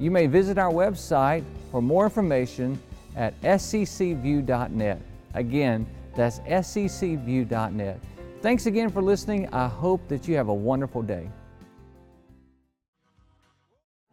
You 0.00 0.10
may 0.10 0.26
visit 0.26 0.58
our 0.58 0.72
website 0.72 1.44
for 1.70 1.80
more 1.80 2.04
information 2.04 2.80
at 3.16 3.40
sccview.net. 3.42 5.00
Again, 5.34 5.86
that's 6.14 6.40
sccview.net. 6.40 8.00
Thanks 8.42 8.66
again 8.66 8.90
for 8.90 9.02
listening. 9.02 9.48
I 9.52 9.68
hope 9.68 10.06
that 10.08 10.26
you 10.28 10.36
have 10.36 10.48
a 10.48 10.54
wonderful 10.54 11.02
day. 11.02 11.30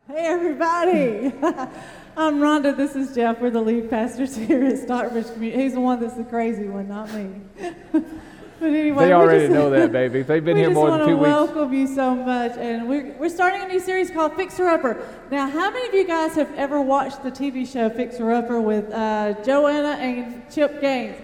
Hey, 0.07 0.25
everybody. 0.27 1.33
I'm 2.17 2.39
Rhonda. 2.39 2.75
This 2.75 2.95
is 2.95 3.15
Jeff. 3.15 3.39
We're 3.39 3.49
the 3.49 3.61
lead 3.61 3.89
pastors 3.89 4.35
here 4.35 4.63
at 4.65 4.77
Stockbridge 4.79 5.31
Community. 5.33 5.63
He's 5.63 5.73
the 5.73 5.79
one 5.79 5.99
that's 5.99 6.15
the 6.15 6.23
crazy 6.23 6.67
one, 6.67 6.87
not 6.87 7.11
me. 7.13 7.29
but 8.61 8.69
anyway, 8.69 9.05
they 9.05 9.13
already 9.13 9.47
just, 9.47 9.53
know 9.53 9.71
that, 9.71 9.91
baby. 9.91 10.21
They've 10.21 10.45
been 10.45 10.55
here 10.55 10.69
more 10.69 10.91
than 10.91 11.07
two 11.07 11.17
weeks. 11.17 11.21
We 11.21 11.25
just 11.25 11.35
want 11.35 11.49
to 11.49 11.55
welcome 11.55 11.73
you 11.73 11.87
so 11.87 12.15
much, 12.15 12.51
and 12.57 12.87
we're 12.87 13.11
we're 13.13 13.29
starting 13.29 13.61
a 13.61 13.67
new 13.67 13.79
series 13.79 14.11
called 14.11 14.35
Fixer 14.35 14.67
Upper. 14.67 15.03
Now, 15.31 15.49
how 15.49 15.71
many 15.71 15.87
of 15.87 15.95
you 15.95 16.05
guys 16.05 16.35
have 16.35 16.53
ever 16.53 16.79
watched 16.79 17.23
the 17.23 17.31
TV 17.31 17.67
show 17.67 17.89
Fixer 17.89 18.31
Upper 18.31 18.61
with 18.61 18.91
uh, 18.91 19.33
Joanna 19.43 19.99
and 19.99 20.49
Chip 20.51 20.79
Gaines? 20.79 21.17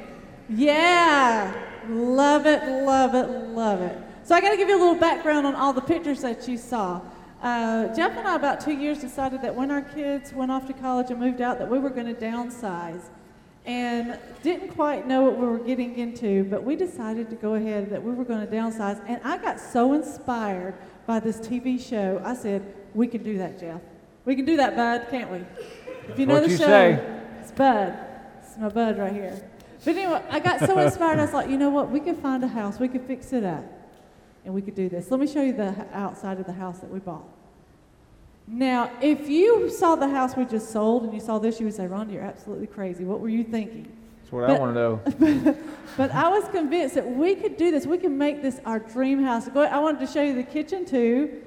Yeah, 0.49 1.53
love 1.87 2.47
it, 2.47 2.63
love 2.83 3.13
it, 3.13 3.29
love 3.29 3.81
it. 3.81 3.97
So 4.23 4.33
I 4.33 4.41
got 4.41 4.49
to 4.49 4.57
give 4.57 4.67
you 4.67 4.77
a 4.77 4.81
little 4.83 4.95
background 4.95 5.45
on 5.45 5.53
all 5.53 5.73
the 5.73 5.81
pictures 5.81 6.21
that 6.21 6.47
you 6.47 6.57
saw. 6.57 7.01
Uh, 7.43 7.93
Jeff 7.95 8.17
and 8.17 8.27
I, 8.27 8.35
about 8.35 8.61
two 8.61 8.73
years, 8.73 8.99
decided 8.99 9.43
that 9.43 9.53
when 9.53 9.69
our 9.69 9.83
kids 9.83 10.33
went 10.33 10.51
off 10.51 10.65
to 10.67 10.73
college 10.73 11.11
and 11.11 11.19
moved 11.19 11.39
out, 11.39 11.59
that 11.59 11.69
we 11.69 11.77
were 11.77 11.91
going 11.91 12.07
to 12.07 12.19
downsize. 12.19 13.03
And 13.67 14.17
didn't 14.43 14.69
quite 14.69 15.07
know 15.07 15.23
what 15.23 15.37
we 15.37 15.45
were 15.45 15.59
getting 15.59 15.97
into, 15.97 16.45
but 16.45 16.63
we 16.63 16.77
decided 16.77 17.29
to 17.29 17.35
go 17.35 17.55
ahead 17.55 17.89
that 17.89 18.01
we 18.01 18.13
were 18.13 18.23
going 18.23 18.39
to 18.39 18.51
downsize. 18.51 19.03
And 19.07 19.19
I 19.25 19.37
got 19.37 19.59
so 19.59 19.91
inspired 19.91 20.73
by 21.05 21.19
this 21.19 21.37
TV 21.37 21.77
show, 21.77 22.21
I 22.23 22.33
said, 22.33 22.63
we 22.93 23.07
can 23.07 23.23
do 23.23 23.37
that, 23.39 23.59
Jeff. 23.59 23.81
We 24.23 24.37
can 24.37 24.45
do 24.45 24.55
that, 24.55 24.77
Bud, 24.77 25.07
can't 25.11 25.29
we? 25.29 25.39
If 26.07 26.17
you 26.17 26.25
know 26.25 26.35
what 26.35 26.45
the 26.45 26.51
you 26.51 26.57
show, 26.57 26.65
say. 26.65 27.21
it's 27.41 27.51
Bud. 27.51 27.93
It's 28.41 28.57
my 28.57 28.69
Bud 28.69 28.97
right 28.97 29.11
here. 29.11 29.49
But 29.83 29.97
anyway, 29.97 30.23
I 30.29 30.39
got 30.39 30.61
so 30.61 30.79
inspired, 30.85 31.19
I 31.19 31.25
was 31.25 31.33
like, 31.33 31.49
you 31.49 31.57
know 31.57 31.69
what? 31.69 31.91
We 31.91 31.99
could 31.99 32.17
find 32.17 32.41
a 32.45 32.47
house, 32.47 32.79
we 32.79 32.87
could 32.87 33.03
fix 33.03 33.33
it 33.33 33.43
up 33.43 33.65
and 34.45 34.53
we 34.53 34.61
could 34.61 34.75
do 34.75 34.87
this. 34.87 35.11
Let 35.11 35.19
me 35.19 35.27
show 35.27 35.43
you 35.43 35.51
the 35.51 35.85
outside 35.91 36.39
of 36.39 36.45
the 36.45 36.53
house 36.53 36.79
that 36.79 36.89
we 36.89 36.99
bought. 36.99 37.27
Now, 38.47 38.89
if 39.01 39.29
you 39.29 39.69
saw 39.69 39.95
the 39.95 40.07
house 40.07 40.37
we 40.37 40.45
just 40.45 40.71
sold 40.71 41.03
and 41.03 41.13
you 41.13 41.19
saw 41.19 41.37
this, 41.37 41.59
you 41.59 41.65
would 41.65 41.75
say, 41.75 41.85
Rhonda, 41.85 42.13
you're 42.13 42.23
absolutely 42.23 42.67
crazy. 42.67 43.03
What 43.03 43.19
were 43.19 43.27
you 43.27 43.43
thinking? 43.43 43.91
That's 44.21 44.31
what 44.31 44.47
but, 44.47 44.55
I 44.55 44.59
want 44.59 44.73
to 44.73 44.79
know. 44.79 45.53
But, 45.97 46.09
but, 46.09 46.11
I 46.11 46.29
was 46.29 46.47
convinced 46.49 46.95
that 46.95 47.09
we 47.09 47.35
could 47.35 47.57
do 47.57 47.71
this. 47.71 47.85
We 47.85 47.97
can 47.97 48.17
make 48.17 48.41
this 48.41 48.61
our 48.65 48.79
dream 48.79 49.23
house. 49.23 49.49
Go, 49.49 49.61
I 49.61 49.79
wanted 49.79 50.05
to 50.05 50.07
show 50.07 50.21
you 50.21 50.33
the 50.33 50.43
kitchen 50.43 50.85
too. 50.85 51.41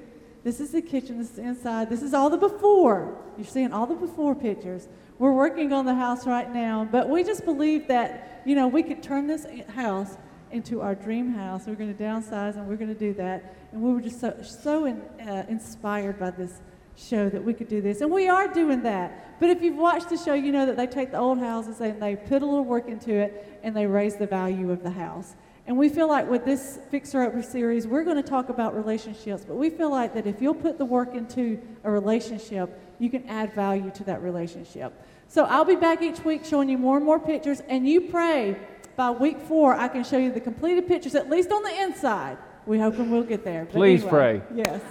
This 0.45 0.61
is 0.61 0.73
the 0.73 0.83
kitchen. 0.83 1.19
This 1.19 1.33
is 1.33 1.39
inside. 1.39 1.89
This 1.89 2.03
is 2.03 2.15
all 2.15 2.28
the 2.28 2.37
before. 2.37 3.17
You're 3.37 3.47
seeing 3.47 3.73
all 3.73 3.87
the 3.87 3.95
before 3.95 4.34
pictures. 4.34 4.89
We're 5.19 5.33
working 5.33 5.73
on 5.73 5.84
the 5.87 5.95
house 5.95 6.27
right 6.27 6.53
now, 6.53 6.89
but 6.91 7.09
we 7.09 7.23
just 7.23 7.45
believe 7.45 7.87
that 7.89 8.43
you 8.47 8.55
know 8.55 8.67
we 8.67 8.83
could 8.83 9.03
turn 9.03 9.27
this 9.27 9.47
house 9.75 10.17
into 10.51 10.81
our 10.81 10.95
dream 10.95 11.33
house. 11.33 11.67
We're 11.67 11.75
going 11.75 11.95
to 11.95 12.03
downsize, 12.03 12.56
and 12.56 12.66
we're 12.66 12.77
going 12.77 12.93
to 12.93 12.99
do 12.99 13.12
that. 13.15 13.55
And 13.72 13.83
we 13.83 13.93
were 13.93 14.00
just 14.00 14.21
so 14.21 14.34
so 14.43 14.87
in, 14.87 15.00
uh, 15.21 15.44
inspired 15.49 16.19
by 16.19 16.31
this 16.31 16.60
show 17.00 17.28
that 17.28 17.43
we 17.43 17.55
could 17.55 17.69
do 17.69 17.81
this. 17.81 18.00
And 18.00 18.11
we 18.11 18.28
are 18.28 18.47
doing 18.49 18.83
that. 18.83 19.41
But 19.41 19.50
if 19.50 19.62
you've 19.62 19.77
watched 19.77 20.11
the 20.11 20.16
show, 20.16 20.34
you 20.34 20.53
know 20.53 20.66
that 20.66 20.77
they 20.77 20.87
take 20.87 21.11
the 21.11 21.19
old 21.19 21.38
houses 21.38 21.81
and 21.81 22.00
they 22.00 22.16
put 22.16 22.43
a 22.43 22.47
little 22.47 22.65
work 22.65 22.88
into 22.88 23.12
it 23.15 23.61
and 23.62 23.75
they 23.75 23.87
raise 23.87 24.16
the 24.16 24.27
value 24.27 24.71
of 24.71 24.83
the 24.83 24.91
house. 24.91 25.34
And 25.66 25.77
we 25.77 25.89
feel 25.89 26.09
like 26.09 26.28
with 26.28 26.44
this 26.44 26.78
Fixer 26.91 27.22
Upper 27.22 27.43
series, 27.43 27.87
we're 27.87 28.03
going 28.03 28.16
to 28.16 28.28
talk 28.28 28.49
about 28.49 28.75
relationships, 28.75 29.44
but 29.47 29.55
we 29.55 29.71
feel 29.71 29.91
like 29.91 30.15
that 30.15 30.27
if 30.27 30.43
you'll 30.43 30.55
put 30.55 30.78
the 30.78 30.84
work 30.84 31.15
into 31.15 31.60
a 31.84 31.91
relationship, 31.91 32.81
you 32.99 33.09
can 33.09 33.25
add 33.28 33.55
value 33.55 33.91
to 33.93 34.05
that 34.05 34.22
relationship. 34.22 34.93
So 35.28 35.44
I'll 35.44 35.65
be 35.65 35.77
back 35.77 36.03
each 36.03 36.25
week 36.25 36.44
showing 36.44 36.69
you 36.69 36.77
more 36.77 36.97
and 36.97 37.06
more 37.06 37.21
pictures, 37.21 37.60
and 37.69 37.89
you 37.89 38.00
pray 38.00 38.56
by 38.97 39.10
week 39.10 39.39
four 39.39 39.75
I 39.75 39.89
can 39.89 40.03
show 40.03 40.19
you 40.19 40.33
the 40.33 40.41
completed 40.41 40.89
pictures, 40.89 41.15
at 41.15 41.31
least 41.31 41.53
on 41.53 41.62
the 41.62 41.83
inside. 41.83 42.37
We 42.66 42.78
hope 42.78 42.99
and 42.99 43.10
we'll 43.10 43.22
get 43.22 43.44
there. 43.44 43.65
But 43.65 43.75
Please 43.75 44.03
anyway, 44.03 44.43
pray. 44.50 44.62
Yes. 44.65 44.83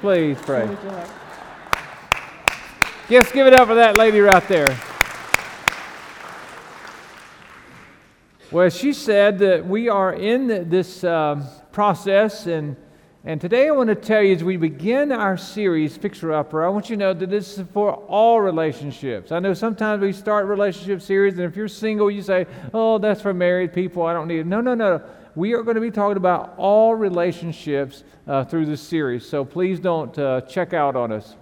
Please 0.00 0.38
pray. 0.42 0.68
Yes, 3.08 3.30
give 3.30 3.46
it 3.46 3.54
up 3.54 3.68
for 3.68 3.76
that 3.76 3.96
lady 3.96 4.18
right 4.18 4.46
there. 4.48 4.76
Well, 8.50 8.68
she 8.68 8.92
said 8.92 9.38
that 9.38 9.64
we 9.64 9.88
are 9.88 10.12
in 10.12 10.68
this 10.68 11.04
uh, 11.04 11.46
process, 11.70 12.48
and, 12.48 12.76
and 13.24 13.40
today 13.40 13.68
I 13.68 13.70
want 13.70 13.90
to 13.90 13.94
tell 13.94 14.22
you 14.22 14.34
as 14.34 14.42
we 14.42 14.56
begin 14.56 15.12
our 15.12 15.36
series, 15.36 15.96
Fixer 15.96 16.32
Upper, 16.32 16.64
I 16.64 16.68
want 16.68 16.90
you 16.90 16.96
to 16.96 17.00
know 17.00 17.12
that 17.12 17.30
this 17.30 17.58
is 17.58 17.66
for 17.72 17.92
all 17.92 18.40
relationships. 18.40 19.30
I 19.30 19.38
know 19.38 19.54
sometimes 19.54 20.02
we 20.02 20.12
start 20.12 20.46
relationship 20.46 21.00
series, 21.00 21.34
and 21.34 21.44
if 21.44 21.54
you're 21.54 21.68
single, 21.68 22.10
you 22.10 22.22
say, 22.22 22.44
oh, 22.74 22.98
that's 22.98 23.22
for 23.22 23.32
married 23.32 23.72
people, 23.72 24.02
I 24.02 24.14
don't 24.14 24.26
need 24.26 24.40
it. 24.40 24.46
No, 24.46 24.60
no, 24.60 24.74
no. 24.74 25.00
We 25.36 25.52
are 25.52 25.62
going 25.62 25.76
to 25.76 25.80
be 25.80 25.92
talking 25.92 26.16
about 26.16 26.54
all 26.56 26.96
relationships 26.96 28.02
uh, 28.26 28.44
through 28.46 28.66
this 28.66 28.80
series, 28.80 29.24
so 29.24 29.44
please 29.44 29.78
don't 29.78 30.18
uh, 30.18 30.40
check 30.40 30.72
out 30.72 30.96
on 30.96 31.12
us. 31.12 31.36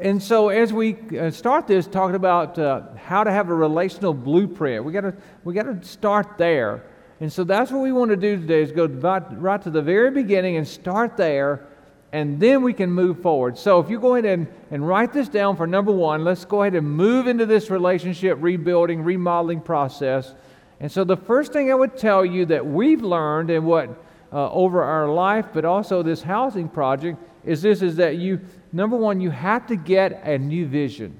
And 0.00 0.22
so, 0.22 0.48
as 0.48 0.72
we 0.72 0.96
uh, 1.18 1.30
start 1.30 1.66
this, 1.66 1.86
talking 1.86 2.16
about 2.16 2.58
uh, 2.58 2.82
how 2.96 3.22
to 3.22 3.30
have 3.30 3.50
a 3.50 3.54
relational 3.54 4.14
blueprint, 4.14 4.82
we 4.82 4.92
got 4.92 5.14
we 5.44 5.52
got 5.52 5.64
to 5.64 5.86
start 5.86 6.38
there. 6.38 6.84
And 7.20 7.30
so, 7.30 7.44
that's 7.44 7.70
what 7.70 7.82
we 7.82 7.92
want 7.92 8.10
to 8.10 8.16
do 8.16 8.36
today: 8.36 8.62
is 8.62 8.72
go 8.72 8.86
right, 8.86 9.22
right 9.38 9.60
to 9.60 9.68
the 9.68 9.82
very 9.82 10.10
beginning 10.10 10.56
and 10.56 10.66
start 10.66 11.18
there, 11.18 11.66
and 12.12 12.40
then 12.40 12.62
we 12.62 12.72
can 12.72 12.90
move 12.90 13.20
forward. 13.20 13.58
So, 13.58 13.78
if 13.78 13.90
you 13.90 14.00
go 14.00 14.14
ahead 14.14 14.24
and, 14.24 14.48
and 14.70 14.88
write 14.88 15.12
this 15.12 15.28
down 15.28 15.54
for 15.54 15.66
number 15.66 15.92
one, 15.92 16.24
let's 16.24 16.46
go 16.46 16.62
ahead 16.62 16.74
and 16.74 16.90
move 16.90 17.26
into 17.26 17.44
this 17.44 17.68
relationship 17.68 18.38
rebuilding, 18.40 19.02
remodeling 19.02 19.60
process. 19.60 20.34
And 20.80 20.90
so, 20.90 21.04
the 21.04 21.16
first 21.16 21.52
thing 21.52 21.70
I 21.70 21.74
would 21.74 21.98
tell 21.98 22.24
you 22.24 22.46
that 22.46 22.66
we've 22.66 23.02
learned 23.02 23.50
and 23.50 23.66
what 23.66 23.90
uh, 24.32 24.50
over 24.50 24.82
our 24.82 25.08
life, 25.08 25.46
but 25.52 25.66
also 25.66 26.02
this 26.02 26.22
housing 26.22 26.70
project, 26.70 27.18
is 27.44 27.62
this: 27.62 27.82
is 27.82 27.96
that 27.96 28.16
you 28.16 28.40
number 28.72 28.96
one, 28.96 29.20
you 29.20 29.30
have 29.30 29.66
to 29.68 29.76
get 29.76 30.22
a 30.24 30.38
new 30.38 30.66
vision. 30.66 31.16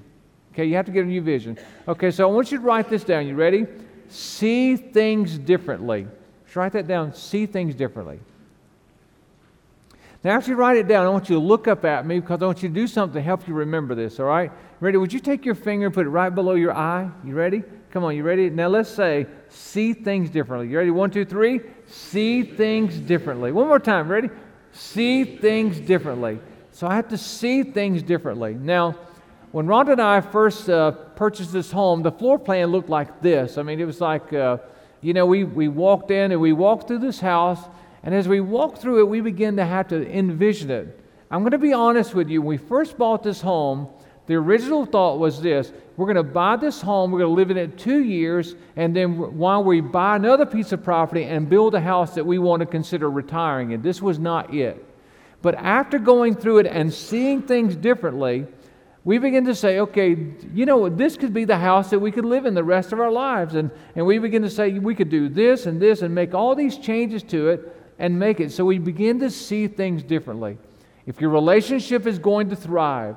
Okay, 0.53 0.65
you 0.65 0.75
have 0.77 0.87
to 0.87 0.93
get 0.93 1.05
a 1.05 1.09
new 1.09 1.23
vision. 1.23 1.59
Okay, 1.87 2.11
so 2.11 2.29
I 2.29 2.33
want 2.33 2.51
you 2.51 2.59
to 2.59 2.65
write 2.65 2.89
this 2.89 3.05
down. 3.05 3.27
You 3.27 3.35
ready? 3.35 3.67
See 4.09 4.77
things 4.77 5.39
differently. 5.39 6.07
Just 6.45 6.57
write 6.57 6.73
that 6.73 6.89
down. 6.89 7.15
See 7.15 7.47
things 7.47 7.75
differently. 7.75 8.19
Now, 10.23 10.33
after 10.33 10.51
you 10.51 10.57
write 10.57 10.77
it 10.77 10.87
down, 10.87 11.07
I 11.07 11.09
want 11.09 11.31
you 11.31 11.37
to 11.37 11.41
look 11.41 11.67
up 11.67 11.85
at 11.85 12.05
me 12.05 12.21
because 12.21 12.43
I 12.43 12.47
want 12.47 12.63
you 12.63 12.69
to 12.69 12.75
do 12.75 12.87
something 12.87 13.15
to 13.15 13.23
help 13.23 13.49
you 13.49 13.55
remember 13.55 13.95
this, 13.95 14.21
all 14.21 14.27
right? 14.27 14.53
Ready? 14.81 14.99
Would 14.99 15.13
you 15.13 15.21
take 15.21 15.47
your 15.47 15.55
finger 15.55 15.87
and 15.87 15.95
put 15.95 16.05
it 16.05 16.11
right 16.11 16.29
below 16.29 16.55
your 16.55 16.75
eye? 16.75 17.09
You 17.25 17.35
ready? 17.35 17.63
Come 17.91 18.05
on, 18.05 18.15
you 18.15 18.23
ready? 18.23 18.51
Now 18.51 18.69
let's 18.69 18.91
say, 18.91 19.27
see 19.49 19.95
things 19.95 20.29
differently. 20.29 20.69
You 20.69 20.77
ready? 20.77 20.91
One, 20.91 21.11
two, 21.11 21.25
three. 21.25 21.61
See 21.87 22.43
things 22.43 22.99
differently. 22.99 23.51
One 23.51 23.67
more 23.67 23.79
time. 23.79 24.09
Ready? 24.09 24.29
See 24.73 25.25
things 25.25 25.81
differently. 25.81 26.39
So 26.73 26.87
I 26.87 26.95
have 26.95 27.09
to 27.09 27.19
see 27.19 27.63
things 27.63 28.03
differently. 28.03 28.55
Now, 28.55 28.97
when 29.53 29.67
Rhonda 29.67 29.93
and 29.93 30.01
I 30.01 30.21
first 30.21 30.71
uh, 30.71 30.93
purchased 30.93 31.53
this 31.53 31.73
home, 31.73 32.03
the 32.03 32.13
floor 32.13 32.39
plan 32.39 32.69
looked 32.69 32.89
like 32.89 33.21
this. 33.21 33.59
I 33.59 33.63
mean, 33.63 33.81
it 33.81 33.85
was 33.85 34.01
like, 34.01 34.33
uh, 34.33 34.59
you 35.01 35.13
know, 35.13 35.27
we, 35.27 35.45
we 35.45 35.67
walked 35.67 36.11
in 36.11 36.31
and 36.31 36.41
we 36.41 36.53
walked 36.53 36.87
through 36.87 36.99
this 36.99 37.19
house, 37.19 37.59
and 38.05 38.15
as 38.15 38.29
we 38.29 38.41
walked 38.41 38.79
through 38.79 39.01
it, 39.01 39.09
we 39.09 39.21
began 39.21 39.57
to 39.57 39.65
have 39.65 39.89
to 39.89 40.09
envision 40.09 40.71
it. 40.71 41.01
I'm 41.31 41.41
going 41.41 41.51
to 41.53 41.59
be 41.59 41.73
honest 41.73 42.15
with 42.15 42.29
you. 42.29 42.41
When 42.41 42.49
we 42.49 42.57
first 42.59 42.97
bought 42.97 43.23
this 43.23 43.41
home, 43.41 43.89
the 44.31 44.37
original 44.37 44.87
thought 44.87 45.19
was 45.19 45.43
this 45.43 45.73
we're 45.97 46.07
going 46.07 46.15
to 46.15 46.23
buy 46.23 46.55
this 46.55 46.81
home, 46.81 47.11
we're 47.11 47.19
going 47.19 47.31
to 47.31 47.35
live 47.35 47.51
in 47.51 47.57
it 47.57 47.77
two 47.77 48.05
years, 48.05 48.55
and 48.77 48.95
then 48.95 49.37
while 49.37 49.65
we 49.65 49.81
buy 49.81 50.15
another 50.15 50.47
piece 50.47 50.71
of 50.71 50.85
property 50.85 51.25
and 51.25 51.49
build 51.49 51.75
a 51.75 51.81
house 51.81 52.15
that 52.15 52.25
we 52.25 52.39
want 52.39 52.61
to 52.61 52.67
consider 52.67 53.11
retiring 53.11 53.73
in. 53.73 53.83
This 53.83 54.01
was 54.01 54.21
not 54.21 54.55
it. 54.55 54.87
But 55.43 55.57
after 55.57 55.99
going 55.99 56.37
through 56.37 56.59
it 56.59 56.67
and 56.67 56.95
seeing 56.95 57.43
things 57.43 57.75
differently, 57.75 58.47
we 59.03 59.19
begin 59.19 59.47
to 59.47 59.55
say, 59.55 59.81
okay, 59.81 60.17
you 60.55 60.65
know, 60.65 60.89
this 60.89 61.17
could 61.17 61.35
be 61.35 61.45
the 61.45 61.59
house 61.59 61.91
that 61.91 61.99
we 61.99 62.13
could 62.13 62.25
live 62.25 62.47
in 62.47 62.55
the 62.55 62.63
rest 62.63 62.93
of 62.93 63.01
our 63.01 63.11
lives. 63.11 63.57
And, 63.57 63.73
and 63.97 64.07
we 64.07 64.19
begin 64.19 64.43
to 64.43 64.51
say, 64.51 64.79
we 64.79 64.95
could 64.95 65.11
do 65.11 65.29
this 65.29 65.67
and 65.67 65.83
this 65.83 66.03
and 66.03 66.15
make 66.15 66.35
all 66.35 66.55
these 66.55 66.79
changes 66.79 67.25
to 67.25 67.49
it 67.49 67.77
and 67.99 68.17
make 68.17 68.39
it. 68.39 68.53
So 68.53 68.65
we 68.65 68.79
begin 68.79 69.19
to 69.21 69.31
see 69.31 69.67
things 69.67 70.05
differently. 70.05 70.57
If 71.05 71.21
your 71.21 71.31
relationship 71.31 72.07
is 72.07 72.21
going 72.21 72.51
to 72.51 72.57
thrive, 72.57 73.17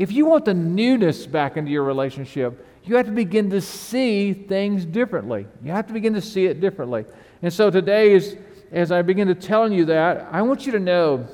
if 0.00 0.10
you 0.10 0.24
want 0.24 0.46
the 0.46 0.54
newness 0.54 1.26
back 1.26 1.58
into 1.58 1.70
your 1.70 1.84
relationship, 1.84 2.66
you 2.84 2.96
have 2.96 3.04
to 3.04 3.12
begin 3.12 3.50
to 3.50 3.60
see 3.60 4.32
things 4.32 4.86
differently. 4.86 5.46
You 5.62 5.72
have 5.72 5.86
to 5.88 5.92
begin 5.92 6.14
to 6.14 6.22
see 6.22 6.46
it 6.46 6.58
differently. 6.58 7.04
And 7.42 7.52
so 7.52 7.70
today, 7.70 8.14
as, 8.14 8.34
as 8.72 8.92
I 8.92 9.02
begin 9.02 9.28
to 9.28 9.34
telling 9.34 9.74
you 9.74 9.84
that, 9.84 10.26
I 10.32 10.40
want 10.40 10.64
you 10.64 10.72
to 10.72 10.80
know 10.80 11.28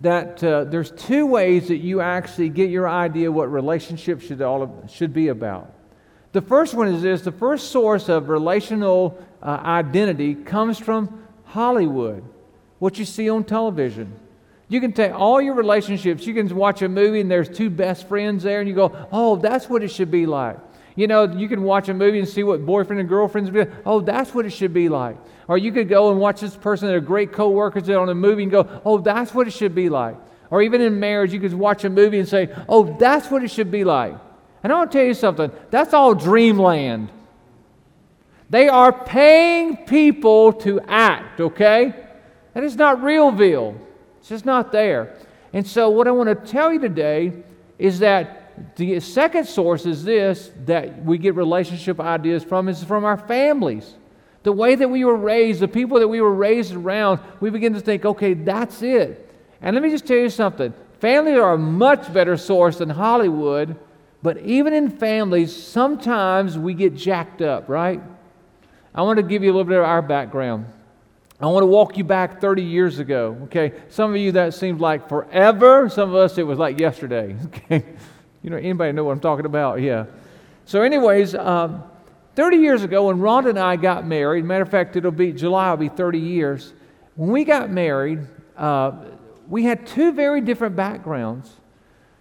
that 0.00 0.42
uh, 0.42 0.64
there's 0.64 0.90
two 0.90 1.26
ways 1.26 1.68
that 1.68 1.76
you 1.76 2.00
actually 2.00 2.48
get 2.48 2.70
your 2.70 2.88
idea 2.88 3.30
what 3.30 3.52
relationships 3.52 4.24
should, 4.24 4.42
all, 4.42 4.84
should 4.90 5.14
be 5.14 5.28
about. 5.28 5.72
The 6.32 6.42
first 6.42 6.74
one 6.74 6.88
is 6.88 7.02
this 7.02 7.22
the 7.22 7.30
first 7.30 7.70
source 7.70 8.08
of 8.08 8.30
relational 8.30 9.24
uh, 9.40 9.60
identity 9.64 10.34
comes 10.34 10.76
from 10.76 11.22
Hollywood, 11.44 12.24
what 12.80 12.98
you 12.98 13.04
see 13.04 13.30
on 13.30 13.44
television. 13.44 14.12
You 14.68 14.80
can 14.80 14.92
take 14.92 15.12
all 15.12 15.40
your 15.42 15.54
relationships, 15.54 16.26
you 16.26 16.34
can 16.34 16.54
watch 16.54 16.82
a 16.82 16.88
movie 16.88 17.20
and 17.20 17.30
there's 17.30 17.48
two 17.48 17.70
best 17.70 18.08
friends 18.08 18.42
there, 18.42 18.60
and 18.60 18.68
you 18.68 18.74
go, 18.74 19.08
oh, 19.12 19.36
that's 19.36 19.68
what 19.68 19.82
it 19.82 19.88
should 19.88 20.10
be 20.10 20.26
like. 20.26 20.56
You 20.96 21.06
know, 21.06 21.24
you 21.24 21.48
can 21.48 21.62
watch 21.62 21.88
a 21.88 21.94
movie 21.94 22.18
and 22.20 22.28
see 22.28 22.44
what 22.44 22.64
boyfriend 22.64 23.00
and 23.00 23.08
girlfriends 23.08 23.50
be. 23.50 23.64
Oh, 23.84 24.00
that's 24.00 24.32
what 24.32 24.46
it 24.46 24.50
should 24.50 24.72
be 24.72 24.88
like. 24.88 25.16
Or 25.48 25.58
you 25.58 25.72
could 25.72 25.88
go 25.88 26.10
and 26.10 26.20
watch 26.20 26.40
this 26.40 26.56
person 26.56 26.88
that 26.88 26.94
are 26.94 27.00
great 27.00 27.32
co-workers 27.32 27.88
on 27.90 28.08
a 28.08 28.14
movie 28.14 28.44
and 28.44 28.52
go, 28.52 28.80
oh, 28.84 28.98
that's 28.98 29.34
what 29.34 29.48
it 29.48 29.52
should 29.52 29.74
be 29.74 29.88
like. 29.88 30.16
Or 30.50 30.62
even 30.62 30.80
in 30.80 31.00
marriage, 31.00 31.32
you 31.32 31.40
could 31.40 31.52
watch 31.52 31.84
a 31.84 31.90
movie 31.90 32.18
and 32.18 32.28
say, 32.28 32.54
oh, 32.68 32.96
that's 32.98 33.30
what 33.30 33.42
it 33.42 33.50
should 33.50 33.70
be 33.70 33.82
like. 33.82 34.14
And 34.62 34.72
I 34.72 34.76
want 34.76 34.92
to 34.92 34.98
tell 34.98 35.06
you 35.06 35.14
something. 35.14 35.50
That's 35.70 35.92
all 35.92 36.14
dreamland. 36.14 37.10
They 38.48 38.68
are 38.68 38.92
paying 38.92 39.78
people 39.78 40.52
to 40.52 40.80
act, 40.80 41.40
okay? 41.40 41.92
And 42.54 42.64
it's 42.64 42.76
not 42.76 42.98
realville. 42.98 43.78
It's 44.24 44.30
just 44.30 44.46
not 44.46 44.72
there. 44.72 45.14
And 45.52 45.66
so, 45.66 45.90
what 45.90 46.08
I 46.08 46.10
want 46.10 46.30
to 46.30 46.50
tell 46.50 46.72
you 46.72 46.78
today 46.80 47.42
is 47.78 47.98
that 47.98 48.74
the 48.74 48.98
second 49.00 49.44
source 49.44 49.84
is 49.84 50.02
this 50.02 50.50
that 50.64 51.04
we 51.04 51.18
get 51.18 51.34
relationship 51.34 52.00
ideas 52.00 52.42
from 52.42 52.70
is 52.70 52.82
from 52.82 53.04
our 53.04 53.18
families. 53.18 53.96
The 54.42 54.52
way 54.52 54.76
that 54.76 54.88
we 54.88 55.04
were 55.04 55.14
raised, 55.14 55.60
the 55.60 55.68
people 55.68 56.00
that 56.00 56.08
we 56.08 56.22
were 56.22 56.32
raised 56.32 56.72
around, 56.72 57.20
we 57.40 57.50
begin 57.50 57.74
to 57.74 57.80
think, 57.80 58.06
okay, 58.06 58.32
that's 58.32 58.80
it. 58.80 59.30
And 59.60 59.74
let 59.76 59.82
me 59.82 59.90
just 59.90 60.06
tell 60.06 60.16
you 60.16 60.30
something 60.30 60.72
families 61.00 61.36
are 61.36 61.52
a 61.52 61.58
much 61.58 62.10
better 62.10 62.38
source 62.38 62.78
than 62.78 62.88
Hollywood, 62.88 63.76
but 64.22 64.38
even 64.38 64.72
in 64.72 64.88
families, 64.88 65.54
sometimes 65.54 66.56
we 66.56 66.72
get 66.72 66.96
jacked 66.96 67.42
up, 67.42 67.68
right? 67.68 68.00
I 68.94 69.02
want 69.02 69.18
to 69.18 69.22
give 69.22 69.42
you 69.42 69.50
a 69.50 69.52
little 69.52 69.68
bit 69.68 69.80
of 69.80 69.84
our 69.84 70.00
background. 70.00 70.64
I 71.40 71.46
want 71.46 71.62
to 71.62 71.66
walk 71.66 71.96
you 71.96 72.04
back 72.04 72.40
30 72.40 72.62
years 72.62 73.00
ago. 73.00 73.36
Okay, 73.44 73.72
some 73.88 74.10
of 74.10 74.16
you 74.16 74.32
that 74.32 74.54
seems 74.54 74.80
like 74.80 75.08
forever. 75.08 75.88
Some 75.88 76.10
of 76.10 76.14
us 76.14 76.38
it 76.38 76.46
was 76.46 76.58
like 76.58 76.78
yesterday. 76.78 77.36
Okay, 77.46 77.84
you 78.42 78.50
know 78.50 78.56
anybody 78.56 78.92
know 78.92 79.04
what 79.04 79.12
I'm 79.12 79.20
talking 79.20 79.46
about? 79.46 79.80
Yeah. 79.80 80.04
So, 80.66 80.82
anyways, 80.82 81.34
um, 81.34 81.82
30 82.36 82.58
years 82.58 82.82
ago 82.82 83.06
when 83.06 83.18
Rhonda 83.18 83.50
and 83.50 83.58
I 83.58 83.76
got 83.76 84.06
married. 84.06 84.44
Matter 84.44 84.62
of 84.62 84.70
fact, 84.70 84.96
it'll 84.96 85.10
be 85.10 85.32
July. 85.32 85.72
It'll 85.72 85.76
be 85.78 85.88
30 85.88 86.18
years. 86.18 86.72
When 87.16 87.30
we 87.30 87.44
got 87.44 87.70
married, 87.70 88.20
uh, 88.56 88.92
we 89.48 89.64
had 89.64 89.86
two 89.86 90.12
very 90.12 90.40
different 90.40 90.76
backgrounds. 90.76 91.50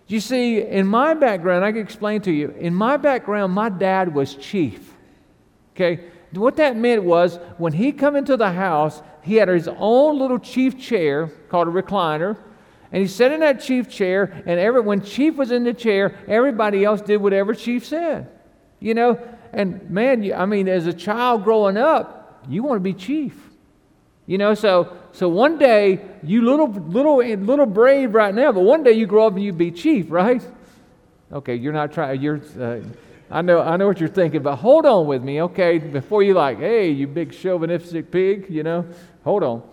You 0.08 0.20
see, 0.20 0.62
in 0.62 0.86
my 0.86 1.14
background, 1.14 1.66
I 1.66 1.72
can 1.72 1.82
explain 1.82 2.22
to 2.22 2.32
you. 2.32 2.50
In 2.60 2.74
my 2.74 2.98
background, 2.98 3.54
my 3.54 3.70
dad 3.70 4.14
was 4.14 4.36
chief. 4.36 4.94
Okay, 5.76 6.06
what 6.38 6.58
that 6.58 6.76
meant 6.76 7.04
was 7.04 7.38
when 7.58 7.74
he 7.74 7.92
come 7.92 8.16
into 8.16 8.38
the 8.38 8.52
house, 8.52 9.02
he 9.22 9.36
had 9.36 9.48
his 9.48 9.70
own 9.78 10.18
little 10.18 10.40
chief 10.40 10.80
chair 10.80 11.28
called 11.50 11.68
a 11.68 11.72
recliner, 11.72 12.38
and 12.92 13.02
he 13.02 13.08
sat 13.08 13.32
in 13.32 13.40
that 13.40 13.62
chief 13.62 13.90
chair, 13.90 14.44
and 14.46 14.60
every, 14.60 14.82
when 14.82 15.02
chief 15.02 15.36
was 15.36 15.52
in 15.52 15.64
the 15.64 15.74
chair, 15.74 16.18
everybody 16.28 16.84
else 16.84 17.02
did 17.02 17.18
whatever 17.18 17.54
chief 17.54 17.86
said. 17.86 18.30
You 18.80 18.94
know, 18.94 19.20
and 19.52 19.90
man, 19.90 20.32
I 20.34 20.46
mean, 20.46 20.68
as 20.68 20.88
a 20.88 20.94
child 20.94 21.44
growing 21.44 21.78
up, 21.78 22.44
you 22.50 22.64
want 22.64 22.78
to 22.78 22.84
be 22.84 22.94
chief. 22.94 23.36
You 24.26 24.38
know, 24.38 24.54
so 24.54 24.98
so 25.12 25.28
one 25.28 25.58
day 25.58 26.00
you 26.24 26.44
little 26.44 26.70
little 26.70 27.18
little 27.18 27.66
brave 27.66 28.14
right 28.14 28.34
now, 28.34 28.52
but 28.52 28.62
one 28.62 28.84
day 28.84 28.94
you 28.94 29.06
grow 29.06 29.28
up 29.28 29.34
and 29.34 29.44
you 29.44 29.52
be 29.52 29.72
chief, 29.72 30.10
right? 30.10 30.46
Okay, 31.32 31.56
you're 31.56 31.74
not 31.74 31.92
trying. 31.92 32.22
You're 32.22 32.42
uh, 32.60 32.82
I 33.32 33.42
know, 33.42 33.62
I 33.62 33.78
know 33.78 33.88
what 33.88 34.00
you're 34.00 34.10
thinking, 34.10 34.44
but 34.44 34.58
hold 34.58 34.86
on 34.86 35.08
with 35.08 35.24
me, 35.24 35.42
okay? 35.44 35.80
Before 35.80 36.22
you 36.22 36.34
like, 36.34 36.60
hey, 36.60 36.90
you 36.90 37.08
big 37.08 37.32
chauvinistic 37.32 38.12
pig, 38.12 38.48
you 38.50 38.64
know, 38.64 38.86
hold 39.24 39.44
on. 39.44 39.64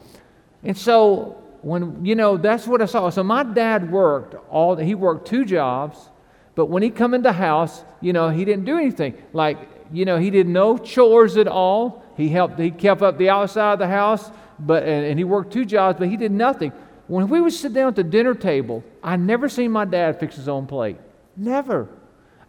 And 0.62 0.76
so 0.76 1.40
when 1.62 2.04
you 2.04 2.14
know 2.14 2.36
that's 2.36 2.66
what 2.66 2.80
I 2.80 2.86
saw. 2.86 3.10
So 3.10 3.22
my 3.22 3.42
dad 3.42 3.90
worked 3.90 4.34
all. 4.50 4.76
He 4.76 4.94
worked 4.94 5.28
two 5.28 5.44
jobs, 5.44 6.10
but 6.54 6.66
when 6.66 6.82
he 6.82 6.90
come 6.90 7.14
into 7.14 7.32
house, 7.32 7.84
you 8.00 8.12
know, 8.12 8.28
he 8.28 8.44
didn't 8.44 8.64
do 8.64 8.78
anything. 8.78 9.14
Like 9.32 9.58
you 9.92 10.04
know, 10.04 10.18
he 10.18 10.30
did 10.30 10.46
no 10.46 10.78
chores 10.78 11.36
at 11.36 11.48
all. 11.48 12.04
He 12.16 12.28
helped. 12.28 12.58
He 12.58 12.70
kept 12.70 13.02
up 13.02 13.18
the 13.18 13.30
outside 13.30 13.74
of 13.74 13.78
the 13.78 13.88
house, 13.88 14.30
but 14.58 14.84
and, 14.84 15.06
and 15.06 15.18
he 15.18 15.24
worked 15.24 15.52
two 15.52 15.64
jobs, 15.64 15.98
but 15.98 16.08
he 16.08 16.16
did 16.16 16.32
nothing. 16.32 16.72
When 17.08 17.28
we 17.28 17.40
would 17.40 17.52
sit 17.52 17.72
down 17.72 17.88
at 17.88 17.96
the 17.96 18.04
dinner 18.04 18.34
table, 18.34 18.84
I 19.02 19.16
never 19.16 19.48
seen 19.48 19.72
my 19.72 19.84
dad 19.84 20.20
fix 20.20 20.36
his 20.36 20.48
own 20.48 20.66
plate. 20.66 20.96
Never. 21.36 21.88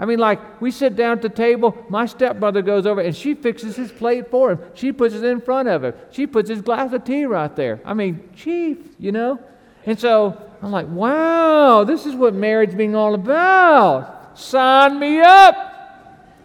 I 0.02 0.06
mean, 0.06 0.18
like, 0.18 0.60
we 0.60 0.72
sit 0.72 0.96
down 0.96 1.12
at 1.12 1.22
the 1.22 1.30
table, 1.30 1.78
my 1.88 2.08
stepmother 2.08 2.64
goes 2.64 2.88
over 2.88 3.02
and 3.02 3.16
she 3.16 3.36
fixes 3.36 3.76
his 3.76 3.92
plate 3.92 4.32
for 4.32 4.54
him. 4.54 4.60
She 4.74 4.92
puts 4.92 5.14
it 5.14 5.24
in 5.24 5.40
front 5.40 5.70
of 5.70 5.84
him. 5.84 5.94
She 6.10 6.26
puts 6.26 6.50
his 6.50 6.64
glass 6.64 6.92
of 6.92 7.04
tea 7.04 7.26
right 7.26 7.56
there. 7.56 7.80
I 7.86 7.94
mean, 7.94 8.28
chief, 8.36 8.80
you 8.98 9.12
know? 9.12 9.40
And 9.86 10.00
so 10.00 10.42
I'm 10.64 10.72
like, 10.72 10.88
wow, 10.88 11.84
this 11.84 12.08
is 12.08 12.16
what 12.16 12.34
marriage 12.34 12.76
being 12.76 12.96
all 12.96 13.14
about. 13.14 14.40
Sign 14.40 15.00
me 15.00 15.20
up. 15.20 15.56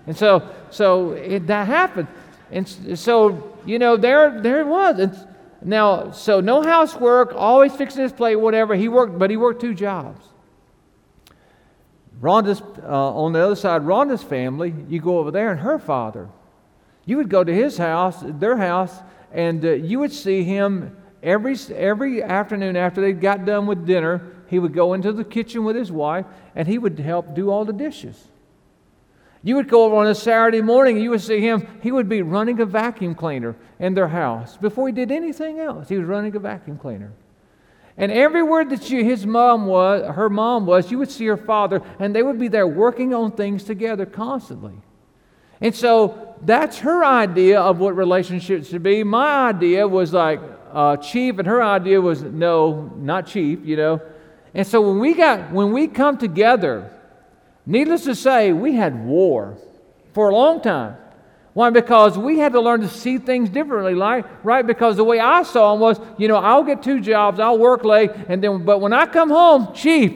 And 0.06 0.14
so, 0.14 0.46
so 0.68 1.12
it, 1.12 1.46
that 1.46 1.66
happened. 1.66 2.08
And 2.50 2.68
so, 2.98 3.56
you 3.64 3.78
know, 3.78 3.96
there, 3.96 4.38
there 4.38 4.60
it 4.60 4.66
was. 4.66 4.98
And 4.98 5.16
now, 5.62 6.10
so 6.10 6.42
no 6.42 6.60
housework, 6.60 7.32
always 7.34 7.74
fixing 7.74 8.02
his 8.02 8.12
plate, 8.12 8.36
whatever. 8.36 8.74
He 8.74 8.88
worked, 8.88 9.18
but 9.18 9.30
he 9.30 9.38
worked 9.38 9.62
two 9.62 9.72
jobs. 9.72 10.26
Rhonda's, 12.20 12.62
uh, 12.82 13.14
on 13.14 13.32
the 13.32 13.40
other 13.40 13.56
side, 13.56 13.82
Rhonda's 13.82 14.22
family, 14.22 14.74
you 14.88 15.00
go 15.00 15.18
over 15.18 15.30
there 15.30 15.50
and 15.50 15.60
her 15.60 15.78
father. 15.78 16.28
You 17.04 17.18
would 17.18 17.28
go 17.28 17.44
to 17.44 17.54
his 17.54 17.76
house, 17.76 18.16
their 18.24 18.56
house, 18.56 18.94
and 19.32 19.64
uh, 19.64 19.72
you 19.72 19.98
would 19.98 20.12
see 20.12 20.42
him 20.42 20.96
every, 21.22 21.56
every 21.74 22.22
afternoon 22.22 22.76
after 22.76 23.00
they 23.00 23.12
got 23.12 23.44
done 23.44 23.66
with 23.66 23.86
dinner. 23.86 24.32
He 24.48 24.58
would 24.58 24.72
go 24.72 24.94
into 24.94 25.12
the 25.12 25.24
kitchen 25.24 25.64
with 25.64 25.76
his 25.76 25.92
wife 25.92 26.24
and 26.54 26.66
he 26.66 26.78
would 26.78 26.98
help 26.98 27.34
do 27.34 27.50
all 27.50 27.64
the 27.64 27.72
dishes. 27.72 28.28
You 29.42 29.56
would 29.56 29.68
go 29.68 29.84
over 29.84 29.96
on 29.96 30.06
a 30.06 30.14
Saturday 30.14 30.62
morning, 30.62 30.99
you 30.99 31.11
would 31.11 31.20
see 31.20 31.40
him, 31.40 31.68
he 31.82 31.92
would 31.92 32.08
be 32.08 32.23
running 32.23 32.58
a 32.61 32.66
vacuum 32.66 33.14
cleaner 33.14 33.54
in 33.78 33.94
their 33.94 34.08
house. 34.08 34.56
Before 34.56 34.88
he 34.88 34.92
did 34.92 35.12
anything 35.12 35.61
else, 35.61 35.88
he 35.88 35.99
was 35.99 36.08
running 36.08 36.35
a 36.35 36.40
vacuum 36.40 36.78
cleaner. 36.78 37.12
And 37.98 38.12
everywhere 38.12 38.64
that 38.66 38.82
she, 38.82 39.04
his 39.04 39.24
mom 39.24 39.66
was, 39.66 40.14
her 40.14 40.28
mom 40.28 40.66
was, 40.66 40.90
you 40.90 40.98
would 40.98 41.10
see 41.10 41.26
her 41.26 41.36
father, 41.36 41.80
and 41.98 42.14
they 42.14 42.22
would 42.22 42.38
be 42.38 42.48
there 42.48 42.66
working 42.66 43.14
on 43.14 43.32
things 43.32 43.64
together 43.64 44.04
constantly. 44.04 44.74
And 45.60 45.74
so 45.74 46.34
that's 46.42 46.78
her 46.80 47.04
idea 47.04 47.60
of 47.60 47.78
what 47.78 47.96
relationships 47.96 48.68
should 48.68 48.82
be. 48.82 49.02
My 49.02 49.48
idea 49.48 49.88
was 49.88 50.12
like 50.12 50.40
uh, 50.72 50.98
chief, 50.98 51.38
and 51.38 51.48
her 51.48 51.62
idea 51.62 52.00
was 52.00 52.22
no, 52.22 52.92
not 52.96 53.26
chief, 53.26 53.60
you 53.64 53.76
know. 53.76 54.02
And 54.52 54.66
so 54.66 54.80
when 54.82 54.98
we 54.98 55.14
got 55.14 55.52
when 55.52 55.72
we 55.72 55.86
come 55.86 56.18
together, 56.18 56.90
needless 57.64 58.04
to 58.04 58.14
say, 58.14 58.52
we 58.52 58.74
had 58.74 59.06
war 59.06 59.56
for 60.12 60.28
a 60.28 60.34
long 60.34 60.60
time. 60.60 60.96
Why? 61.56 61.70
Because 61.70 62.18
we 62.18 62.38
had 62.38 62.52
to 62.52 62.60
learn 62.60 62.82
to 62.82 62.88
see 62.88 63.16
things 63.16 63.48
differently, 63.48 63.94
right? 63.94 64.26
Right? 64.44 64.66
Because 64.66 64.96
the 64.96 65.04
way 65.04 65.20
I 65.20 65.42
saw 65.42 65.72
them 65.72 65.80
was, 65.80 65.98
you 66.18 66.28
know, 66.28 66.36
I'll 66.36 66.62
get 66.62 66.82
two 66.82 67.00
jobs, 67.00 67.40
I'll 67.40 67.56
work 67.56 67.82
late, 67.82 68.10
and 68.28 68.44
then, 68.44 68.66
but 68.66 68.82
when 68.82 68.92
I 68.92 69.06
come 69.06 69.30
home, 69.30 69.72
chief. 69.72 70.12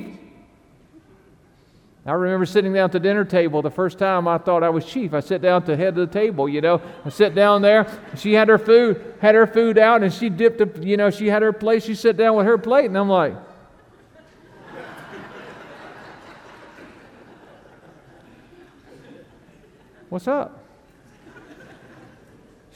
I 2.04 2.12
remember 2.12 2.44
sitting 2.44 2.74
down 2.74 2.84
at 2.84 2.92
the 2.92 3.00
dinner 3.00 3.24
table 3.24 3.62
the 3.62 3.70
first 3.70 3.98
time 3.98 4.28
I 4.28 4.36
thought 4.36 4.62
I 4.62 4.68
was 4.68 4.84
chief. 4.84 5.14
I 5.14 5.20
sit 5.20 5.40
down 5.40 5.62
at 5.62 5.66
the 5.66 5.78
head 5.78 5.96
of 5.96 6.12
the 6.12 6.12
table, 6.12 6.46
you 6.46 6.60
know. 6.60 6.82
I 7.06 7.08
sit 7.08 7.34
down 7.34 7.62
there. 7.62 7.86
She 8.18 8.34
had 8.34 8.48
her 8.48 8.58
food, 8.58 9.14
had 9.22 9.34
her 9.34 9.46
food 9.46 9.78
out, 9.78 10.02
and 10.02 10.12
she 10.12 10.28
dipped, 10.28 10.58
the, 10.58 10.86
you 10.86 10.98
know, 10.98 11.08
she 11.08 11.28
had 11.28 11.40
her 11.40 11.54
plate. 11.54 11.84
She 11.84 11.94
sat 11.94 12.18
down 12.18 12.36
with 12.36 12.44
her 12.44 12.58
plate, 12.58 12.84
and 12.84 12.98
I'm 12.98 13.08
like, 13.08 13.32
What's 20.10 20.28
up? 20.28 20.59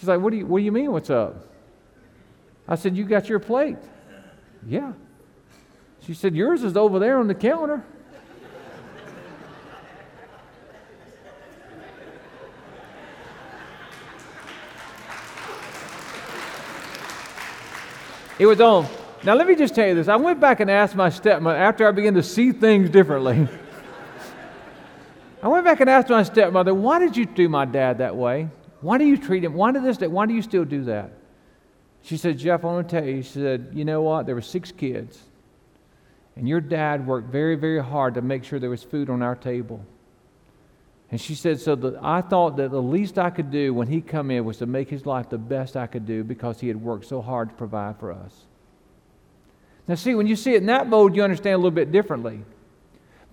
She's 0.04 0.08
like, 0.10 0.20
what 0.20 0.32
do, 0.32 0.36
you, 0.36 0.44
what 0.44 0.58
do 0.58 0.64
you 0.66 0.70
mean, 0.70 0.92
what's 0.92 1.08
up? 1.08 1.46
I 2.68 2.74
said, 2.74 2.94
You 2.94 3.06
got 3.06 3.26
your 3.26 3.38
plate? 3.38 3.78
Yeah. 4.68 4.92
She 6.00 6.12
said, 6.12 6.36
Yours 6.36 6.62
is 6.62 6.76
over 6.76 6.98
there 6.98 7.18
on 7.18 7.26
the 7.26 7.34
counter. 7.34 7.82
It 18.38 18.44
was 18.44 18.60
on. 18.60 18.86
Now, 19.22 19.36
let 19.36 19.46
me 19.46 19.54
just 19.54 19.74
tell 19.74 19.88
you 19.88 19.94
this. 19.94 20.08
I 20.08 20.16
went 20.16 20.38
back 20.38 20.60
and 20.60 20.70
asked 20.70 20.94
my 20.94 21.08
stepmother 21.08 21.56
after 21.56 21.88
I 21.88 21.92
began 21.92 22.12
to 22.12 22.22
see 22.22 22.52
things 22.52 22.90
differently. 22.90 23.48
I 25.42 25.48
went 25.48 25.64
back 25.64 25.80
and 25.80 25.88
asked 25.88 26.10
my 26.10 26.24
stepmother, 26.24 26.74
why 26.74 26.98
did 26.98 27.16
you 27.16 27.24
do 27.24 27.48
my 27.48 27.64
dad 27.64 27.96
that 27.98 28.14
way? 28.14 28.50
Why 28.84 28.98
do 28.98 29.06
you 29.06 29.16
treat 29.16 29.42
him? 29.42 29.54
Why 29.54 29.72
did 29.72 29.82
this? 29.82 29.98
Why 29.98 30.26
do 30.26 30.34
you 30.34 30.42
still 30.42 30.66
do 30.66 30.84
that? 30.84 31.10
She 32.02 32.18
said, 32.18 32.36
Jeff, 32.36 32.64
I 32.64 32.66
want 32.66 32.86
to 32.86 33.00
tell 33.00 33.08
you. 33.08 33.22
She 33.22 33.32
said, 33.32 33.70
you 33.72 33.86
know 33.86 34.02
what? 34.02 34.26
There 34.26 34.34
were 34.34 34.42
six 34.42 34.70
kids, 34.72 35.18
and 36.36 36.46
your 36.46 36.60
dad 36.60 37.06
worked 37.06 37.30
very, 37.30 37.56
very 37.56 37.82
hard 37.82 38.12
to 38.14 38.20
make 38.20 38.44
sure 38.44 38.58
there 38.58 38.68
was 38.68 38.82
food 38.82 39.08
on 39.08 39.22
our 39.22 39.36
table. 39.36 39.82
And 41.10 41.18
she 41.18 41.34
said, 41.34 41.60
so 41.60 41.76
the, 41.76 41.98
I 42.02 42.20
thought 42.20 42.58
that 42.58 42.72
the 42.72 42.82
least 42.82 43.18
I 43.18 43.30
could 43.30 43.50
do 43.50 43.72
when 43.72 43.88
he 43.88 44.02
come 44.02 44.30
in 44.30 44.44
was 44.44 44.58
to 44.58 44.66
make 44.66 44.90
his 44.90 45.06
life 45.06 45.30
the 45.30 45.38
best 45.38 45.78
I 45.78 45.86
could 45.86 46.04
do 46.04 46.22
because 46.22 46.60
he 46.60 46.68
had 46.68 46.76
worked 46.76 47.06
so 47.06 47.22
hard 47.22 47.48
to 47.48 47.54
provide 47.54 47.98
for 47.98 48.12
us. 48.12 48.34
Now, 49.88 49.94
see, 49.94 50.14
when 50.14 50.26
you 50.26 50.36
see 50.36 50.52
it 50.52 50.58
in 50.58 50.66
that 50.66 50.88
mode, 50.88 51.16
you 51.16 51.22
understand 51.22 51.54
a 51.54 51.58
little 51.58 51.70
bit 51.70 51.90
differently. 51.90 52.42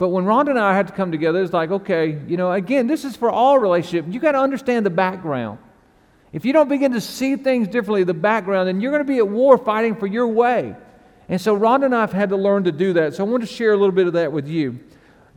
But 0.02 0.08
when 0.08 0.26
Rhonda 0.26 0.50
and 0.50 0.58
I 0.58 0.74
had 0.74 0.88
to 0.88 0.94
come 0.94 1.12
together, 1.12 1.44
it's 1.44 1.54
like, 1.54 1.70
okay, 1.70 2.20
you 2.28 2.36
know, 2.36 2.52
again, 2.52 2.88
this 2.88 3.06
is 3.06 3.16
for 3.16 3.30
all 3.30 3.60
relationships. 3.60 4.12
You 4.12 4.20
got 4.20 4.32
to 4.32 4.40
understand 4.40 4.84
the 4.84 4.90
background. 4.90 5.60
If 6.34 6.44
you 6.44 6.54
don't 6.54 6.70
begin 6.70 6.94
to 6.94 7.02
see 7.02 7.36
things 7.36 7.68
differently, 7.68 8.04
the 8.04 8.16
background, 8.16 8.68
then 8.68 8.82
you're 8.82 8.90
going 8.90 9.04
to 9.04 9.08
be 9.08 9.20
at 9.20 9.28
war 9.28 9.60
fighting 9.60 9.96
for 9.96 10.08
your 10.08 10.28
way. 10.28 10.76
And 11.30 11.40
so 11.40 11.56
Rhonda 11.56 11.86
and 11.86 11.94
I 11.94 12.02
have 12.02 12.14
had 12.14 12.30
to 12.30 12.36
learn 12.36 12.64
to 12.64 12.72
do 12.72 12.94
that. 12.94 13.14
So 13.14 13.24
I 13.24 13.30
want 13.30 13.44
to 13.44 13.48
share 13.48 13.74
a 13.74 13.78
little 13.78 13.92
bit 13.92 14.08
of 14.08 14.14
that 14.14 14.32
with 14.32 14.48
you. 14.48 14.80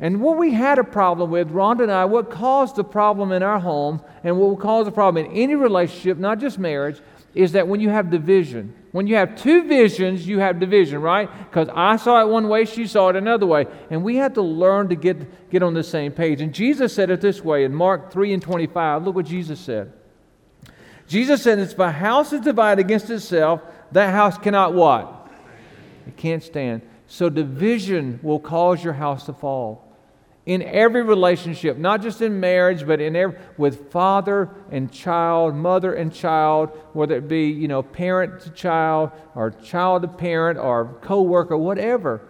And 0.00 0.22
what 0.22 0.38
we 0.38 0.54
had 0.54 0.78
a 0.78 0.84
problem 0.84 1.30
with, 1.30 1.50
Rhonda 1.50 1.82
and 1.82 1.92
I, 1.92 2.06
what 2.06 2.30
caused 2.30 2.76
the 2.76 2.84
problem 2.84 3.32
in 3.32 3.42
our 3.42 3.60
home 3.60 4.00
and 4.22 4.38
what 4.38 4.48
will 4.48 4.56
cause 4.56 4.86
the 4.86 4.92
problem 4.92 5.26
in 5.26 5.32
any 5.32 5.56
relationship, 5.56 6.16
not 6.16 6.38
just 6.38 6.58
marriage, 6.58 7.02
is 7.34 7.52
that 7.52 7.68
when 7.68 7.80
you 7.80 7.90
have 7.90 8.08
division, 8.08 8.74
when 8.94 9.08
you 9.08 9.16
have 9.16 9.34
two 9.34 9.64
visions, 9.64 10.24
you 10.24 10.38
have 10.38 10.60
division, 10.60 11.02
right? 11.02 11.28
Because 11.50 11.68
I 11.74 11.96
saw 11.96 12.20
it 12.20 12.28
one 12.28 12.48
way, 12.48 12.64
she 12.64 12.86
saw 12.86 13.08
it 13.08 13.16
another 13.16 13.44
way. 13.44 13.66
And 13.90 14.04
we 14.04 14.14
had 14.14 14.36
to 14.36 14.40
learn 14.40 14.88
to 14.90 14.94
get, 14.94 15.50
get 15.50 15.64
on 15.64 15.74
the 15.74 15.82
same 15.82 16.12
page. 16.12 16.40
And 16.40 16.54
Jesus 16.54 16.94
said 16.94 17.10
it 17.10 17.20
this 17.20 17.42
way 17.42 17.64
in 17.64 17.74
Mark 17.74 18.12
3 18.12 18.34
and 18.34 18.40
25. 18.40 19.02
Look 19.02 19.16
what 19.16 19.26
Jesus 19.26 19.58
said. 19.58 19.92
Jesus 21.08 21.42
said, 21.42 21.58
If 21.58 21.76
a 21.76 21.90
house 21.90 22.32
is 22.32 22.42
divided 22.42 22.84
against 22.84 23.10
itself, 23.10 23.62
that 23.90 24.14
house 24.14 24.38
cannot 24.38 24.74
what? 24.74 25.28
It 26.06 26.16
can't 26.16 26.40
stand. 26.40 26.82
So 27.08 27.28
division 27.28 28.20
will 28.22 28.38
cause 28.38 28.84
your 28.84 28.92
house 28.92 29.26
to 29.26 29.32
fall 29.32 29.83
in 30.46 30.62
every 30.62 31.02
relationship, 31.02 31.78
not 31.78 32.02
just 32.02 32.20
in 32.20 32.38
marriage, 32.38 32.86
but 32.86 33.00
in 33.00 33.16
every, 33.16 33.38
with 33.56 33.90
father 33.90 34.50
and 34.70 34.92
child, 34.92 35.54
mother 35.54 35.94
and 35.94 36.12
child, 36.12 36.68
whether 36.92 37.16
it 37.16 37.28
be 37.28 37.46
you 37.46 37.66
know 37.66 37.82
parent 37.82 38.40
to 38.40 38.50
child 38.50 39.10
or 39.34 39.50
child 39.50 40.02
to 40.02 40.08
parent 40.08 40.58
or 40.58 40.96
co-worker, 41.00 41.56
whatever. 41.56 42.20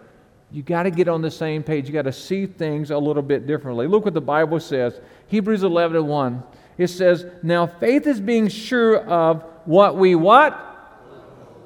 You 0.53 0.63
got 0.63 0.85
to 0.85 0.91
get 0.93 1.09
on 1.09 1.21
the 1.21 1.31
same 1.31 1.65
page. 1.65 1.89
You 1.89 1.93
got 1.93 2.03
to 2.03 2.13
see 2.13 2.47
things 2.47 2.93
a 2.93 2.99
little 2.99 3.23
bit 3.23 3.49
differently. 3.49 3.89
Look 3.89 4.05
what 4.05 4.15
the 4.15 4.21
Bible 4.21 4.61
says. 4.61 5.01
Hebrews 5.27 5.65
11 5.65 5.97
and 5.97 6.09
1. 6.09 6.43
It 6.79 6.89
says, 6.89 7.27
"Now 7.43 7.67
faith 7.67 8.07
is 8.07 8.21
being 8.21 8.47
sure 8.47 8.99
of 8.99 9.43
what 9.65 9.97
we 9.97 10.15
what 10.15 10.57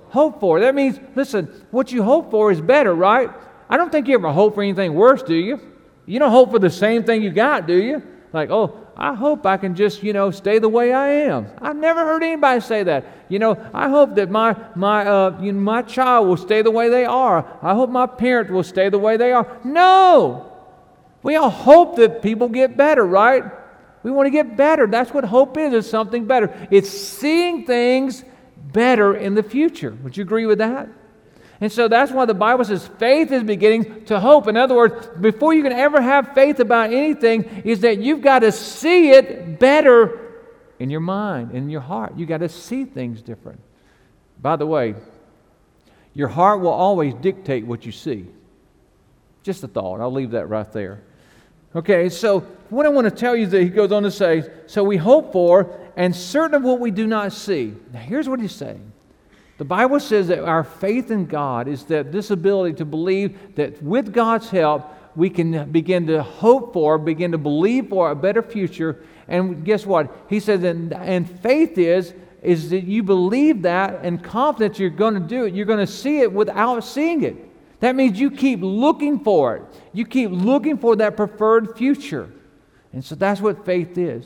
hope 0.08 0.40
for." 0.40 0.60
That 0.60 0.74
means, 0.74 0.98
listen, 1.14 1.66
what 1.70 1.92
you 1.92 2.02
hope 2.02 2.30
for 2.30 2.50
is 2.50 2.62
better, 2.62 2.94
right? 2.94 3.30
I 3.68 3.76
don't 3.76 3.92
think 3.92 4.08
you 4.08 4.14
ever 4.14 4.32
hope 4.32 4.54
for 4.54 4.62
anything 4.62 4.94
worse, 4.94 5.22
do 5.22 5.34
you? 5.34 5.60
You 6.08 6.18
don't 6.18 6.30
hope 6.30 6.50
for 6.52 6.58
the 6.58 6.70
same 6.70 7.04
thing 7.04 7.22
you 7.22 7.30
got, 7.30 7.66
do 7.66 7.76
you? 7.76 8.02
Like, 8.32 8.48
oh, 8.48 8.86
I 8.96 9.14
hope 9.14 9.44
I 9.44 9.58
can 9.58 9.74
just, 9.76 10.02
you 10.02 10.14
know, 10.14 10.30
stay 10.30 10.58
the 10.58 10.68
way 10.68 10.92
I 10.94 11.08
am. 11.08 11.48
I've 11.60 11.76
never 11.76 12.00
heard 12.00 12.22
anybody 12.22 12.62
say 12.62 12.82
that. 12.82 13.04
You 13.28 13.38
know, 13.38 13.70
I 13.74 13.90
hope 13.90 14.14
that 14.14 14.30
my, 14.30 14.56
my, 14.74 15.06
uh, 15.06 15.38
you 15.40 15.52
know, 15.52 15.60
my 15.60 15.82
child 15.82 16.26
will 16.26 16.38
stay 16.38 16.62
the 16.62 16.70
way 16.70 16.88
they 16.88 17.04
are. 17.04 17.46
I 17.62 17.74
hope 17.74 17.90
my 17.90 18.06
parent 18.06 18.50
will 18.50 18.64
stay 18.64 18.88
the 18.88 18.98
way 18.98 19.18
they 19.18 19.32
are. 19.32 19.60
No! 19.64 20.50
We 21.22 21.36
all 21.36 21.50
hope 21.50 21.96
that 21.96 22.22
people 22.22 22.48
get 22.48 22.74
better, 22.74 23.04
right? 23.04 23.44
We 24.02 24.10
want 24.10 24.26
to 24.26 24.30
get 24.30 24.56
better. 24.56 24.86
That's 24.86 25.12
what 25.12 25.24
hope 25.24 25.58
is, 25.58 25.74
It's 25.74 25.90
something 25.90 26.24
better. 26.24 26.56
It's 26.70 26.88
seeing 26.88 27.66
things 27.66 28.24
better 28.56 29.14
in 29.14 29.34
the 29.34 29.42
future. 29.42 29.96
Would 30.02 30.16
you 30.16 30.22
agree 30.22 30.46
with 30.46 30.58
that? 30.58 30.88
And 31.60 31.72
so 31.72 31.88
that's 31.88 32.12
why 32.12 32.24
the 32.24 32.34
Bible 32.34 32.64
says 32.64 32.86
faith 32.98 33.32
is 33.32 33.42
beginning 33.42 34.04
to 34.04 34.20
hope. 34.20 34.46
In 34.46 34.56
other 34.56 34.76
words, 34.76 35.08
before 35.20 35.54
you 35.54 35.62
can 35.62 35.72
ever 35.72 36.00
have 36.00 36.32
faith 36.34 36.60
about 36.60 36.92
anything, 36.92 37.44
is 37.64 37.80
that 37.80 37.98
you've 37.98 38.22
got 38.22 38.40
to 38.40 38.52
see 38.52 39.10
it 39.10 39.58
better 39.58 40.28
in 40.78 40.88
your 40.88 41.00
mind, 41.00 41.52
in 41.52 41.68
your 41.68 41.80
heart. 41.80 42.12
You've 42.16 42.28
got 42.28 42.38
to 42.38 42.48
see 42.48 42.84
things 42.84 43.22
different. 43.22 43.60
By 44.40 44.54
the 44.54 44.66
way, 44.66 44.94
your 46.14 46.28
heart 46.28 46.60
will 46.60 46.70
always 46.70 47.14
dictate 47.14 47.66
what 47.66 47.84
you 47.84 47.92
see. 47.92 48.26
Just 49.42 49.64
a 49.64 49.68
thought. 49.68 50.00
I'll 50.00 50.12
leave 50.12 50.30
that 50.32 50.48
right 50.48 50.70
there. 50.72 51.02
Okay, 51.74 52.08
so 52.08 52.40
what 52.70 52.86
I 52.86 52.88
want 52.88 53.06
to 53.06 53.10
tell 53.10 53.36
you 53.36 53.44
is 53.44 53.50
that 53.50 53.62
he 53.62 53.68
goes 53.68 53.92
on 53.92 54.04
to 54.04 54.10
say, 54.10 54.48
so 54.66 54.84
we 54.84 54.96
hope 54.96 55.32
for 55.32 55.76
and 55.96 56.14
certain 56.14 56.54
of 56.54 56.62
what 56.62 56.80
we 56.80 56.90
do 56.90 57.06
not 57.06 57.32
see. 57.32 57.74
Now, 57.92 58.00
here's 58.00 58.28
what 58.28 58.40
he's 58.40 58.54
saying 58.54 58.92
the 59.58 59.64
Bible 59.64 59.98
says 59.98 60.28
that 60.28 60.44
our 60.44 60.62
faith 60.62 61.10
in 61.10 61.26
God 61.26 61.66
is 61.66 61.84
that 61.84 62.12
this 62.12 62.30
ability 62.30 62.76
to 62.76 62.84
believe 62.84 63.56
that 63.56 63.82
with 63.82 64.12
God's 64.12 64.48
help, 64.48 64.94
we 65.16 65.28
can 65.28 65.70
begin 65.72 66.06
to 66.06 66.22
hope 66.22 66.72
for, 66.72 66.96
begin 66.96 67.32
to 67.32 67.38
believe 67.38 67.88
for 67.88 68.12
a 68.12 68.14
better 68.14 68.40
future. 68.40 69.02
And 69.26 69.64
guess 69.64 69.84
what? 69.84 70.14
He 70.28 70.38
says, 70.38 70.62
and, 70.62 70.92
and 70.92 71.28
faith 71.40 71.76
is, 71.76 72.14
is 72.40 72.70
that 72.70 72.84
you 72.84 73.02
believe 73.02 73.62
that 73.62 73.98
and 74.04 74.22
confident 74.22 74.78
you're 74.78 74.90
going 74.90 75.14
to 75.14 75.20
do 75.20 75.44
it. 75.44 75.54
You're 75.54 75.66
going 75.66 75.84
to 75.84 75.92
see 75.92 76.20
it 76.20 76.32
without 76.32 76.84
seeing 76.84 77.24
it. 77.24 77.36
That 77.80 77.96
means 77.96 78.18
you 78.18 78.30
keep 78.30 78.60
looking 78.62 79.18
for 79.24 79.56
it. 79.56 79.62
You 79.92 80.04
keep 80.04 80.30
looking 80.30 80.78
for 80.78 80.94
that 80.96 81.16
preferred 81.16 81.76
future. 81.76 82.30
And 82.92 83.04
so 83.04 83.16
that's 83.16 83.40
what 83.40 83.66
faith 83.66 83.98
is. 83.98 84.24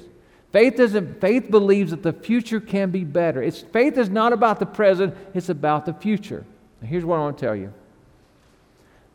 Faith 0.53 0.77
doesn't 0.77 1.21
faith 1.21 1.51
believes 1.51 1.91
that 1.93 2.03
the 2.03 2.13
future 2.13 2.61
can 2.61 2.91
be 2.91 3.05
better. 3.05 3.43
It's 3.43 3.61
faith 3.61 3.97
is 3.97 4.11
not 4.11 4.33
about 4.33 4.59
the 4.59 4.67
present, 4.67 5.15
it's 5.35 5.49
about 5.49 5.87
the 5.87 5.95
future. 5.95 6.45
Here's 6.83 7.05
what 7.05 7.17
I 7.17 7.21
want 7.21 7.39
to 7.39 7.47
tell 7.47 7.57
you. 7.57 7.73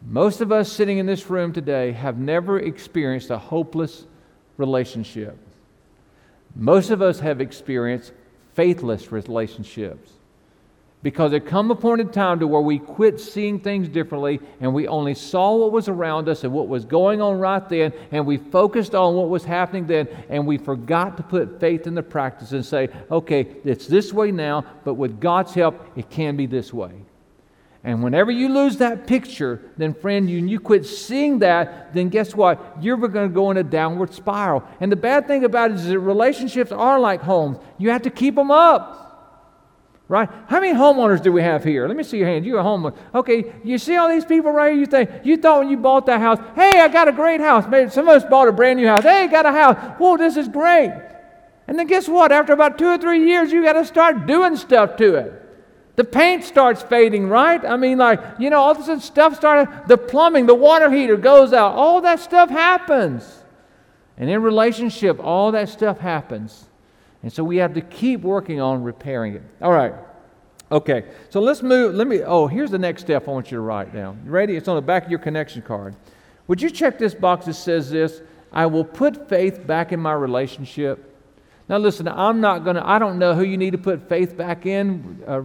Most 0.02 0.42
of 0.42 0.52
us 0.52 0.72
sitting 0.72 0.98
in 0.98 1.06
this 1.06 1.30
room 1.30 1.54
today 1.54 1.92
have 1.92 2.18
never 2.18 2.60
experienced 2.60 3.30
a 3.30 3.38
hopeless 3.38 4.06
relationship. 4.58 5.38
Most 6.56 6.90
of 6.90 7.02
us 7.02 7.20
have 7.20 7.40
experienced 7.40 8.14
faithless 8.54 9.12
relationships. 9.12 10.12
Because 11.08 11.32
there 11.32 11.40
come 11.40 11.72
a 11.72 11.76
point 11.76 12.02
in 12.02 12.10
time 12.10 12.42
to 12.42 12.48
where 12.48 12.60
we 12.60 12.80
quit 12.80 13.18
seeing 13.18 13.62
things 13.62 13.88
differently 13.88 14.42
and 14.60 14.74
we 14.74 14.90
only 14.90 15.14
saw 15.14 15.56
what 15.56 15.72
was 15.72 15.88
around 15.88 16.28
us 16.28 16.44
and 16.44 16.52
what 16.52 16.68
was 16.68 16.84
going 16.84 17.22
on 17.22 17.40
right 17.40 17.70
then 17.70 17.94
and 18.12 18.26
we 18.26 18.36
focused 18.36 18.94
on 18.94 19.16
what 19.16 19.30
was 19.30 19.46
happening 19.46 19.88
then 19.88 20.10
and 20.28 20.46
we 20.46 20.58
forgot 20.58 21.16
to 21.16 21.24
put 21.24 21.62
faith 21.62 21.88
in 21.88 21.96
the 21.96 22.04
practice 22.04 22.52
and 22.52 22.66
say, 22.66 22.90
okay, 23.10 23.48
it's 23.64 23.88
this 23.88 24.12
way 24.12 24.34
now, 24.34 24.66
but 24.84 24.96
with 24.96 25.22
God's 25.22 25.54
help, 25.54 25.82
it 25.96 26.10
can 26.10 26.36
be 26.36 26.46
this 26.46 26.74
way. 26.74 26.92
And 27.86 28.04
whenever 28.04 28.30
you 28.30 28.50
lose 28.50 28.76
that 28.80 29.08
picture, 29.08 29.62
then 29.78 29.94
friend, 29.94 30.30
you, 30.30 30.46
you 30.46 30.60
quit 30.60 30.86
seeing 30.86 31.40
that, 31.40 31.94
then 31.94 32.10
guess 32.10 32.36
what? 32.36 32.84
You're 32.84 32.98
going 32.98 33.30
to 33.30 33.34
go 33.34 33.50
in 33.52 33.56
a 33.56 33.64
downward 33.64 34.14
spiral. 34.14 34.62
And 34.82 34.92
the 34.92 34.98
bad 34.98 35.26
thing 35.26 35.46
about 35.46 35.72
it 35.72 35.76
is 35.76 35.86
that 35.86 36.00
relationships 36.00 36.74
are 36.74 37.00
like 37.00 37.22
homes. 37.22 37.60
You 37.78 37.92
have 37.92 38.02
to 38.02 38.10
keep 38.10 38.36
them 38.36 38.52
up. 38.52 39.06
Right? 40.10 40.30
How 40.48 40.62
many 40.62 40.74
homeowners 40.74 41.22
do 41.22 41.34
we 41.34 41.42
have 41.42 41.66
here? 41.66 41.86
Let 41.86 41.98
me 41.98 42.04
see 42.04 42.18
your 42.18 42.28
hand. 42.28 42.46
You're 42.46 42.60
a 42.60 42.64
homeowner. 42.64 42.96
Okay, 43.14 43.54
you 43.66 43.78
see 43.78 43.98
all 43.98 44.08
these 44.08 44.24
people 44.24 44.52
right 44.52 44.72
here? 44.72 44.80
You 44.80 44.86
think, 44.86 45.10
you 45.26 45.36
thought 45.36 45.60
when 45.60 45.70
you 45.70 45.76
bought 45.76 46.06
that 46.06 46.22
house, 46.22 46.40
hey, 46.56 46.80
I 46.80 46.88
got 46.88 47.10
a 47.10 47.12
great 47.12 47.42
house. 47.42 47.66
Maybe 47.68 47.90
some 47.90 48.08
of 48.08 48.16
us 48.16 48.30
bought 48.30 48.48
a 48.48 48.54
brand 48.54 48.80
new 48.80 48.88
house. 48.88 49.04
Hey, 49.04 49.28
got 49.28 49.46
a 49.46 49.52
house. 49.52 49.76
Whoa, 49.98 50.16
this 50.16 50.38
is 50.38 50.48
great. 50.48 50.94
And 51.68 51.78
then 51.78 51.88
guess 51.88 52.08
what? 52.08 52.32
After 52.32 52.54
about 52.54 52.78
two 52.78 52.88
or 52.88 52.98
three 52.98 53.28
years, 53.28 53.52
you 53.52 53.62
got 53.64 53.74
to 53.74 53.84
start 53.84 54.26
doing 54.28 54.56
stuff 54.56 54.96
to 54.98 55.16
it. 55.16 55.44
The 55.98 56.06
paint 56.06 56.46
starts 56.46 56.84
fading, 56.84 57.28
right? 57.28 57.66
I 57.66 57.76
mean, 57.76 57.98
like, 57.98 58.22
you 58.40 58.50
know, 58.50 58.60
all 58.60 58.72
of 58.72 58.78
a 58.78 58.84
sudden 58.84 59.02
stuff 59.02 59.36
started, 59.36 59.88
the 59.88 59.98
plumbing, 59.98 60.46
the 60.46 60.56
water 60.56 60.90
heater 60.90 61.18
goes 61.18 61.52
out. 61.52 61.74
All 61.74 62.00
that 62.02 62.22
stuff 62.22 62.50
happens. 62.50 63.44
And 64.16 64.30
in 64.30 64.42
relationship, 64.42 65.20
all 65.20 65.52
that 65.52 65.68
stuff 65.68 66.00
happens. 66.00 66.67
And 67.24 67.32
so 67.32 67.44
we 67.44 67.58
have 67.58 67.74
to 67.74 67.82
keep 67.82 68.22
working 68.22 68.62
on 68.62 68.84
repairing 68.84 69.36
it. 69.36 69.44
All 69.62 69.72
right. 69.72 69.94
Okay. 70.72 71.06
So 71.30 71.40
let's 71.40 71.62
move. 71.62 71.96
Let 71.96 72.08
me. 72.08 72.22
Oh, 72.24 72.48
here's 72.48 72.72
the 72.72 72.80
next 72.80 73.02
step 73.02 73.28
I 73.28 73.32
want 73.32 73.52
you 73.52 73.58
to 73.58 73.62
write 73.62 73.94
down. 73.94 74.22
You 74.26 74.32
ready? 74.32 74.56
It's 74.56 74.68
on 74.68 74.76
the 74.76 74.82
back 74.82 75.06
of 75.06 75.10
your 75.10 75.20
connection 75.20 75.62
card. 75.62 75.96
Would 76.48 76.62
you 76.62 76.70
check 76.70 76.98
this 76.98 77.14
box 77.14 77.46
that 77.46 77.56
says 77.56 77.90
this? 77.90 78.22
I 78.52 78.66
will 78.66 78.86
put 78.86 79.28
faith 79.28 79.66
back 79.68 79.92
in 79.92 80.00
my 80.00 80.14
relationship. 80.14 81.16
Now, 81.70 81.78
listen, 81.78 82.08
I'm 82.08 82.40
not 82.40 82.64
going 82.64 82.78
to, 82.78 82.88
I 82.88 82.98
don't 82.98 83.20
know 83.20 83.34
who 83.34 83.44
you 83.44 83.58
need 83.58 83.72
to 83.72 83.78
put 83.78 84.08
faith 84.08 84.38
back 84.38 84.66
in. 84.66 85.22
Uh, 85.28 85.42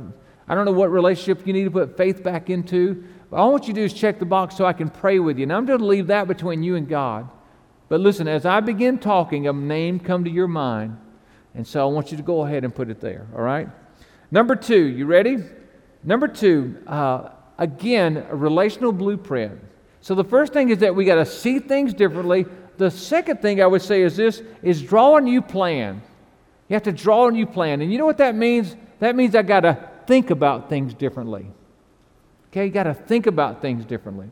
I 0.46 0.54
don't 0.54 0.64
know 0.64 0.72
what 0.72 0.92
relationship 0.92 1.46
you 1.46 1.52
need 1.52 1.64
to 1.64 1.70
put 1.70 1.96
faith 1.96 2.22
back 2.22 2.48
into. 2.48 3.04
But 3.28 3.38
all 3.38 3.48
I 3.48 3.52
want 3.52 3.66
you 3.66 3.74
to 3.74 3.80
do 3.80 3.84
is 3.84 3.92
check 3.92 4.20
the 4.20 4.24
box 4.24 4.56
so 4.56 4.64
I 4.64 4.72
can 4.72 4.88
pray 4.88 5.18
with 5.18 5.38
you. 5.38 5.44
And 5.44 5.52
I'm 5.52 5.66
going 5.66 5.80
to 5.80 5.84
leave 5.84 6.06
that 6.08 6.28
between 6.28 6.62
you 6.62 6.76
and 6.76 6.88
God. 6.88 7.28
But 7.88 8.00
listen, 8.00 8.28
as 8.28 8.46
I 8.46 8.60
begin 8.60 8.98
talking, 8.98 9.48
a 9.48 9.52
name 9.52 9.98
come 9.98 10.24
to 10.24 10.30
your 10.30 10.48
mind. 10.48 10.96
And 11.54 11.66
so 11.66 11.86
I 11.86 11.92
want 11.92 12.10
you 12.10 12.16
to 12.16 12.22
go 12.22 12.42
ahead 12.42 12.64
and 12.64 12.74
put 12.74 12.88
it 12.88 13.00
there, 13.00 13.26
all 13.34 13.42
right? 13.42 13.68
Number 14.30 14.56
two, 14.56 14.84
you 14.84 15.06
ready? 15.06 15.38
Number 16.02 16.26
two, 16.26 16.78
uh, 16.86 17.28
again, 17.58 18.24
a 18.30 18.34
relational 18.34 18.92
blueprint. 18.92 19.60
So 20.00 20.14
the 20.14 20.24
first 20.24 20.52
thing 20.52 20.70
is 20.70 20.78
that 20.78 20.94
we 20.94 21.04
got 21.04 21.16
to 21.16 21.26
see 21.26 21.58
things 21.58 21.94
differently. 21.94 22.46
the 22.78 22.90
second 22.90 23.40
thing 23.42 23.62
I 23.62 23.66
would 23.66 23.82
say 23.82 24.02
is 24.02 24.16
this 24.16 24.42
is 24.62 24.82
draw 24.82 25.16
a 25.16 25.20
new 25.20 25.42
plan. 25.42 26.02
You 26.68 26.74
have 26.74 26.82
to 26.84 26.92
draw 26.92 27.28
a 27.28 27.30
new 27.30 27.46
plan. 27.46 27.82
And 27.82 27.92
you 27.92 27.98
know 27.98 28.06
what 28.06 28.18
that 28.18 28.34
means? 28.34 28.74
That 28.98 29.14
means 29.14 29.34
I 29.34 29.42
got 29.42 29.60
to 29.60 29.90
think 30.06 30.30
about 30.30 30.68
things 30.68 30.94
differently. 30.94 31.46
Okay, 32.50 32.66
you 32.66 32.72
got 32.72 32.84
to 32.84 32.94
think 32.94 33.26
about 33.26 33.60
things 33.60 33.84
differently. 33.84 34.30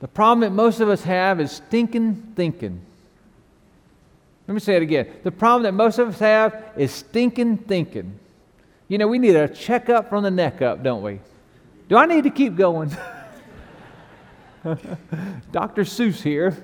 The 0.00 0.08
problem 0.08 0.40
that 0.40 0.52
most 0.52 0.80
of 0.80 0.88
us 0.88 1.02
have 1.02 1.40
is 1.40 1.52
stinking 1.52 2.32
thinking. 2.36 2.82
Let 4.48 4.54
me 4.54 4.60
say 4.60 4.76
it 4.76 4.82
again. 4.82 5.08
The 5.24 5.30
problem 5.30 5.64
that 5.64 5.72
most 5.72 5.98
of 5.98 6.08
us 6.08 6.18
have 6.20 6.72
is 6.74 6.90
stinking 6.90 7.58
thinking. 7.58 8.18
You 8.88 8.96
know, 8.96 9.06
we 9.06 9.18
need 9.18 9.36
a 9.36 9.46
checkup 9.46 10.08
from 10.08 10.24
the 10.24 10.30
neck 10.30 10.62
up, 10.62 10.82
don't 10.82 11.02
we? 11.02 11.20
Do 11.90 11.98
I 11.98 12.06
need 12.06 12.24
to 12.24 12.30
keep 12.30 12.56
going? 12.56 12.88
Dr. 15.52 15.82
Seuss 15.82 16.22
here. 16.22 16.56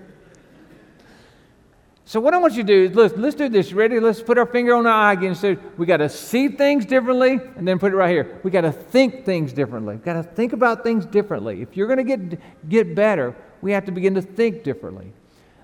So 2.06 2.20
what 2.20 2.32
I 2.32 2.38
want 2.38 2.54
you 2.54 2.62
to 2.62 2.66
do 2.66 2.84
is 2.84 2.96
let's, 2.96 3.14
let's 3.18 3.36
do 3.36 3.50
this. 3.50 3.74
Ready? 3.74 4.00
Let's 4.00 4.22
put 4.22 4.38
our 4.38 4.46
finger 4.46 4.74
on 4.74 4.86
our 4.86 4.92
eye 4.92 5.12
again. 5.12 5.34
So 5.34 5.54
we 5.76 5.84
got 5.84 5.98
to 5.98 6.08
see 6.08 6.48
things 6.48 6.86
differently, 6.86 7.38
and 7.56 7.68
then 7.68 7.78
put 7.78 7.92
it 7.92 7.96
right 7.96 8.10
here. 8.10 8.40
We 8.42 8.50
got 8.50 8.62
to 8.62 8.72
think 8.72 9.26
things 9.26 9.52
differently. 9.52 9.96
We 9.96 10.02
got 10.02 10.14
to 10.14 10.22
think 10.22 10.54
about 10.54 10.82
things 10.82 11.04
differently. 11.04 11.60
If 11.60 11.76
you're 11.76 11.86
going 11.86 12.06
to 12.06 12.16
get 12.16 12.68
get 12.68 12.94
better, 12.94 13.36
we 13.60 13.72
have 13.72 13.84
to 13.84 13.92
begin 13.92 14.14
to 14.14 14.22
think 14.22 14.64
differently. 14.64 15.12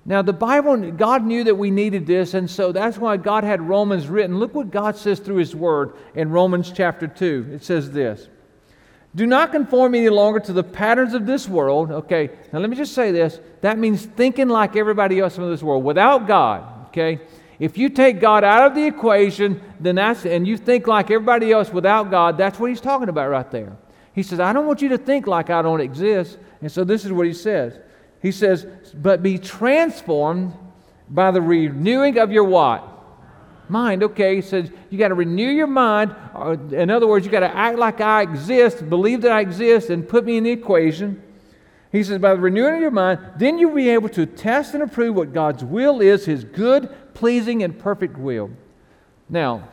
Now 0.05 0.23
the 0.23 0.33
Bible, 0.33 0.93
God 0.93 1.25
knew 1.25 1.45
that 1.45 1.55
we 1.55 1.71
needed 1.71 2.07
this, 2.07 2.35
and 2.35 2.51
so 2.51 2.73
that's 2.73 2.97
why 2.97 3.17
God 3.17 3.45
had 3.45 3.61
Romans 3.61 4.09
written. 4.09 4.39
Look 4.39 4.55
what 4.55 4.71
God 4.71 4.97
says 4.97 5.21
through 5.21 5.37
His 5.37 5.55
Word 5.55 5.93
in 6.15 6.31
Romans 6.31 6.73
chapter 6.75 7.07
two. 7.07 7.49
It 7.53 7.65
says 7.65 7.91
this. 7.91 8.29
Do 9.15 9.27
not 9.27 9.51
conform 9.51 9.95
any 9.95 10.09
longer 10.09 10.39
to 10.41 10.53
the 10.53 10.63
patterns 10.63 11.15
of 11.15 11.27
this 11.27 11.49
world. 11.49 11.91
Okay, 11.91 12.31
now 12.53 12.61
let 12.61 12.71
me 12.71 12.77
just 12.77 12.95
say 12.95 13.11
this. 13.11 13.41
That 13.61 13.77
means 13.77 14.07
thinking 14.07 14.49
like 14.49 14.77
everybody 14.77 15.19
else 15.19 15.37
in 15.37 15.51
this 15.51 15.63
world 15.63 15.85
without 15.85 16.27
God. 16.29 16.87
Okay? 16.89 17.21
If 17.59 17.77
you 17.77 17.91
take 17.91 18.21
God 18.21 18.43
out 18.43 18.69
of 18.69 18.75
the 18.75 18.87
equation, 18.87 19.61
then 19.81 19.97
that's, 19.97 20.25
and 20.25 20.47
you 20.47 20.57
think 20.57 20.87
like 20.87 21.11
everybody 21.11 21.53
else 21.53 21.71
without 21.71 22.11
God, 22.11 22.39
that's 22.39 22.59
what 22.59 22.71
he's 22.71 22.81
talking 22.81 23.09
about 23.09 23.29
right 23.29 23.51
there. 23.51 23.77
He 24.15 24.23
says, 24.23 24.41
I 24.41 24.53
don't 24.53 24.67
want 24.67 24.81
you 24.81 24.89
to 24.91 24.99
think 24.99 25.27
like 25.27 25.51
I 25.51 25.61
don't 25.61 25.81
exist. 25.81 26.39
And 26.63 26.71
so 26.73 26.85
this 26.85 27.05
is 27.05 27.13
what 27.13 27.27
he 27.27 27.35
says. 27.35 27.79
He 28.21 28.33
says, 28.33 28.67
but 28.95 29.23
be 29.23 29.39
transformed 29.39 30.55
by 31.09 31.31
the 31.31 31.41
renewing 31.41 32.19
of 32.19 32.31
your 32.31 32.45
what? 32.45 32.91
mind. 33.71 34.03
Okay, 34.03 34.37
he 34.37 34.43
says 34.43 34.71
you 34.91 34.99
got 34.99 35.09
to 35.09 35.15
renew 35.15 35.49
your 35.49 35.67
mind. 35.67 36.15
Uh, 36.35 36.57
in 36.73 36.91
other 36.91 37.07
words, 37.07 37.25
you 37.25 37.33
got 37.33 37.41
to 37.41 37.57
act 37.57 37.79
like 37.79 38.01
I 38.01 38.23
exist, 38.23 38.89
believe 38.91 39.23
that 39.23 39.33
I 39.33 39.41
exist, 39.41 39.91
and 39.91 40.07
put 40.07 40.25
me 40.25 40.37
in 40.37 40.45
the 40.45 40.51
equation. 40.51 41.23
He 41.93 42.05
says, 42.05 42.19
by 42.19 42.35
the 42.35 42.41
renewing 42.41 42.75
of 42.75 42.81
your 42.81 42.91
mind, 42.91 43.21
then 43.37 43.59
you'll 43.59 43.75
be 43.75 43.89
able 43.89 44.09
to 44.11 44.27
test 44.27 44.75
and 44.75 44.83
approve 44.83 45.15
what 45.17 45.33
God's 45.33 45.65
will 45.65 46.01
is, 46.01 46.25
his 46.25 46.45
good, 46.45 46.95
pleasing, 47.15 47.63
and 47.63 47.77
perfect 47.77 48.17
will. 48.17 48.51
Now, 49.29 49.69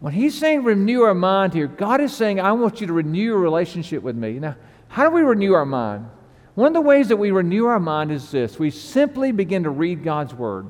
when 0.00 0.14
he's 0.14 0.38
saying 0.38 0.64
renew 0.64 1.02
our 1.02 1.14
mind 1.14 1.52
here, 1.52 1.66
God 1.66 2.00
is 2.00 2.14
saying, 2.14 2.40
I 2.40 2.52
want 2.52 2.80
you 2.80 2.86
to 2.86 2.92
renew 2.92 3.22
your 3.22 3.38
relationship 3.38 4.02
with 4.02 4.16
me. 4.16 4.38
Now, 4.38 4.56
how 4.88 5.08
do 5.08 5.14
we 5.14 5.20
renew 5.22 5.52
our 5.52 5.66
mind? 5.66 6.06
One 6.54 6.68
of 6.68 6.74
the 6.74 6.80
ways 6.82 7.08
that 7.08 7.16
we 7.16 7.30
renew 7.30 7.66
our 7.66 7.80
mind 7.80 8.12
is 8.12 8.30
this 8.30 8.58
we 8.58 8.70
simply 8.70 9.32
begin 9.32 9.64
to 9.64 9.70
read 9.70 10.04
God's 10.04 10.34
Word. 10.34 10.68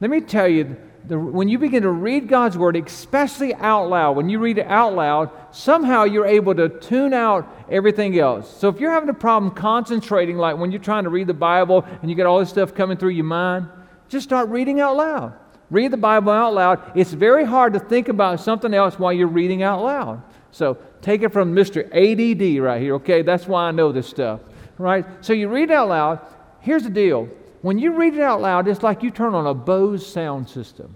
Let 0.00 0.10
me 0.10 0.20
tell 0.20 0.48
you, 0.48 0.76
the, 1.06 1.18
when 1.18 1.48
you 1.48 1.58
begin 1.58 1.82
to 1.82 1.90
read 1.90 2.28
God's 2.28 2.58
Word, 2.58 2.76
especially 2.76 3.54
out 3.54 3.88
loud, 3.88 4.16
when 4.16 4.28
you 4.28 4.38
read 4.38 4.58
it 4.58 4.66
out 4.66 4.94
loud, 4.94 5.30
somehow 5.50 6.04
you're 6.04 6.26
able 6.26 6.54
to 6.54 6.68
tune 6.68 7.14
out 7.14 7.48
everything 7.70 8.18
else. 8.18 8.50
So 8.58 8.68
if 8.68 8.80
you're 8.80 8.90
having 8.90 9.08
a 9.08 9.14
problem 9.14 9.52
concentrating, 9.52 10.36
like 10.36 10.56
when 10.56 10.72
you're 10.72 10.80
trying 10.80 11.04
to 11.04 11.10
read 11.10 11.26
the 11.26 11.34
Bible 11.34 11.84
and 12.00 12.10
you 12.10 12.16
get 12.16 12.26
all 12.26 12.40
this 12.40 12.50
stuff 12.50 12.74
coming 12.74 12.96
through 12.96 13.10
your 13.10 13.24
mind, 13.24 13.68
just 14.08 14.24
start 14.24 14.48
reading 14.48 14.80
out 14.80 14.96
loud. 14.96 15.34
Read 15.70 15.92
the 15.92 15.96
Bible 15.96 16.32
out 16.32 16.52
loud. 16.52 16.92
It's 16.96 17.12
very 17.12 17.44
hard 17.44 17.74
to 17.74 17.78
think 17.78 18.08
about 18.08 18.40
something 18.40 18.74
else 18.74 18.98
while 18.98 19.12
you're 19.12 19.28
reading 19.28 19.62
out 19.62 19.82
loud. 19.82 20.22
So 20.50 20.78
take 21.00 21.22
it 21.22 21.32
from 21.32 21.54
Mr. 21.54 21.84
ADD 21.92 22.60
right 22.60 22.82
here, 22.82 22.96
okay? 22.96 23.22
That's 23.22 23.46
why 23.46 23.68
I 23.68 23.70
know 23.70 23.92
this 23.92 24.08
stuff, 24.08 24.40
right? 24.80 25.04
So 25.20 25.32
you 25.32 25.48
read 25.48 25.70
it 25.70 25.72
out 25.72 25.88
loud. 25.88 26.20
Here's 26.60 26.82
the 26.82 26.90
deal 26.90 27.28
when 27.62 27.78
you 27.78 27.92
read 27.92 28.14
it 28.14 28.20
out 28.20 28.40
loud, 28.40 28.68
it's 28.68 28.82
like 28.82 29.02
you 29.02 29.10
turn 29.10 29.34
on 29.34 29.46
a 29.46 29.54
Bose 29.54 30.06
sound 30.06 30.48
system. 30.48 30.94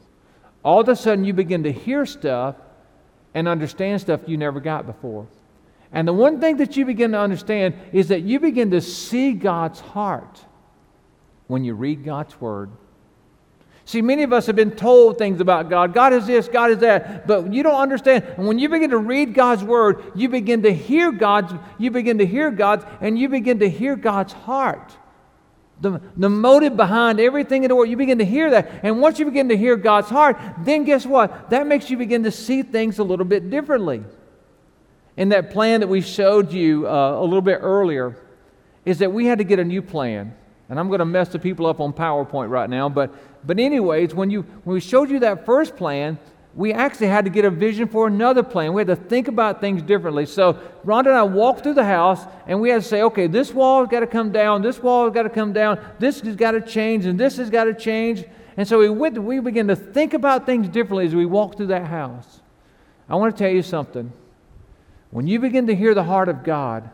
All 0.64 0.80
of 0.80 0.88
a 0.88 0.96
sudden, 0.96 1.24
you 1.24 1.34
begin 1.34 1.64
to 1.64 1.72
hear 1.72 2.06
stuff 2.06 2.56
and 3.34 3.46
understand 3.46 4.00
stuff 4.00 4.20
you 4.26 4.38
never 4.38 4.60
got 4.60 4.86
before. 4.86 5.26
And 5.92 6.08
the 6.08 6.12
one 6.12 6.40
thing 6.40 6.56
that 6.56 6.76
you 6.76 6.86
begin 6.86 7.12
to 7.12 7.18
understand 7.18 7.74
is 7.92 8.08
that 8.08 8.22
you 8.22 8.40
begin 8.40 8.70
to 8.70 8.80
see 8.80 9.32
God's 9.32 9.80
heart 9.80 10.40
when 11.46 11.64
you 11.64 11.74
read 11.74 12.02
God's 12.02 12.40
Word. 12.40 12.70
See, 13.86 14.00
many 14.00 14.22
of 14.22 14.32
us 14.32 14.46
have 14.46 14.56
been 14.56 14.70
told 14.70 15.18
things 15.18 15.40
about 15.40 15.68
God. 15.68 15.92
God 15.92 16.12
is 16.12 16.26
this, 16.26 16.48
God 16.48 16.70
is 16.70 16.78
that, 16.78 17.26
but 17.26 17.52
you 17.52 17.62
don't 17.62 17.80
understand. 17.80 18.24
And 18.36 18.46
when 18.46 18.58
you 18.58 18.68
begin 18.68 18.90
to 18.90 18.98
read 18.98 19.34
God's 19.34 19.62
word, 19.62 20.02
you 20.14 20.28
begin 20.28 20.62
to 20.62 20.72
hear 20.72 21.12
God's, 21.12 21.52
you 21.78 21.90
begin 21.90 22.18
to 22.18 22.26
hear 22.26 22.50
God's, 22.50 22.84
and 23.00 23.18
you 23.18 23.28
begin 23.28 23.58
to 23.58 23.68
hear 23.68 23.94
God's 23.94 24.32
heart 24.32 24.96
the, 25.80 26.00
the 26.16 26.30
motive 26.30 26.76
behind 26.76 27.20
everything 27.20 27.64
in 27.64 27.68
the 27.68 27.76
world. 27.76 27.88
You 27.88 27.96
begin 27.96 28.18
to 28.18 28.24
hear 28.24 28.50
that. 28.50 28.80
And 28.82 29.00
once 29.00 29.18
you 29.18 29.24
begin 29.24 29.48
to 29.48 29.56
hear 29.56 29.76
God's 29.76 30.08
heart, 30.08 30.38
then 30.60 30.84
guess 30.84 31.04
what? 31.04 31.50
That 31.50 31.66
makes 31.66 31.90
you 31.90 31.96
begin 31.96 32.24
to 32.24 32.30
see 32.30 32.62
things 32.62 32.98
a 32.98 33.04
little 33.04 33.24
bit 33.24 33.50
differently. 33.50 34.02
And 35.16 35.30
that 35.32 35.50
plan 35.50 35.80
that 35.80 35.88
we 35.88 36.00
showed 36.00 36.52
you 36.52 36.88
uh, 36.88 37.20
a 37.20 37.22
little 37.22 37.42
bit 37.42 37.58
earlier, 37.60 38.16
is 38.84 38.98
that 38.98 39.12
we 39.12 39.26
had 39.26 39.38
to 39.38 39.44
get 39.44 39.58
a 39.58 39.64
new 39.64 39.82
plan. 39.82 40.34
And 40.68 40.80
I'm 40.80 40.88
going 40.88 40.98
to 40.98 41.04
mess 41.04 41.28
the 41.28 41.38
people 41.38 41.66
up 41.66 41.80
on 41.80 41.92
PowerPoint 41.92 42.50
right 42.50 42.68
now. 42.68 42.88
But, 42.88 43.14
but 43.46 43.58
anyways, 43.58 44.14
when, 44.14 44.30
you, 44.30 44.42
when 44.64 44.74
we 44.74 44.80
showed 44.80 45.10
you 45.10 45.20
that 45.20 45.44
first 45.44 45.76
plan, 45.76 46.18
we 46.54 46.72
actually 46.72 47.08
had 47.08 47.24
to 47.24 47.30
get 47.30 47.44
a 47.44 47.50
vision 47.50 47.88
for 47.88 48.06
another 48.06 48.42
plan. 48.42 48.72
We 48.72 48.80
had 48.80 48.86
to 48.86 48.96
think 48.96 49.26
about 49.26 49.60
things 49.60 49.82
differently. 49.82 50.24
So 50.24 50.54
Rhonda 50.84 51.06
and 51.06 51.16
I 51.16 51.22
walked 51.24 51.64
through 51.64 51.74
the 51.74 51.84
house 51.84 52.24
and 52.46 52.60
we 52.60 52.70
had 52.70 52.82
to 52.82 52.88
say, 52.88 53.02
okay, 53.02 53.26
this 53.26 53.52
wall's 53.52 53.88
got 53.88 54.00
to 54.00 54.06
come 54.06 54.30
down, 54.30 54.62
this 54.62 54.80
wall's 54.80 55.12
got 55.12 55.24
to 55.24 55.30
come 55.30 55.52
down, 55.52 55.84
this 55.98 56.20
has 56.20 56.36
got 56.36 56.52
to 56.52 56.60
change, 56.60 57.06
and 57.06 57.18
this 57.18 57.36
has 57.38 57.50
got 57.50 57.64
to 57.64 57.74
change. 57.74 58.24
And 58.56 58.68
so 58.68 58.78
we 58.78 58.88
went, 58.88 59.20
we 59.20 59.40
began 59.40 59.66
to 59.66 59.76
think 59.76 60.14
about 60.14 60.46
things 60.46 60.68
differently 60.68 61.06
as 61.06 61.14
we 61.14 61.26
walked 61.26 61.56
through 61.56 61.68
that 61.68 61.86
house. 61.86 62.40
I 63.08 63.16
want 63.16 63.36
to 63.36 63.44
tell 63.44 63.52
you 63.52 63.62
something. 63.62 64.12
When 65.10 65.26
you 65.26 65.40
begin 65.40 65.66
to 65.66 65.74
hear 65.74 65.92
the 65.94 66.04
heart 66.04 66.28
of 66.28 66.44
God, 66.44 66.88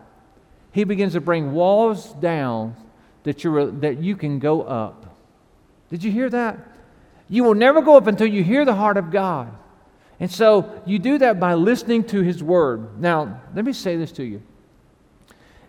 He 0.73 0.85
begins 0.85 1.13
to 1.13 1.21
bring 1.21 1.53
walls 1.53 2.13
down 2.15 2.77
that, 3.25 3.45
you're, 3.45 3.71
that 3.71 3.99
you 3.99 4.17
can 4.17 4.39
go 4.39 4.63
up. 4.63 5.07
Did 5.91 6.05
you 6.05 6.11
hear 6.11 6.31
that? 6.31 6.59
You 7.29 7.45
will 7.45 7.55
never 7.55 7.83
go 7.83 7.97
up 7.97 8.07
until 8.07 8.29
you 8.29 8.43
hear 8.43 8.65
the 8.65 8.75
heart 8.75 8.97
of 8.97 9.11
God. 9.11 9.53
And 10.19 10.31
so 10.31 10.83
you 10.87 10.99
do 10.99 11.19
that 11.19 11.41
by 11.41 11.55
listening 11.55 12.05
to 12.05 12.21
His 12.21 12.43
Word. 12.43 13.01
Now, 13.01 13.41
let 13.55 13.65
me 13.65 13.73
say 13.73 13.97
this 13.97 14.13
to 14.13 14.25
you. 14.25 14.43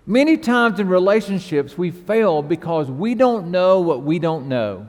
Many 0.05 0.37
times 0.37 0.79
in 0.79 0.87
relationships, 0.87 1.77
we 1.77 1.91
fail 1.91 2.41
because 2.41 2.89
we 2.89 3.15
don't 3.15 3.51
know 3.51 3.81
what 3.81 4.03
we 4.03 4.19
don't 4.19 4.47
know. 4.47 4.87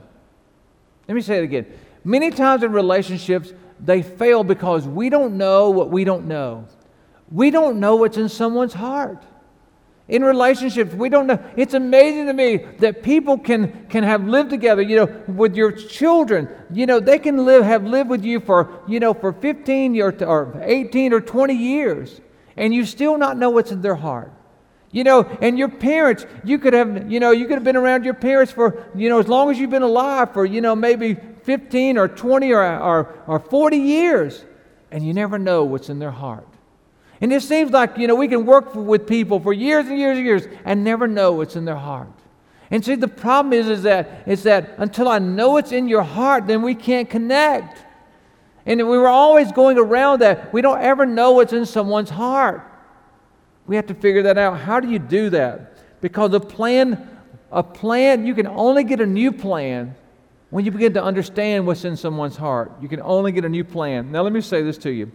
Let 1.07 1.15
me 1.15 1.21
say 1.21 1.37
it 1.37 1.43
again. 1.43 1.65
Many 2.03 2.31
times 2.31 2.63
in 2.63 2.71
relationships, 2.71 3.53
they 3.79 4.01
fail 4.01 4.43
because 4.43 4.87
we 4.87 5.09
don't 5.09 5.37
know 5.37 5.69
what 5.69 5.89
we 5.89 6.03
don't 6.03 6.27
know. 6.27 6.67
We 7.31 7.51
don't 7.51 7.79
know 7.79 7.95
what's 7.95 8.17
in 8.17 8.29
someone's 8.29 8.73
heart 8.73 9.23
in 10.07 10.23
relationships. 10.23 10.93
We 10.93 11.09
don't 11.09 11.27
know. 11.27 11.39
It's 11.55 11.73
amazing 11.73 12.27
to 12.27 12.33
me 12.33 12.57
that 12.79 13.03
people 13.03 13.37
can 13.37 13.85
can 13.89 14.03
have 14.03 14.25
lived 14.25 14.49
together 14.49 14.81
you 14.81 14.97
know 14.97 15.23
with 15.27 15.55
your 15.55 15.71
children. 15.71 16.49
You 16.71 16.85
know 16.85 16.99
they 16.99 17.19
can 17.19 17.45
live 17.45 17.63
have 17.63 17.83
lived 17.83 18.09
with 18.09 18.23
you 18.23 18.39
for 18.39 18.81
you 18.87 18.99
know 18.99 19.13
for 19.13 19.31
15 19.33 20.01
or, 20.01 20.25
or 20.25 20.61
18 20.61 21.13
or 21.13 21.21
20 21.21 21.53
years 21.53 22.21
and 22.55 22.73
you 22.73 22.85
still 22.85 23.17
not 23.17 23.37
know 23.37 23.49
what's 23.49 23.71
in 23.71 23.81
their 23.81 23.95
heart. 23.95 24.33
You 24.91 25.03
know 25.03 25.23
and 25.41 25.57
your 25.57 25.69
parents 25.69 26.25
you 26.43 26.59
could 26.59 26.73
have 26.73 27.11
you 27.11 27.19
know 27.19 27.31
you 27.31 27.47
could 27.47 27.55
have 27.55 27.63
been 27.63 27.77
around 27.77 28.03
your 28.03 28.13
parents 28.13 28.51
for 28.51 28.85
you 28.93 29.09
know 29.09 29.19
as 29.19 29.27
long 29.27 29.49
as 29.49 29.57
you've 29.57 29.71
been 29.71 29.81
alive 29.81 30.33
for 30.33 30.45
you 30.45 30.61
know 30.61 30.75
maybe 30.75 31.15
15 31.43 31.97
or 31.97 32.07
20 32.07 32.51
or, 32.51 32.63
or, 32.63 33.23
or 33.27 33.39
40 33.39 33.77
years 33.77 34.45
and 34.91 35.05
you 35.05 35.13
never 35.13 35.37
know 35.37 35.63
what's 35.63 35.89
in 35.89 35.99
their 35.99 36.11
heart 36.11 36.47
and 37.23 37.31
it 37.31 37.41
seems 37.41 37.71
like, 37.71 37.97
you 37.97 38.05
know, 38.05 38.15
we 38.15 38.27
can 38.27 38.45
work 38.45 38.75
with 38.75 39.07
people 39.07 39.39
for 39.39 39.53
years 39.53 39.87
and 39.87 39.97
years 39.97 40.17
and 40.17 40.25
years 40.25 40.43
and 40.65 40.83
never 40.83 41.07
know 41.07 41.31
what's 41.31 41.55
in 41.55 41.63
their 41.63 41.77
heart. 41.77 42.11
And 42.69 42.83
see, 42.83 42.95
the 42.95 43.07
problem 43.07 43.53
is, 43.53 43.69
is 43.69 43.83
that, 43.83 44.23
is 44.25 44.43
that 44.43 44.73
until 44.77 45.07
I 45.07 45.19
know 45.19 45.51
what's 45.51 45.71
in 45.71 45.87
your 45.87 46.01
heart, 46.01 46.47
then 46.47 46.61
we 46.61 46.75
can't 46.75 47.09
connect. 47.09 47.81
And 48.65 48.77
we 48.79 48.97
were 48.97 49.07
always 49.07 49.53
going 49.53 49.77
around 49.77 50.19
that. 50.19 50.51
We 50.51 50.61
don't 50.61 50.81
ever 50.81 51.05
know 51.05 51.31
what's 51.31 51.53
in 51.53 51.65
someone's 51.65 52.09
heart. 52.09 52.69
We 53.67 53.77
have 53.77 53.87
to 53.87 53.93
figure 53.93 54.23
that 54.23 54.37
out. 54.37 54.59
How 54.59 54.81
do 54.81 54.89
you 54.89 54.99
do 54.99 55.29
that? 55.29 56.01
Because 56.01 56.33
a 56.33 56.41
plan, 56.41 57.07
a 57.53 57.63
plan, 57.63 58.27
you 58.27 58.35
can 58.35 58.47
only 58.47 58.83
get 58.83 58.99
a 58.99 59.07
new 59.07 59.31
plan 59.31 59.95
when 60.49 60.65
you 60.65 60.71
begin 60.71 60.93
to 60.95 61.01
understand 61.01 61.65
what's 61.67 61.85
in 61.85 61.95
someone's 61.95 62.35
heart. 62.35 62.73
You 62.81 62.89
can 62.89 63.01
only 63.01 63.31
get 63.31 63.45
a 63.45 63.49
new 63.49 63.63
plan. 63.63 64.11
Now, 64.11 64.23
let 64.23 64.33
me 64.33 64.41
say 64.41 64.61
this 64.61 64.77
to 64.79 64.91
you. 64.91 65.09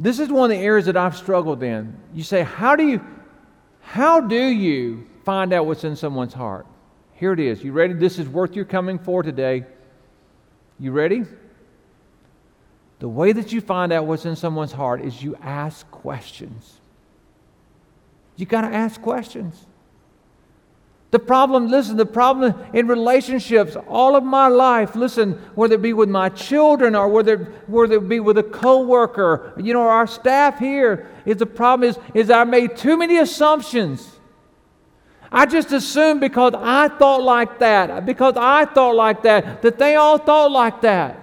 This 0.00 0.18
is 0.18 0.30
one 0.30 0.50
of 0.50 0.56
the 0.56 0.64
areas 0.64 0.86
that 0.86 0.96
I've 0.96 1.14
struggled 1.14 1.62
in. 1.62 1.94
You 2.14 2.22
say, 2.22 2.42
how 2.42 2.74
do 2.74 2.86
you, 2.86 3.04
how 3.82 4.18
do 4.18 4.42
you 4.42 5.06
find 5.26 5.52
out 5.52 5.66
what's 5.66 5.84
in 5.84 5.94
someone's 5.94 6.32
heart? 6.32 6.66
Here 7.12 7.34
it 7.34 7.38
is. 7.38 7.62
You 7.62 7.72
ready? 7.72 7.92
This 7.92 8.18
is 8.18 8.26
worth 8.26 8.56
your 8.56 8.64
coming 8.64 8.98
for 8.98 9.22
today. 9.22 9.66
You 10.78 10.92
ready? 10.92 11.24
The 13.00 13.08
way 13.10 13.32
that 13.32 13.52
you 13.52 13.60
find 13.60 13.92
out 13.92 14.06
what's 14.06 14.24
in 14.24 14.36
someone's 14.36 14.72
heart 14.72 15.02
is 15.02 15.22
you 15.22 15.36
ask 15.36 15.88
questions. 15.90 16.80
You 18.36 18.46
got 18.46 18.62
to 18.62 18.68
ask 18.68 19.02
questions. 19.02 19.66
The 21.10 21.18
problem, 21.18 21.66
listen, 21.66 21.96
the 21.96 22.06
problem 22.06 22.54
in 22.72 22.86
relationships 22.86 23.76
all 23.88 24.14
of 24.14 24.22
my 24.22 24.46
life, 24.46 24.94
listen, 24.94 25.32
whether 25.56 25.74
it 25.74 25.82
be 25.82 25.92
with 25.92 26.08
my 26.08 26.28
children 26.28 26.94
or 26.94 27.08
whether, 27.08 27.36
whether 27.66 27.96
it 27.96 28.08
be 28.08 28.20
with 28.20 28.38
a 28.38 28.44
coworker, 28.44 29.52
you 29.56 29.74
know, 29.74 29.82
our 29.82 30.06
staff 30.06 30.60
here, 30.60 31.08
is 31.24 31.38
the 31.38 31.46
problem 31.46 31.90
is, 31.90 31.98
is 32.14 32.30
I 32.30 32.44
made 32.44 32.76
too 32.76 32.96
many 32.96 33.18
assumptions. 33.18 34.18
I 35.32 35.46
just 35.46 35.72
assumed 35.72 36.20
because 36.20 36.54
I 36.56 36.88
thought 36.88 37.22
like 37.22 37.58
that, 37.58 38.06
because 38.06 38.34
I 38.36 38.64
thought 38.64 38.94
like 38.94 39.22
that, 39.24 39.62
that 39.62 39.78
they 39.78 39.96
all 39.96 40.18
thought 40.18 40.52
like 40.52 40.80
that. 40.82 41.16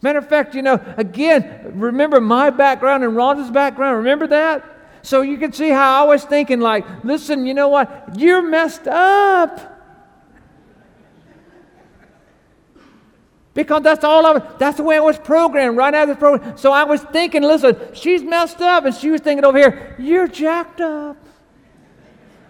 Matter 0.00 0.18
of 0.18 0.28
fact, 0.28 0.54
you 0.54 0.62
know, 0.62 0.80
again, 0.96 1.72
remember 1.74 2.20
my 2.20 2.50
background 2.50 3.02
and 3.02 3.14
Rhonda's 3.14 3.50
background. 3.50 3.98
Remember 3.98 4.26
that? 4.28 4.73
So 5.04 5.20
you 5.20 5.36
can 5.36 5.52
see 5.52 5.68
how 5.68 6.02
I 6.02 6.08
was 6.08 6.24
thinking, 6.24 6.60
like, 6.60 7.04
listen, 7.04 7.44
you 7.44 7.52
know 7.52 7.68
what? 7.68 8.18
You're 8.18 8.40
messed 8.40 8.88
up. 8.88 9.70
Because 13.52 13.82
that's 13.82 14.02
all 14.02 14.24
I 14.24 14.32
was, 14.32 14.42
that's 14.58 14.78
the 14.78 14.82
way 14.82 14.96
I 14.96 15.00
was 15.00 15.18
programmed 15.18 15.76
right 15.76 15.92
out 15.92 16.08
of 16.08 16.16
the 16.16 16.18
program. 16.18 16.56
So 16.56 16.72
I 16.72 16.84
was 16.84 17.02
thinking, 17.02 17.42
listen, 17.42 17.76
she's 17.92 18.22
messed 18.22 18.62
up. 18.62 18.86
And 18.86 18.94
she 18.94 19.10
was 19.10 19.20
thinking 19.20 19.44
over 19.44 19.58
here, 19.58 19.94
you're 19.98 20.26
jacked 20.26 20.80
up. 20.80 21.18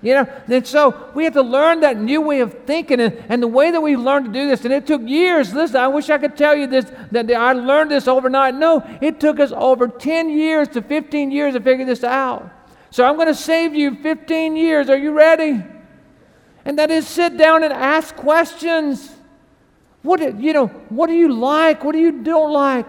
You 0.05 0.13
know, 0.13 0.43
and 0.49 0.67
so 0.67 1.11
we 1.15 1.25
have 1.25 1.33
to 1.33 1.43
learn 1.43 1.81
that 1.81 1.99
new 1.99 2.21
way 2.21 2.41
of 2.41 2.53
thinking 2.67 3.01
and, 3.01 3.25
and 3.31 3.43
the 3.43 3.49
way 3.49 3.71
that 3.71 3.81
we 3.81 3.97
learned 3.97 4.27
to 4.27 4.33
do 4.33 4.47
this. 4.47 4.67
And 4.67 4.73
it 4.75 4.87
took 4.87 5.01
years. 5.01 5.55
Listen, 5.55 5.77
I 5.77 5.89
wish 5.89 6.11
I 6.11 6.19
could 6.19 6.37
tell 6.37 6.55
you 6.55 6.67
this, 6.67 6.85
that 7.11 7.31
I 7.33 7.55
learned 7.55 7.91
this 7.91 8.07
overnight. 8.07 8.55
No, 8.55 8.85
it 9.01 9.19
took 9.19 9.41
us 9.41 9.51
over 9.57 9.89
10 9.89 10.29
years 10.29 10.69
to 10.69 10.83
15 10.83 11.31
years 11.31 11.55
to 11.55 11.61
figure 11.61 11.87
this 11.87 12.05
out. 12.05 12.51
So 12.91 13.03
I'm 13.03 13.17
going 13.17 13.29
to 13.29 13.35
save 13.35 13.75
you 13.75 13.95
15 14.03 14.57
years. 14.57 14.91
Are 14.91 14.99
you 14.99 15.13
ready? 15.13 15.65
And 16.67 16.79
that 16.79 16.91
is 16.91 17.09
sit 17.09 17.39
down 17.39 17.65
and 17.65 17.73
ask 17.73 18.15
questions. 18.15 19.11
What, 20.03 20.39
you 20.39 20.53
know, 20.53 20.67
what 20.91 21.07
do 21.07 21.15
you 21.15 21.33
like? 21.33 21.83
What 21.83 21.93
do 21.93 21.99
you 21.99 22.23
don't 22.23 22.53
like? 22.53 22.87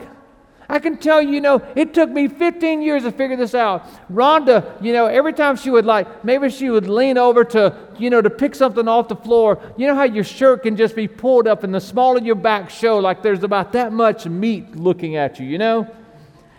I 0.68 0.80
can 0.80 0.98
tell 0.98 1.22
you, 1.22 1.30
you 1.32 1.42
know, 1.42 1.62
it 1.76 1.94
took 1.94 2.10
me 2.10 2.28
15 2.28 2.82
years 2.82 3.04
to 3.04 3.12
figure 3.12 3.38
this 3.38 3.54
out. 3.54 3.86
Rhonda, 4.12 4.82
you 4.82 4.94
know, 4.94 5.06
every 5.06 5.34
time 5.34 5.56
she 5.56 5.70
would 5.70 5.86
like, 5.86 6.26
maybe 6.26 6.50
she 6.50 6.70
would 6.70 6.88
lean 6.88 7.18
over 7.18 7.44
to, 7.44 7.76
you 8.00 8.10
know, 8.10 8.22
to 8.22 8.30
pick 8.30 8.56
something 8.56 8.88
off 8.88 9.08
the 9.08 9.16
floor. 9.16 9.62
You 9.78 9.88
know 9.88 9.96
how 9.96 10.04
your 10.06 10.24
shirt 10.24 10.64
can 10.64 10.76
just 10.76 10.96
be 10.96 11.08
pulled 11.08 11.48
up 11.48 11.64
and 11.64 11.74
the 11.74 11.82
small 11.82 12.18
of 12.18 12.26
your 12.26 12.36
back 12.36 12.70
show 12.70 12.98
like 12.98 13.22
there's 13.22 13.44
about 13.44 13.74
that 13.74 13.94
much 13.94 14.26
meat 14.26 14.76
looking 14.76 15.16
at 15.16 15.40
you, 15.40 15.46
you 15.46 15.58
know? 15.58 15.88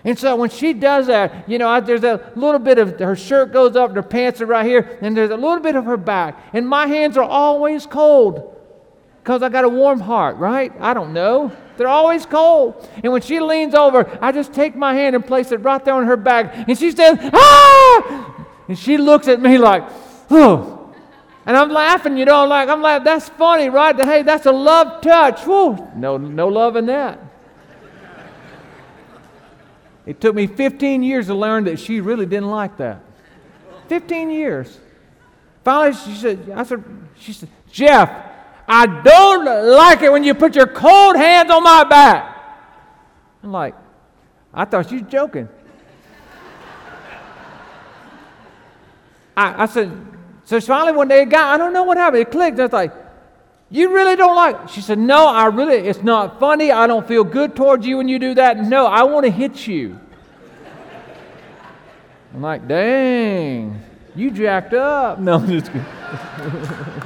And 0.05 0.16
so 0.16 0.37
when 0.37 0.51
she 0.51 0.73
does 0.73 1.09
that, 1.09 1.49
you 1.49 1.59
know, 1.59 1.81
there's 1.81 2.05
a 2.05 2.31
little 2.37 2.61
bit 2.61 2.79
of 2.79 3.01
her 3.01 3.16
shirt 3.16 3.53
goes 3.53 3.75
up 3.75 3.88
and 3.88 3.97
her 3.97 4.05
pants 4.05 4.40
are 4.40 4.47
right 4.47 4.64
here, 4.64 4.97
and 5.03 5.16
there's 5.16 5.31
a 5.31 5.37
little 5.37 5.59
bit 5.59 5.75
of 5.75 5.85
her 5.85 5.97
back. 5.97 6.38
And 6.53 6.69
my 6.69 6.87
hands 6.87 7.16
are 7.16 7.25
always 7.25 7.87
cold 7.87 8.57
because 9.19 9.42
I 9.42 9.49
got 9.49 9.64
a 9.64 9.69
warm 9.69 9.99
heart, 9.99 10.37
right? 10.37 10.73
I 10.79 10.95
don't 10.95 11.12
know. 11.12 11.51
They're 11.77 11.89
always 11.89 12.27
cold. 12.27 12.89
And 13.03 13.12
when 13.12 13.23
she 13.23 13.41
leans 13.41 13.75
over, 13.75 14.19
I 14.21 14.33
just 14.33 14.53
take 14.53 14.75
my 14.75 14.95
hand 14.95 15.15
and 15.15 15.27
place 15.27 15.53
it 15.53 15.59
right 15.59 15.85
there 15.85 15.95
on 15.95 16.07
her 16.07 16.17
back. 16.17 16.69
And 16.69 16.79
she 16.79 16.91
says, 16.91 17.19
ah! 17.33 18.47
And 18.69 18.79
she 18.79 18.97
looks 18.97 19.29
at 19.29 19.41
me 19.41 19.59
like, 19.59 19.85
oh. 20.31 20.95
And 21.45 21.57
I'm 21.57 21.71
laughing, 21.71 22.17
you 22.17 22.25
know, 22.25 22.43
I'm 22.43 22.49
like, 22.49 22.69
I'm 22.69 22.83
like, 22.83 23.05
that's 23.05 23.29
funny, 23.29 23.69
right? 23.69 23.95
Hey, 23.97 24.23
that's 24.23 24.47
a 24.47 24.53
love 24.53 25.01
touch. 25.01 25.47
Woo. 25.47 25.77
No, 25.95 26.17
no 26.17 26.49
love 26.49 26.75
in 26.77 26.87
that. 26.87 27.21
It 30.05 30.21
took 30.21 30.35
me 30.35 30.47
15 30.47 31.03
years 31.03 31.27
to 31.27 31.35
learn 31.35 31.65
that 31.65 31.79
she 31.79 32.01
really 32.01 32.27
didn't 32.27 32.51
like 32.51 32.77
that. 32.79 33.01
15 33.89 34.31
years. 34.31 34.79
Finally, 35.65 35.95
she 35.95 36.15
said, 36.15 36.51
I 36.51 36.62
said, 36.62 36.85
she 37.19 37.33
said, 37.33 37.49
Jeff, 37.71 38.09
I 38.69 38.87
don't 38.87 39.45
like 39.45 40.03
it 40.03 40.11
when 40.11 40.25
you 40.25 40.35
put 40.35 40.57
your 40.57 40.67
cold 40.67 41.17
hands 41.17 41.51
on 41.51 41.63
my 41.63 41.85
back. 41.85 42.37
I'm 43.43 43.53
like, 43.53 43.75
I 44.53 44.65
thought 44.65 44.91
you 44.91 45.01
was 45.01 45.11
joking. 45.11 45.49
I, 49.37 49.65
I, 49.65 49.67
said, 49.67 49.93
so 50.45 50.59
finally 50.61 50.97
one 50.97 51.09
day, 51.09 51.25
guy, 51.27 51.53
I 51.53 51.59
don't 51.59 51.73
know 51.75 51.85
what 51.85 51.99
happened. 51.99 52.23
It 52.23 52.31
clicked. 52.31 52.59
I 52.59 52.63
was 52.63 52.73
like, 52.73 52.93
you 53.71 53.93
really 53.93 54.17
don't 54.17 54.35
like 54.35 54.57
it? 54.65 54.71
She 54.71 54.81
said, 54.81 54.99
no, 54.99 55.27
I 55.27 55.47
really, 55.47 55.77
it's 55.77 56.03
not 56.03 56.41
funny. 56.41 56.73
I 56.73 56.87
don't 56.87 57.07
feel 57.07 57.23
good 57.23 57.55
towards 57.55 57.87
you 57.87 57.99
when 57.99 58.09
you 58.09 58.19
do 58.19 58.35
that. 58.35 58.59
No, 58.59 58.87
I 58.87 59.03
want 59.03 59.27
to 59.27 59.31
hit 59.31 59.67
you. 59.67 60.01
I'm 62.33 62.43
like, 62.43 62.67
dang, 62.67 63.81
you 64.15 64.31
jacked 64.31 64.75
up. 64.75 65.19
No, 65.19 65.35
I'm 65.35 65.49
just 65.49 65.67
kidding. 65.67 65.85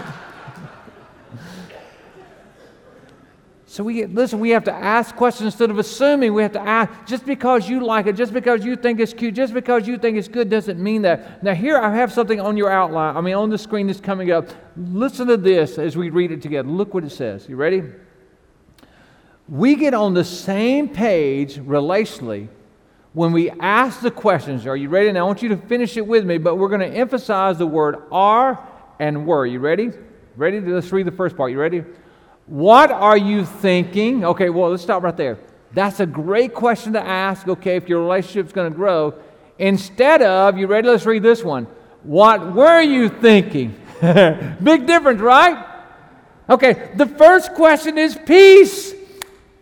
So 3.71 3.85
we 3.85 4.05
listen, 4.05 4.41
we 4.41 4.51
have 4.51 4.65
to 4.65 4.73
ask 4.73 5.15
questions 5.15 5.47
instead 5.47 5.71
of 5.71 5.79
assuming. 5.79 6.35
We 6.35 6.43
have 6.43 6.55
to 6.55 6.61
ask 6.61 7.07
just 7.07 7.25
because 7.25 7.69
you 7.69 7.79
like 7.79 8.09
it, 8.09 8.17
just 8.17 8.33
because 8.33 8.65
you 8.65 8.75
think 8.75 8.99
it's 8.99 9.15
cute, 9.15 9.33
just 9.33 9.55
because 9.55 9.87
you 9.87 9.97
think 9.97 10.19
it's 10.19 10.27
good 10.27 10.51
doesn't 10.51 10.83
mean 10.83 11.03
that. 11.03 11.41
Now 11.45 11.55
here 11.55 11.79
I 11.79 11.95
have 11.95 12.13
something 12.13 12.41
on 12.41 12.57
your 12.57 12.69
outline. 12.69 13.17
I 13.17 13.21
mean 13.21 13.35
on 13.35 13.49
the 13.49 13.57
screen 13.57 13.87
that's 13.87 14.01
coming 14.01 14.33
up. 14.33 14.49
Listen 14.77 15.29
to 15.29 15.37
this 15.37 15.79
as 15.79 15.97
we 15.97 16.11
read 16.11 16.33
it 16.33 16.43
together. 16.43 16.69
Look 16.69 16.95
what 16.95 17.05
it 17.05 17.11
says. 17.11 17.49
You 17.49 17.55
ready? 17.55 17.85
We 19.49 19.77
get 19.77 19.95
on 19.95 20.15
the 20.15 20.25
same 20.25 20.89
page 20.89 21.59
relationally 21.59 22.49
when 23.13 23.31
we 23.31 23.51
ask 23.51 24.01
the 24.01 24.11
questions. 24.11 24.67
Are 24.67 24.77
you 24.77 24.89
ready? 24.89 25.13
Now 25.13 25.21
I 25.21 25.23
want 25.29 25.43
you 25.43 25.49
to 25.51 25.57
finish 25.57 25.97
it 25.97 26.05
with 26.05 26.25
me, 26.25 26.39
but 26.39 26.57
we're 26.57 26.71
going 26.71 26.81
to 26.81 26.99
emphasize 26.99 27.57
the 27.57 27.69
word 27.69 28.03
are 28.11 28.69
and 28.99 29.29
were. 29.29 29.47
You 29.47 29.61
ready? 29.61 29.93
Ready? 30.35 30.59
Let's 30.59 30.91
read 30.91 31.07
the 31.07 31.13
first 31.13 31.37
part. 31.37 31.53
You 31.53 31.61
ready? 31.61 31.85
What 32.51 32.91
are 32.91 33.17
you 33.17 33.45
thinking? 33.45 34.25
Okay, 34.25 34.51
well, 34.51 34.71
let's 34.71 34.83
stop 34.83 35.05
right 35.05 35.17
there. 35.17 35.39
That's 35.73 36.01
a 36.01 36.07
great 36.07 36.53
question 36.53 36.95
to 36.95 37.01
ask, 37.01 37.47
okay, 37.47 37.77
if 37.77 37.89
your 37.89 38.01
relationship's 38.01 38.53
going 38.53 38.73
to 38.73 38.77
grow. 38.77 39.15
Instead 39.61 40.21
of, 40.21 40.59
you 40.59 40.67
ready? 40.67 40.89
Let's 40.89 41.07
read 41.07 41.23
this 41.23 41.45
one. 41.45 41.69
What 42.03 42.53
were 42.53 42.81
you 42.81 43.09
thinking? 43.09 43.81
Big 44.01 44.85
difference, 44.85 45.21
right? 45.21 45.65
Okay, 46.49 46.91
the 46.97 47.07
first 47.07 47.55
question 47.55 47.97
is 47.97 48.19
peace. 48.27 48.95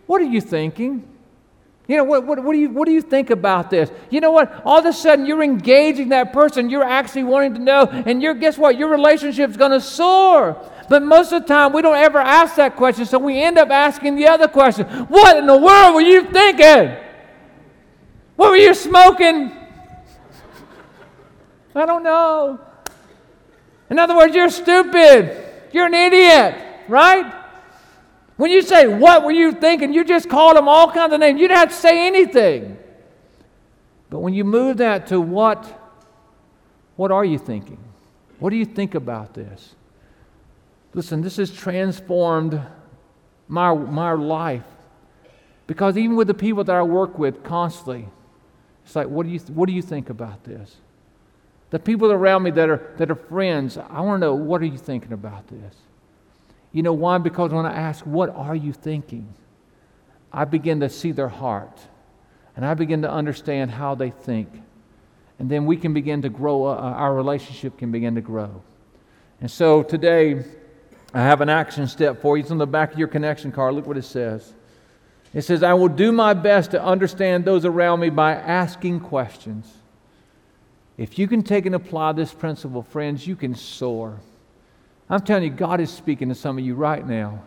What 0.07 0.19
are 0.21 0.25
you 0.25 0.41
thinking? 0.41 1.07
You 1.87 1.97
know, 1.97 2.05
what, 2.05 2.25
what, 2.25 2.43
what, 2.43 2.53
do 2.53 2.59
you, 2.59 2.71
what 2.71 2.87
do 2.87 2.91
you 2.91 3.03
think 3.03 3.29
about 3.29 3.69
this? 3.69 3.91
You 4.09 4.19
know 4.19 4.31
what? 4.31 4.63
All 4.65 4.79
of 4.79 4.85
a 4.87 4.93
sudden, 4.93 5.27
you're 5.27 5.43
engaging 5.43 6.09
that 6.09 6.33
person. 6.33 6.71
You're 6.71 6.83
actually 6.83 7.25
wanting 7.25 7.53
to 7.53 7.59
know. 7.59 7.85
And 7.85 8.19
you're, 8.19 8.33
guess 8.33 8.57
what? 8.57 8.79
Your 8.79 8.89
relationship's 8.89 9.57
going 9.57 9.71
to 9.71 9.81
soar. 9.81 10.57
But 10.89 11.03
most 11.03 11.31
of 11.31 11.43
the 11.43 11.47
time, 11.47 11.71
we 11.71 11.83
don't 11.83 11.95
ever 11.95 12.17
ask 12.17 12.55
that 12.55 12.75
question. 12.75 13.05
So 13.05 13.19
we 13.19 13.41
end 13.41 13.59
up 13.59 13.69
asking 13.69 14.15
the 14.15 14.27
other 14.27 14.47
question 14.47 14.87
What 15.05 15.37
in 15.37 15.45
the 15.45 15.57
world 15.57 15.93
were 15.95 16.01
you 16.01 16.23
thinking? 16.25 16.97
What 18.35 18.49
were 18.49 18.57
you 18.57 18.73
smoking? 18.73 19.55
I 21.75 21.85
don't 21.85 22.03
know. 22.03 22.59
In 23.89 23.99
other 23.99 24.15
words, 24.15 24.35
you're 24.35 24.49
stupid. 24.49 25.45
You're 25.71 25.85
an 25.85 25.93
idiot, 25.93 26.55
right? 26.87 27.35
When 28.37 28.49
you 28.49 28.63
say, 28.63 28.87
What 28.87 29.23
were 29.23 29.31
you 29.31 29.51
thinking? 29.51 29.93
you 29.93 30.03
just 30.03 30.27
called 30.27 30.57
them 30.57 30.67
all 30.67 30.91
kinds 30.91 31.13
of 31.13 31.19
names. 31.19 31.39
You 31.39 31.47
didn't 31.47 31.59
have 31.59 31.69
to 31.69 31.75
say 31.75 32.07
anything. 32.07 32.77
But 34.09 34.19
when 34.19 34.33
you 34.33 34.43
move 34.43 34.77
that 34.77 35.05
to 35.07 35.21
what, 35.21 35.71
what 36.95 37.11
are 37.11 37.23
you 37.23 37.37
thinking? 37.37 37.77
What 38.39 38.49
do 38.49 38.55
you 38.55 38.65
think 38.65 38.95
about 38.95 39.35
this? 39.35 39.75
Listen, 40.93 41.21
this 41.21 41.37
has 41.37 41.51
transformed 41.51 42.61
my, 43.47 43.73
my 43.73 44.13
life. 44.13 44.63
Because 45.67 45.97
even 45.97 46.15
with 46.15 46.27
the 46.27 46.33
people 46.33 46.63
that 46.63 46.75
I 46.75 46.81
work 46.81 47.19
with 47.19 47.43
constantly, 47.43 48.07
it's 48.85 48.95
like, 48.95 49.07
what 49.07 49.25
do 49.25 49.31
you, 49.31 49.39
what 49.53 49.67
do 49.67 49.73
you 49.73 49.83
think 49.83 50.09
about 50.09 50.43
this? 50.43 50.77
The 51.69 51.77
people 51.77 52.11
around 52.11 52.43
me 52.43 52.51
that 52.51 52.69
are, 52.69 52.93
that 52.97 53.11
are 53.11 53.15
friends, 53.15 53.77
I 53.77 54.01
want 54.01 54.21
to 54.21 54.27
know, 54.27 54.33
what 54.33 54.61
are 54.61 54.65
you 54.65 54.77
thinking 54.79 55.13
about 55.13 55.47
this? 55.47 55.75
You 56.71 56.83
know 56.83 56.93
why? 56.93 57.17
Because 57.19 57.51
when 57.51 57.65
I 57.65 57.73
ask, 57.73 58.05
What 58.05 58.29
are 58.29 58.55
you 58.55 58.73
thinking? 58.73 59.33
I 60.31 60.45
begin 60.45 60.79
to 60.79 60.89
see 60.89 61.11
their 61.11 61.29
heart 61.29 61.79
and 62.55 62.65
I 62.65 62.73
begin 62.73 63.01
to 63.03 63.11
understand 63.11 63.71
how 63.71 63.95
they 63.95 64.09
think. 64.09 64.49
And 65.39 65.49
then 65.49 65.65
we 65.65 65.77
can 65.77 65.93
begin 65.93 66.21
to 66.23 66.29
grow, 66.29 66.65
uh, 66.65 66.75
our 66.75 67.13
relationship 67.15 67.77
can 67.77 67.91
begin 67.91 68.15
to 68.15 68.21
grow. 68.21 68.61
And 69.39 69.49
so 69.49 69.81
today, 69.81 70.43
I 71.13 71.21
have 71.23 71.41
an 71.41 71.49
action 71.49 71.87
step 71.87 72.21
for 72.21 72.37
you. 72.37 72.43
It's 72.43 72.51
on 72.51 72.57
the 72.57 72.67
back 72.67 72.93
of 72.93 72.99
your 72.99 73.07
connection 73.07 73.51
card. 73.51 73.73
Look 73.73 73.87
what 73.87 73.97
it 73.97 74.03
says. 74.03 74.53
It 75.33 75.41
says, 75.41 75.63
I 75.63 75.73
will 75.73 75.89
do 75.89 76.11
my 76.11 76.33
best 76.33 76.71
to 76.71 76.83
understand 76.83 77.45
those 77.45 77.65
around 77.65 77.99
me 77.99 78.09
by 78.09 78.33
asking 78.33 79.01
questions. 79.01 79.71
If 80.97 81.17
you 81.17 81.27
can 81.27 81.43
take 81.43 81.65
and 81.65 81.75
apply 81.75 82.13
this 82.13 82.33
principle, 82.33 82.83
friends, 82.83 83.25
you 83.25 83.35
can 83.35 83.55
soar. 83.55 84.19
I'm 85.09 85.21
telling 85.21 85.43
you, 85.43 85.49
God 85.49 85.79
is 85.79 85.91
speaking 85.91 86.29
to 86.29 86.35
some 86.35 86.57
of 86.57 86.65
you 86.65 86.75
right 86.75 87.05
now 87.05 87.41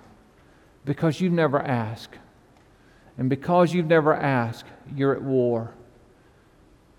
because 0.85 1.21
you've 1.21 1.33
never 1.33 1.61
asked. 1.61 2.15
And 3.19 3.29
because 3.29 3.75
you've 3.75 3.87
never 3.87 4.15
asked, 4.15 4.65
you're 4.97 5.15
at 5.15 5.23
war. 5.23 5.73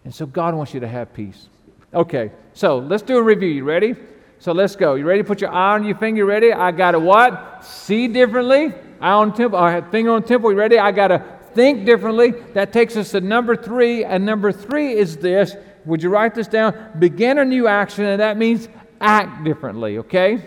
And 0.06 0.14
so 0.14 0.26
God 0.26 0.54
wants 0.54 0.74
you 0.74 0.80
to 0.82 0.88
have 0.88 1.14
peace. 1.14 1.48
Okay, 1.94 2.32
so 2.54 2.78
let's 2.78 3.04
do 3.04 3.18
a 3.18 3.24
review. 3.24 3.50
You 3.50 3.64
ready? 3.64 3.96
So 4.44 4.52
let's 4.52 4.76
go. 4.76 4.96
You 4.96 5.06
ready 5.06 5.24
put 5.24 5.40
your 5.40 5.52
eye 5.52 5.76
on 5.76 5.86
your 5.86 5.96
finger? 5.96 6.26
Ready? 6.26 6.52
I 6.52 6.74
got 6.74 6.92
to 6.92 7.00
what? 7.00 7.64
See 7.64 8.10
differently. 8.10 8.74
Eye 9.00 9.12
on 9.14 9.34
temple. 9.34 9.58
I 9.58 9.72
have 9.72 9.90
finger 9.90 10.12
on 10.12 10.24
temple. 10.24 10.52
You 10.52 10.58
ready? 10.58 10.78
I 10.78 10.92
got 10.92 11.08
to 11.08 11.24
think 11.54 11.86
differently. 11.86 12.32
That 12.54 12.74
takes 12.74 12.98
us 12.98 13.12
to 13.12 13.22
number 13.22 13.56
three. 13.56 14.04
And 14.04 14.26
number 14.26 14.52
three 14.52 14.98
is 14.98 15.16
this. 15.16 15.56
Would 15.86 16.04
you 16.04 16.10
write 16.10 16.36
this 16.36 16.50
down? 16.50 16.76
Begin 17.00 17.38
a 17.38 17.46
new 17.46 17.68
action, 17.68 18.04
and 18.04 18.20
that 18.20 18.36
means 18.36 18.68
act 19.00 19.46
differently, 19.46 20.00
okay? 20.00 20.44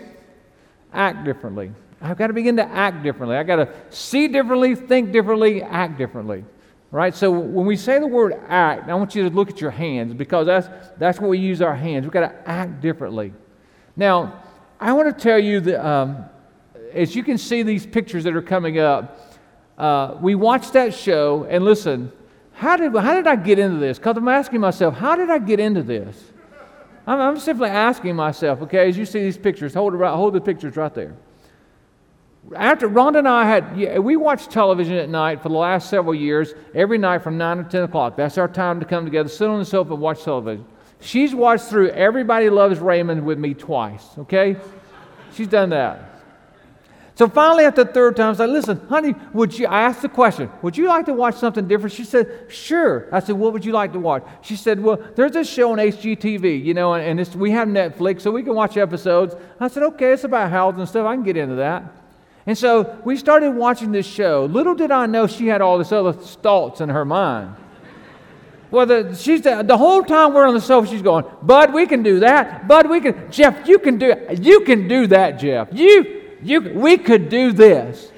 Act 0.93 1.25
differently. 1.25 1.71
I've 1.99 2.19
got 2.19 2.27
to 2.27 2.33
begin 2.33 2.57
to 2.57 2.65
act 2.65 3.01
differently. 3.01 3.35
I've 3.35 3.47
got 3.47 3.55
to 3.55 3.73
see 3.89 4.27
differently, 4.27 4.75
think 4.75 5.11
differently, 5.11 5.63
act 5.63 5.97
differently. 5.97 6.45
Right? 6.91 7.15
So 7.15 7.31
when 7.31 7.65
we 7.65 7.75
say 7.75 7.97
the 7.97 8.05
word 8.05 8.39
act, 8.47 8.89
I 8.89 8.93
want 8.93 9.15
you 9.15 9.27
to 9.27 9.35
look 9.35 9.49
at 9.49 9.59
your 9.59 9.71
hands 9.71 10.13
because 10.13 10.45
that's, 10.45 10.67
that's 10.99 11.19
what 11.19 11.31
we 11.31 11.39
use 11.39 11.63
our 11.63 11.75
hands. 11.75 12.03
We've 12.03 12.11
got 12.11 12.29
to 12.29 12.47
act 12.47 12.79
differently. 12.79 13.33
Now, 13.97 14.41
I 14.79 14.93
want 14.93 15.15
to 15.15 15.23
tell 15.23 15.39
you 15.39 15.59
that 15.59 15.85
um, 15.85 16.23
as 16.93 17.15
you 17.15 17.23
can 17.23 17.37
see 17.37 17.63
these 17.63 17.85
pictures 17.85 18.23
that 18.23 18.35
are 18.35 18.41
coming 18.41 18.79
up, 18.79 19.19
uh, 19.77 20.15
we 20.21 20.35
watched 20.35 20.73
that 20.73 20.93
show, 20.93 21.45
and 21.49 21.65
listen, 21.65 22.11
how 22.53 22.77
did, 22.77 22.95
how 22.95 23.13
did 23.15 23.27
I 23.27 23.35
get 23.35 23.59
into 23.59 23.77
this? 23.77 23.97
Because 23.97 24.15
I'm 24.15 24.27
asking 24.27 24.61
myself, 24.61 24.95
how 24.95 25.15
did 25.15 25.29
I 25.29 25.39
get 25.39 25.59
into 25.59 25.83
this? 25.83 26.31
I'm, 27.05 27.19
I'm 27.19 27.39
simply 27.39 27.69
asking 27.69 28.15
myself, 28.15 28.61
okay, 28.61 28.87
as 28.87 28.97
you 28.97 29.05
see 29.05 29.19
these 29.19 29.37
pictures, 29.37 29.73
hold, 29.73 29.93
right, 29.93 30.15
hold 30.15 30.33
the 30.33 30.41
pictures 30.41 30.77
right 30.77 30.93
there 30.93 31.15
after 32.55 32.87
Rhonda 32.87 33.19
and 33.19 33.27
I 33.27 33.45
had, 33.45 33.77
yeah, 33.77 33.99
we 33.99 34.15
watched 34.15 34.51
television 34.51 34.95
at 34.95 35.09
night 35.09 35.41
for 35.41 35.49
the 35.49 35.55
last 35.55 35.89
several 35.89 36.15
years, 36.15 36.53
every 36.73 36.97
night 36.97 37.23
from 37.23 37.37
9 37.37 37.57
to 37.57 37.63
10 37.63 37.83
o'clock. 37.83 38.15
That's 38.15 38.37
our 38.37 38.47
time 38.47 38.79
to 38.79 38.85
come 38.85 39.05
together, 39.05 39.29
sit 39.29 39.47
on 39.47 39.59
the 39.59 39.65
sofa 39.65 39.93
and 39.93 40.01
watch 40.01 40.23
television. 40.23 40.65
She's 40.99 41.33
watched 41.33 41.65
through 41.65 41.89
Everybody 41.89 42.49
Loves 42.49 42.79
Raymond 42.79 43.25
with 43.25 43.37
me 43.37 43.53
twice, 43.53 44.03
okay? 44.17 44.57
She's 45.33 45.47
done 45.47 45.69
that. 45.69 46.17
So 47.17 47.27
finally, 47.27 47.65
at 47.65 47.75
the 47.75 47.83
third 47.85 48.15
time, 48.15 48.33
I 48.33 48.37
said, 48.37 48.51
listen, 48.51 48.79
honey, 48.89 49.15
would 49.33 49.57
you, 49.57 49.65
I 49.65 49.81
asked 49.81 50.03
the 50.03 50.09
question, 50.09 50.51
would 50.61 50.77
you 50.77 50.87
like 50.87 51.07
to 51.07 51.13
watch 51.13 51.33
something 51.35 51.67
different? 51.67 51.93
She 51.93 52.03
said, 52.03 52.45
sure. 52.47 53.07
I 53.11 53.21
said, 53.21 53.35
what 53.35 53.53
would 53.53 53.65
you 53.65 53.71
like 53.71 53.91
to 53.93 53.99
watch? 53.99 54.23
She 54.43 54.55
said, 54.55 54.79
well, 54.79 54.97
there's 55.15 55.35
a 55.35 55.43
show 55.43 55.71
on 55.71 55.79
HGTV, 55.79 56.63
you 56.63 56.75
know, 56.75 56.93
and, 56.93 57.19
and 57.19 57.35
we 57.35 57.49
have 57.51 57.67
Netflix, 57.67 58.21
so 58.21 58.29
we 58.29 58.43
can 58.43 58.53
watch 58.53 58.77
episodes. 58.77 59.33
I 59.59 59.67
said, 59.67 59.81
okay, 59.81 60.13
it's 60.13 60.25
about 60.25 60.51
houses 60.51 60.79
and 60.79 60.89
stuff. 60.89 61.07
I 61.07 61.15
can 61.15 61.23
get 61.23 61.37
into 61.37 61.55
that. 61.55 61.91
And 62.45 62.55
so 62.55 62.99
we 63.03 63.17
started 63.17 63.49
watching 63.51 63.91
this 63.91 64.05
show. 64.05 64.45
Little 64.45 64.75
did 64.75 64.91
I 64.91 65.07
know 65.07 65.25
she 65.25 65.47
had 65.47 65.59
all 65.59 65.79
this 65.79 65.91
other 65.91 66.13
thoughts 66.13 66.81
in 66.81 66.89
her 66.89 67.03
mind. 67.03 67.55
Well, 68.69 68.85
the, 68.85 69.15
she's 69.15 69.41
the, 69.41 69.63
the 69.63 69.77
whole 69.77 70.03
time 70.03 70.33
we're 70.33 70.45
on 70.45 70.53
the 70.53 70.61
sofa, 70.61 70.89
she's 70.89 71.01
going, 71.01 71.25
Bud, 71.41 71.73
we 71.73 71.87
can 71.87 72.03
do 72.03 72.19
that. 72.19 72.67
Bud, 72.67 72.89
we 72.89 72.99
can. 72.99 73.31
Jeff, 73.31 73.67
you 73.67 73.79
can 73.79 73.97
do 73.97 74.11
it. 74.11 74.43
You 74.43 74.61
can 74.61 74.87
do 74.87 75.07
that, 75.07 75.39
Jeff. 75.39 75.69
You, 75.71 76.23
you, 76.43 76.61
we 76.73 76.97
could 76.97 77.29
do 77.29 77.53
this. 77.53 78.11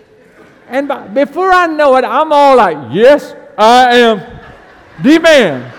And 0.67 0.88
by, 0.88 1.07
before 1.07 1.51
I 1.51 1.67
know 1.67 1.95
it, 1.97 2.03
I'm 2.03 2.33
all 2.33 2.55
like, 2.55 2.77
yes, 2.91 3.35
I 3.57 3.95
am 3.97 4.39
the 5.03 5.19
man. 5.19 5.73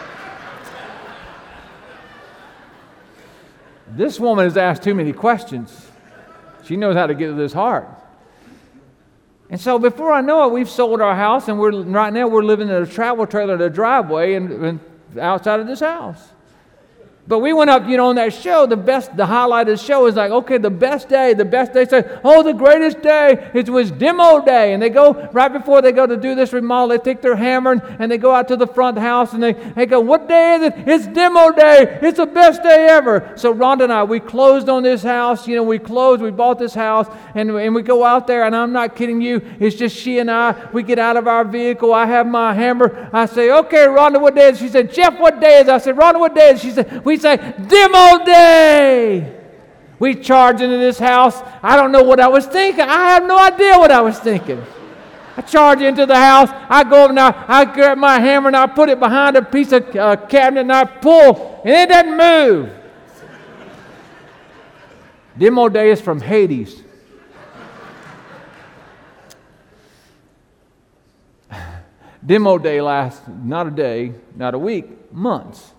This 3.89 4.21
woman 4.21 4.45
has 4.45 4.57
asked 4.57 4.83
too 4.83 4.95
many 4.95 5.13
questions. 5.13 5.89
She 6.65 6.77
knows 6.77 6.95
how 6.95 7.09
to 7.09 7.15
get 7.15 7.27
to 7.27 7.35
this 7.35 7.53
heart. 7.53 7.89
And 9.51 9.61
so 9.61 9.79
before 9.79 10.13
I 10.13 10.21
know 10.21 10.47
it, 10.47 10.53
we've 10.53 10.71
sold 10.71 11.01
our 11.01 11.17
house, 11.17 11.49
and 11.49 11.59
we're 11.59 11.83
right 11.83 12.13
now 12.13 12.29
we're 12.29 12.45
living 12.45 12.69
in 12.69 12.75
a 12.75 12.87
travel 12.87 13.27
trailer 13.27 13.55
in 13.55 13.61
a 13.61 13.71
driveway 13.71 14.35
and, 14.35 14.51
and 14.53 14.81
outside 15.19 15.59
of 15.59 15.67
this 15.67 15.81
house. 15.81 16.31
But 17.31 17.39
we 17.39 17.53
went 17.53 17.71
up, 17.71 17.87
you 17.87 17.97
know, 17.97 18.09
on 18.09 18.17
that 18.17 18.35
show. 18.35 18.67
The 18.67 18.77
best, 18.77 19.17
the 19.17 19.25
highlight 19.25 19.69
of 19.69 19.79
the 19.79 19.85
show 19.85 20.07
is 20.07 20.17
like, 20.17 20.33
okay, 20.33 20.59
the 20.59 20.69
best 20.69 21.09
day, 21.09 21.33
the 21.33 21.45
best 21.45 21.73
day. 21.73 21.85
Say, 21.85 22.03
oh, 22.25 22.43
the 22.43 22.53
greatest 22.53 23.03
day. 23.03 23.49
It 23.55 23.69
was 23.69 23.93
demo 23.93 24.45
day, 24.45 24.75
and 24.75 24.83
they 24.83 24.91
go 24.91 25.29
right 25.33 25.53
before 25.53 25.81
they 25.81 25.93
go 25.93 26.09
to 26.09 26.17
do 26.17 26.35
this 26.35 26.53
remodel. 26.53 26.89
They 26.89 26.99
take 26.99 27.23
their 27.23 27.37
hammer 27.37 27.71
and, 27.71 27.83
and 28.01 28.11
they 28.11 28.19
go 28.19 28.35
out 28.35 28.49
to 28.49 28.57
the 28.57 28.67
front 28.67 28.99
house 28.99 29.33
and 29.33 29.41
they, 29.41 29.53
they 29.53 29.87
go, 29.87 30.01
what 30.01 30.27
day 30.27 30.57
is 30.57 30.63
it? 30.63 30.75
It's 30.89 31.07
demo 31.07 31.53
day. 31.53 32.01
It's 32.03 32.17
the 32.17 32.27
best 32.27 32.65
day 32.65 32.89
ever. 32.91 33.33
So 33.37 33.55
Rhonda 33.55 33.85
and 33.85 33.93
I, 33.93 34.03
we 34.03 34.19
closed 34.19 34.69
on 34.69 34.83
this 34.83 35.05
house. 35.05 35.47
You 35.47 35.55
know, 35.55 35.63
we 35.63 35.79
closed. 35.79 36.21
We 36.21 36.33
bought 36.33 36.59
this 36.59 36.75
house, 36.75 37.07
and 37.37 37.49
and 37.49 37.77
we 37.77 37.83
go 37.83 38.03
out 38.05 38.27
there. 38.27 38.43
And 38.43 38.57
I'm 38.57 38.73
not 38.73 38.97
kidding 38.97 39.21
you. 39.21 39.41
It's 39.61 39.77
just 39.77 39.97
she 39.97 40.19
and 40.19 40.33
I. 40.33 40.69
We 40.73 40.83
get 40.83 40.99
out 40.99 41.17
of 41.17 41.29
our 41.29 41.45
vehicle. 41.45 41.95
I 41.95 42.07
have 42.07 42.27
my 42.27 42.55
hammer. 42.55 43.09
I 43.13 43.27
say, 43.27 43.53
okay, 43.53 43.87
Rhonda, 43.87 44.21
what 44.21 44.35
day 44.35 44.49
is? 44.49 44.61
It? 44.61 44.65
She 44.65 44.69
said, 44.69 44.93
Jeff, 44.93 45.17
what 45.21 45.39
day 45.39 45.61
is? 45.61 45.69
It? 45.69 45.71
I 45.71 45.79
said, 45.79 45.95
Rhonda, 45.95 46.19
what 46.19 46.35
day 46.35 46.51
is? 46.51 46.59
It? 46.59 46.63
She 46.63 46.71
said, 46.73 47.05
we 47.05 47.20
say, 47.21 47.37
demo 47.37 48.25
day. 48.25 49.37
We 49.99 50.15
charge 50.15 50.63
into 50.63 50.79
this 50.79 50.99
house. 50.99 51.43
I 51.63 51.77
don't 51.77 51.93
know 51.93 52.03
what 52.03 52.21
I 52.21 52.29
was 52.29 52.47
thinking. 52.47 52.81
I 52.81 53.11
have 53.11 53.27
no 53.27 53.39
idea 53.39 53.79
what 53.79 53.91
I 53.91 54.01
was 54.01 54.19
thinking. 54.19 54.65
I 55.37 55.43
charge 55.43 55.83
into 55.83 56.07
the 56.07 56.17
house. 56.17 56.49
I 56.69 56.85
go 56.85 57.05
over 57.05 57.11
and 57.11 57.21
I, 57.21 57.45
I 57.47 57.65
grab 57.67 57.99
my 57.99 58.19
hammer 58.19 58.49
and 58.49 58.57
I 58.57 58.67
put 58.67 58.89
it 58.89 58.99
behind 58.99 59.37
a 59.37 59.43
piece 59.43 59.73
of 59.73 59.95
uh, 59.95 60.17
cabinet 60.17 60.63
and 60.63 60.73
I 60.73 60.85
pull, 60.85 61.61
and 61.65 61.75
it 61.75 61.89
doesn't 61.89 62.17
move. 62.17 62.71
Demo 65.39 65.69
day 65.69 65.91
is 65.91 66.01
from 66.01 66.21
Hades. 66.21 66.83
Demo 72.27 72.59
day 72.59 72.81
lasts 72.81 73.23
not 73.29 73.67
a 73.67 73.71
day, 73.71 74.15
not 74.35 74.55
a 74.55 74.59
week, 74.59 75.13
months. 75.13 75.73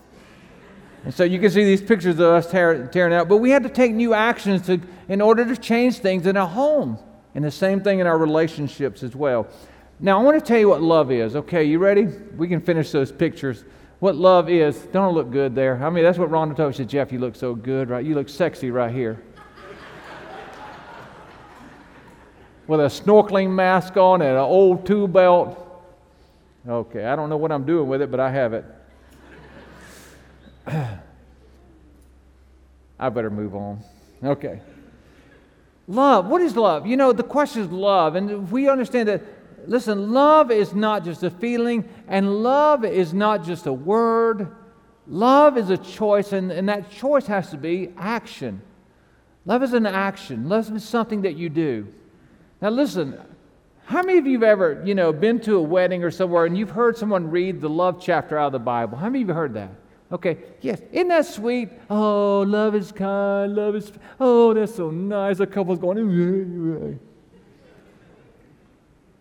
And 1.04 1.14
so 1.14 1.24
you 1.24 1.40
can 1.40 1.50
see 1.50 1.64
these 1.64 1.82
pictures 1.82 2.16
of 2.16 2.22
us 2.22 2.52
tear, 2.52 2.88
tearing 2.88 3.14
out. 3.14 3.28
But 3.28 3.38
we 3.38 3.50
had 3.50 3.64
to 3.64 3.70
take 3.70 3.94
new 3.94 4.14
actions 4.14 4.66
to, 4.68 4.80
in 5.10 5.22
order 5.22 5.46
to 5.46 5.58
change 5.58 5.98
things 5.98 6.28
in 6.28 6.38
our 6.38 6.48
home. 6.48 7.00
And 7.34 7.44
the 7.44 7.52
same 7.52 7.82
thing 7.82 8.00
in 8.00 8.08
our 8.08 8.18
relationships 8.18 9.02
as 9.02 9.16
well. 9.16 9.48
Now, 10.00 10.20
I 10.20 10.24
want 10.24 10.40
to 10.40 10.46
tell 10.46 10.60
you 10.60 10.70
what 10.70 10.82
love 10.82 11.12
is. 11.12 11.36
Okay, 11.36 11.64
you 11.64 11.80
ready? 11.80 12.06
We 12.38 12.48
can 12.48 12.62
finish 12.62 12.92
those 12.92 13.12
pictures. 13.12 13.64
What 14.00 14.16
love 14.16 14.50
is. 14.50 14.78
Don't 14.92 15.14
look 15.14 15.32
good 15.32 15.56
there. 15.56 15.84
I 15.84 15.90
mean, 15.90 16.04
that's 16.04 16.18
what 16.18 16.30
Rhonda 16.30 16.56
told 16.56 16.70
me. 16.70 16.74
She 16.74 16.78
said, 16.78 16.90
Jeff, 16.90 17.12
you 17.12 17.20
look 17.20 17.36
so 17.36 17.56
good, 17.56 17.90
right? 17.90 18.06
You 18.06 18.16
look 18.16 18.30
sexy 18.30 18.70
right 18.70 18.94
here. 18.94 19.22
With 22.68 22.80
a 22.80 22.86
snorkeling 22.86 23.52
mask 23.52 23.98
on 23.98 24.22
and 24.22 24.32
an 24.32 24.38
old 24.38 24.86
tool 24.86 25.08
belt. 25.08 25.58
Okay, 26.68 27.06
I 27.06 27.16
don't 27.16 27.30
know 27.30 27.38
what 27.38 27.52
I'm 27.52 27.66
doing 27.66 27.88
with 27.88 28.04
it, 28.04 28.12
but 28.12 28.20
I 28.20 28.30
have 28.30 28.54
it. 28.54 28.66
I 33.02 33.10
better 33.10 33.32
move 33.32 33.56
on. 33.56 33.84
Okay. 34.24 34.62
Love. 35.88 36.28
What 36.28 36.42
is 36.42 36.56
love? 36.56 36.86
You 36.86 36.96
know, 36.96 37.12
the 37.12 37.24
question 37.24 37.64
is 37.64 37.72
love. 37.72 38.16
And 38.16 38.50
we 38.52 38.70
understand 38.70 39.10
that, 39.10 39.24
listen, 39.68 40.14
love 40.14 40.52
is 40.52 40.76
not 40.76 41.04
just 41.04 41.24
a 41.24 41.32
feeling, 41.32 41.90
and 42.08 42.44
love 42.44 42.86
is 42.86 43.12
not 43.12 43.44
just 43.44 43.66
a 43.66 43.74
word. 43.74 44.56
Love 45.08 45.58
is 45.58 45.72
a 45.72 45.78
choice, 45.78 46.32
and, 46.32 46.52
and 46.52 46.70
that 46.70 46.92
choice 46.92 47.26
has 47.26 47.50
to 47.50 47.58
be 47.58 47.90
action. 47.98 48.62
Love 49.46 49.64
is 49.64 49.74
an 49.74 49.88
action. 49.88 50.48
Love 50.48 50.74
is 50.76 50.84
something 50.88 51.24
that 51.24 51.36
you 51.36 51.50
do. 51.50 51.88
Now, 52.62 52.70
listen, 52.70 53.20
how 53.86 54.04
many 54.04 54.20
of 54.20 54.28
you 54.28 54.34
have 54.34 54.44
ever, 54.44 54.84
you 54.86 54.94
know, 54.94 55.12
been 55.12 55.40
to 55.42 55.56
a 55.56 55.62
wedding 55.62 56.04
or 56.04 56.12
somewhere 56.12 56.46
and 56.46 56.56
you've 56.56 56.70
heard 56.70 56.96
someone 56.96 57.32
read 57.32 57.60
the 57.60 57.70
love 57.70 58.00
chapter 58.00 58.38
out 58.38 58.48
of 58.48 58.52
the 58.52 58.60
Bible? 58.60 59.00
How 59.00 59.10
many 59.10 59.24
of 59.24 59.30
you 59.30 59.34
heard 59.34 59.56
that? 59.56 59.72
Okay, 60.12 60.38
yes. 60.60 60.82
Isn't 60.92 61.08
that 61.08 61.26
sweet? 61.26 61.70
Oh, 61.90 62.42
love 62.42 62.76
is 62.76 62.92
kind, 62.92 63.56
love 63.56 63.76
is, 63.76 63.92
oh, 64.20 64.54
that's 64.54 64.76
so 64.76 64.92
nice. 64.92 65.40
A 65.40 65.48
couple's 65.48 65.80
going, 65.80 67.00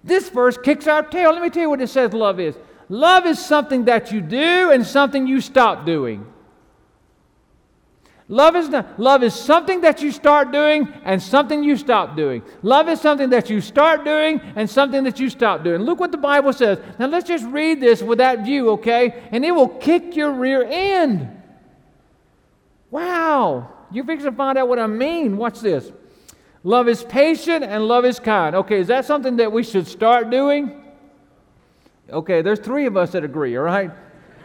this 0.03 0.31
verse 0.31 0.57
kicks 0.57 0.87
our 0.87 1.03
tail. 1.03 1.33
Let 1.33 1.43
me 1.43 1.51
tell 1.51 1.63
you 1.63 1.71
what 1.71 1.81
it 1.81 1.89
says 1.89 2.13
love 2.13 2.41
is. 2.41 2.57
Love 2.89 3.27
is 3.27 3.39
something 3.39 3.85
that 3.85 4.11
you 4.11 4.21
do 4.21 4.73
and 4.73 4.85
something 4.85 5.27
you 5.27 5.41
stop 5.41 5.87
doing. 5.87 6.27
Love 8.31 8.55
is 8.55 8.69
not, 8.69 8.99
love 9.01 9.25
is 9.25 9.35
something 9.35 9.81
that 9.81 10.01
you 10.01 10.13
start 10.13 10.53
doing 10.53 10.87
and 11.05 11.21
something 11.21 11.65
you 11.65 11.77
stop 11.77 12.17
doing. 12.17 12.43
Love 12.63 12.89
is 12.89 13.01
something 13.01 13.29
that 13.31 13.51
you 13.51 13.61
start 13.61 14.05
doing 14.05 14.41
and 14.55 14.71
something 14.71 15.03
that 15.03 15.19
you 15.19 15.29
stop 15.29 15.65
doing. 15.65 15.81
Look 15.81 15.99
what 15.99 16.13
the 16.13 16.17
Bible 16.17 16.53
says. 16.53 16.79
Now 17.01 17.09
let's 17.09 17.27
just 17.27 17.45
read 17.47 17.81
this 17.81 18.03
with 18.03 18.19
that 18.19 18.45
view, 18.45 18.71
okay? 18.71 19.25
And 19.33 19.45
it 19.45 19.51
will 19.51 19.67
kick 19.67 20.15
your 20.15 20.31
rear 20.31 20.63
end. 20.63 21.29
Wow. 22.93 23.73
You're 23.91 24.05
fixing 24.05 24.31
to 24.31 24.37
find 24.37 24.57
out 24.57 24.69
what 24.69 24.79
I 24.79 24.87
mean. 24.87 25.37
Watch 25.37 25.59
this. 25.59 25.91
Love 26.63 26.87
is 26.89 27.03
patient 27.03 27.65
and 27.65 27.89
love 27.89 28.05
is 28.05 28.21
kind. 28.21 28.55
Okay, 28.55 28.79
is 28.79 28.87
that 28.87 29.07
something 29.07 29.39
that 29.39 29.51
we 29.51 29.65
should 29.65 29.89
start 29.89 30.31
doing? 30.31 30.81
Okay, 32.09 32.43
there's 32.43 32.61
three 32.61 32.87
of 32.87 32.97
us 32.97 33.11
that 33.11 33.25
agree, 33.25 33.57
all 33.57 33.65
right? 33.65 33.91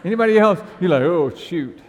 Anybody 0.03 0.39
else? 0.39 0.59
You're 0.79 0.89
like, 0.89 1.03
oh, 1.03 1.29
shoot. 1.29 1.81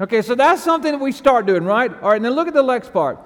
Okay, 0.00 0.22
so 0.22 0.34
that's 0.34 0.62
something 0.62 0.92
that 0.92 1.00
we 1.00 1.12
start 1.12 1.44
doing, 1.44 1.64
right? 1.64 1.92
All 2.02 2.10
right, 2.10 2.22
now 2.22 2.30
look 2.30 2.48
at 2.48 2.54
the 2.54 2.62
next 2.62 2.92
part. 2.92 3.18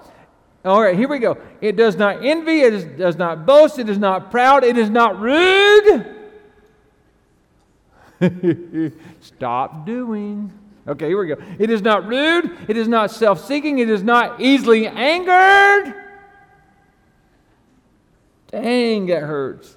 All 0.65 0.83
right, 0.83 0.97
here 0.97 1.09
we 1.09 1.21
go. 1.21 1.39
It 1.61 1.77
does 1.77 1.95
not 1.97 2.25
envy, 2.25 2.63
it 2.63 2.73
is, 2.73 2.85
does 2.85 3.17
not 3.17 3.47
boast, 3.47 3.79
it 3.79 3.89
is 3.89 3.99
not 3.99 4.31
proud, 4.31 4.65
it 4.65 4.77
is 4.77 4.91
not 4.91 5.21
rude. 5.21 6.07
Stop 9.21 9.87
doing. 9.87 10.53
Okay, 10.89 11.09
here 11.09 11.19
we 11.19 11.29
go. 11.29 11.37
It 11.59 11.71
is 11.71 11.81
not 11.81 12.07
rude, 12.07 12.51
it 12.67 12.77
is 12.77 12.89
not 12.89 13.11
self 13.11 13.47
seeking, 13.47 13.79
it 13.79 13.89
is 13.89 14.03
not 14.03 14.41
easily 14.41 14.89
angered. 14.89 15.95
Dang, 18.51 19.07
that 19.07 19.23
hurts. 19.23 19.77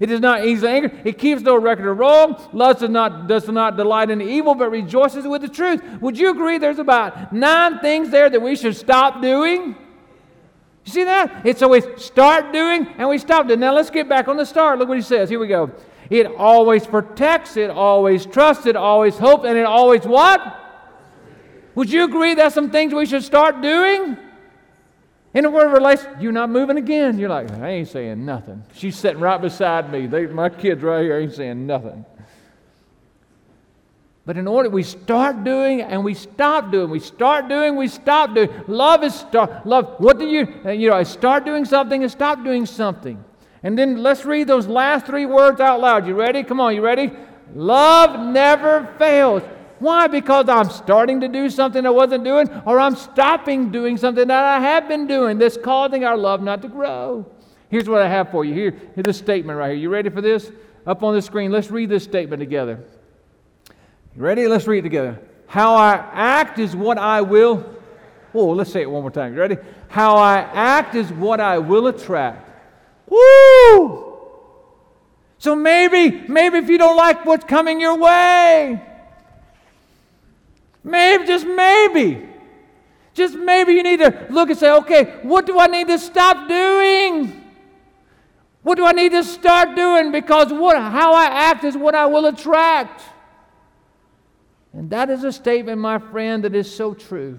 It 0.00 0.10
is 0.10 0.20
not 0.20 0.44
easily 0.44 0.72
angered. 0.72 1.00
It 1.04 1.18
keeps 1.18 1.42
no 1.42 1.56
record 1.56 1.88
of 1.88 1.98
wrong. 1.98 2.40
Love 2.52 2.80
does 2.80 2.90
not, 2.90 3.28
does 3.28 3.48
not 3.48 3.76
delight 3.76 4.10
in 4.10 4.20
evil, 4.20 4.54
but 4.54 4.70
rejoices 4.70 5.26
with 5.26 5.42
the 5.42 5.48
truth. 5.48 5.82
Would 6.00 6.18
you 6.18 6.30
agree 6.30 6.58
there's 6.58 6.80
about 6.80 7.32
nine 7.32 7.78
things 7.78 8.10
there 8.10 8.28
that 8.28 8.40
we 8.40 8.56
should 8.56 8.76
stop 8.76 9.22
doing? 9.22 9.76
You 10.84 10.92
see 10.92 11.04
that? 11.04 11.46
It's 11.46 11.62
always 11.62 11.84
start 11.96 12.52
doing 12.52 12.86
and 12.98 13.08
we 13.08 13.18
stop 13.18 13.46
doing. 13.46 13.60
Now 13.60 13.74
let's 13.74 13.90
get 13.90 14.08
back 14.08 14.28
on 14.28 14.36
the 14.36 14.44
start. 14.44 14.78
Look 14.78 14.88
what 14.88 14.98
he 14.98 15.02
says. 15.02 15.30
Here 15.30 15.38
we 15.38 15.46
go. 15.46 15.70
It 16.10 16.26
always 16.26 16.86
protects, 16.86 17.56
it 17.56 17.70
always 17.70 18.26
trusts, 18.26 18.66
it 18.66 18.76
always 18.76 19.16
hopes, 19.16 19.46
and 19.46 19.56
it 19.56 19.64
always 19.64 20.04
what? 20.04 20.60
Would 21.74 21.90
you 21.90 22.04
agree 22.04 22.34
that's 22.34 22.54
some 22.54 22.70
things 22.70 22.92
we 22.92 23.06
should 23.06 23.24
start 23.24 23.62
doing? 23.62 24.18
In 25.34 25.42
the 25.42 25.50
word 25.50 25.66
of 25.66 25.72
relation, 25.72 26.10
you're 26.20 26.32
not 26.32 26.48
moving 26.48 26.76
again. 26.76 27.18
You're 27.18 27.28
like, 27.28 27.50
I 27.50 27.68
ain't 27.70 27.88
saying 27.88 28.24
nothing. 28.24 28.62
She's 28.74 28.96
sitting 28.96 29.20
right 29.20 29.40
beside 29.40 29.90
me. 29.90 30.06
They, 30.06 30.26
my 30.26 30.48
kids 30.48 30.80
right 30.82 31.02
here 31.02 31.18
ain't 31.18 31.32
saying 31.32 31.66
nothing. 31.66 32.04
But 34.26 34.38
in 34.38 34.46
order, 34.46 34.70
we 34.70 34.84
start 34.84 35.44
doing 35.44 35.82
and 35.82 36.04
we 36.04 36.14
stop 36.14 36.70
doing. 36.70 36.88
We 36.88 37.00
start 37.00 37.48
doing, 37.48 37.76
we 37.76 37.88
stop 37.88 38.34
doing. 38.34 38.48
Love 38.68 39.02
is 39.02 39.14
start. 39.14 39.66
Love. 39.66 39.96
What 39.98 40.18
do 40.18 40.26
you? 40.26 40.48
Uh, 40.64 40.70
you 40.70 40.88
know, 40.88 40.96
I 40.96 41.02
start 41.02 41.44
doing 41.44 41.64
something 41.64 42.02
and 42.02 42.10
stop 42.10 42.42
doing 42.42 42.64
something. 42.64 43.22
And 43.62 43.76
then 43.76 44.02
let's 44.02 44.24
read 44.24 44.46
those 44.46 44.66
last 44.66 45.04
three 45.04 45.26
words 45.26 45.60
out 45.60 45.80
loud. 45.80 46.06
You 46.06 46.14
ready? 46.14 46.42
Come 46.42 46.60
on, 46.60 46.74
you 46.74 46.80
ready? 46.80 47.10
Love 47.54 48.32
never 48.32 48.94
fails. 48.98 49.42
Why? 49.84 50.06
Because 50.06 50.48
I'm 50.48 50.70
starting 50.70 51.20
to 51.20 51.28
do 51.28 51.50
something 51.50 51.84
I 51.84 51.90
wasn't 51.90 52.24
doing, 52.24 52.48
or 52.64 52.80
I'm 52.80 52.96
stopping 52.96 53.70
doing 53.70 53.98
something 53.98 54.26
that 54.28 54.42
I 54.42 54.58
have 54.58 54.88
been 54.88 55.06
doing 55.06 55.36
that's 55.36 55.58
causing 55.58 56.06
our 56.06 56.16
love 56.16 56.40
not 56.40 56.62
to 56.62 56.68
grow. 56.68 57.26
Here's 57.68 57.86
what 57.86 58.00
I 58.00 58.08
have 58.08 58.30
for 58.30 58.46
you. 58.46 58.54
Here, 58.54 58.74
here's 58.94 59.08
a 59.08 59.12
statement 59.12 59.58
right 59.58 59.72
here. 59.72 59.78
You 59.78 59.90
ready 59.90 60.08
for 60.08 60.22
this? 60.22 60.50
Up 60.86 61.02
on 61.02 61.14
the 61.14 61.20
screen. 61.20 61.52
Let's 61.52 61.70
read 61.70 61.90
this 61.90 62.02
statement 62.02 62.40
together. 62.40 62.82
You 64.16 64.22
ready? 64.22 64.48
Let's 64.48 64.66
read 64.66 64.78
it 64.78 64.82
together. 64.82 65.20
How 65.48 65.74
I 65.74 65.96
act 66.12 66.58
is 66.58 66.74
what 66.74 66.96
I 66.96 67.20
will. 67.20 67.62
Oh, 68.32 68.46
let's 68.52 68.72
say 68.72 68.80
it 68.80 68.90
one 68.90 69.02
more 69.02 69.10
time. 69.10 69.34
You 69.34 69.40
ready? 69.40 69.58
How 69.88 70.16
I 70.16 70.38
act 70.38 70.94
is 70.94 71.12
what 71.12 71.40
I 71.40 71.58
will 71.58 71.88
attract. 71.88 72.48
Woo! 73.06 74.18
So 75.36 75.54
maybe, 75.54 76.22
maybe 76.26 76.56
if 76.56 76.70
you 76.70 76.78
don't 76.78 76.96
like 76.96 77.26
what's 77.26 77.44
coming 77.44 77.82
your 77.82 77.98
way, 77.98 78.82
Maybe, 80.84 81.26
just 81.26 81.46
maybe. 81.46 82.28
Just 83.14 83.34
maybe 83.34 83.72
you 83.72 83.82
need 83.82 84.00
to 84.00 84.26
look 84.28 84.50
and 84.50 84.58
say, 84.58 84.70
okay, 84.70 85.18
what 85.22 85.46
do 85.46 85.58
I 85.58 85.66
need 85.66 85.88
to 85.88 85.98
stop 85.98 86.48
doing? 86.48 87.40
What 88.62 88.76
do 88.76 88.84
I 88.84 88.92
need 88.92 89.12
to 89.12 89.24
start 89.24 89.76
doing? 89.76 90.12
Because 90.12 90.52
what, 90.52 90.76
how 90.76 91.14
I 91.14 91.26
act 91.26 91.64
is 91.64 91.76
what 91.76 91.94
I 91.94 92.06
will 92.06 92.26
attract. 92.26 93.02
And 94.72 94.90
that 94.90 95.10
is 95.10 95.22
a 95.22 95.32
statement, 95.32 95.78
my 95.78 95.98
friend, 95.98 96.44
that 96.44 96.54
is 96.54 96.74
so 96.74 96.92
true. 96.92 97.38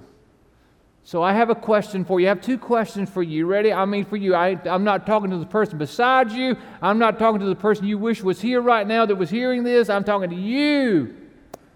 So 1.03 1.21
I 1.21 1.33
have 1.33 1.49
a 1.49 1.55
question 1.55 2.05
for 2.05 2.19
you. 2.19 2.27
I 2.27 2.29
have 2.29 2.41
two 2.41 2.57
questions 2.57 3.09
for 3.09 3.21
you. 3.21 3.45
Ready? 3.45 3.71
I 3.71 3.85
mean, 3.85 4.05
for 4.05 4.15
you. 4.15 4.33
I, 4.33 4.59
I'm 4.65 4.83
not 4.83 5.05
talking 5.05 5.29
to 5.29 5.37
the 5.37 5.45
person 5.45 5.77
beside 5.77 6.31
you. 6.31 6.55
I'm 6.81 6.97
not 6.97 7.19
talking 7.19 7.39
to 7.41 7.45
the 7.45 7.55
person 7.55 7.85
you 7.85 7.97
wish 7.97 8.23
was 8.23 8.41
here 8.41 8.61
right 8.61 8.87
now 8.87 9.05
that 9.05 9.15
was 9.15 9.29
hearing 9.29 9.63
this. 9.63 9.89
I'm 9.89 10.03
talking 10.03 10.29
to 10.29 10.35
you. 10.35 11.24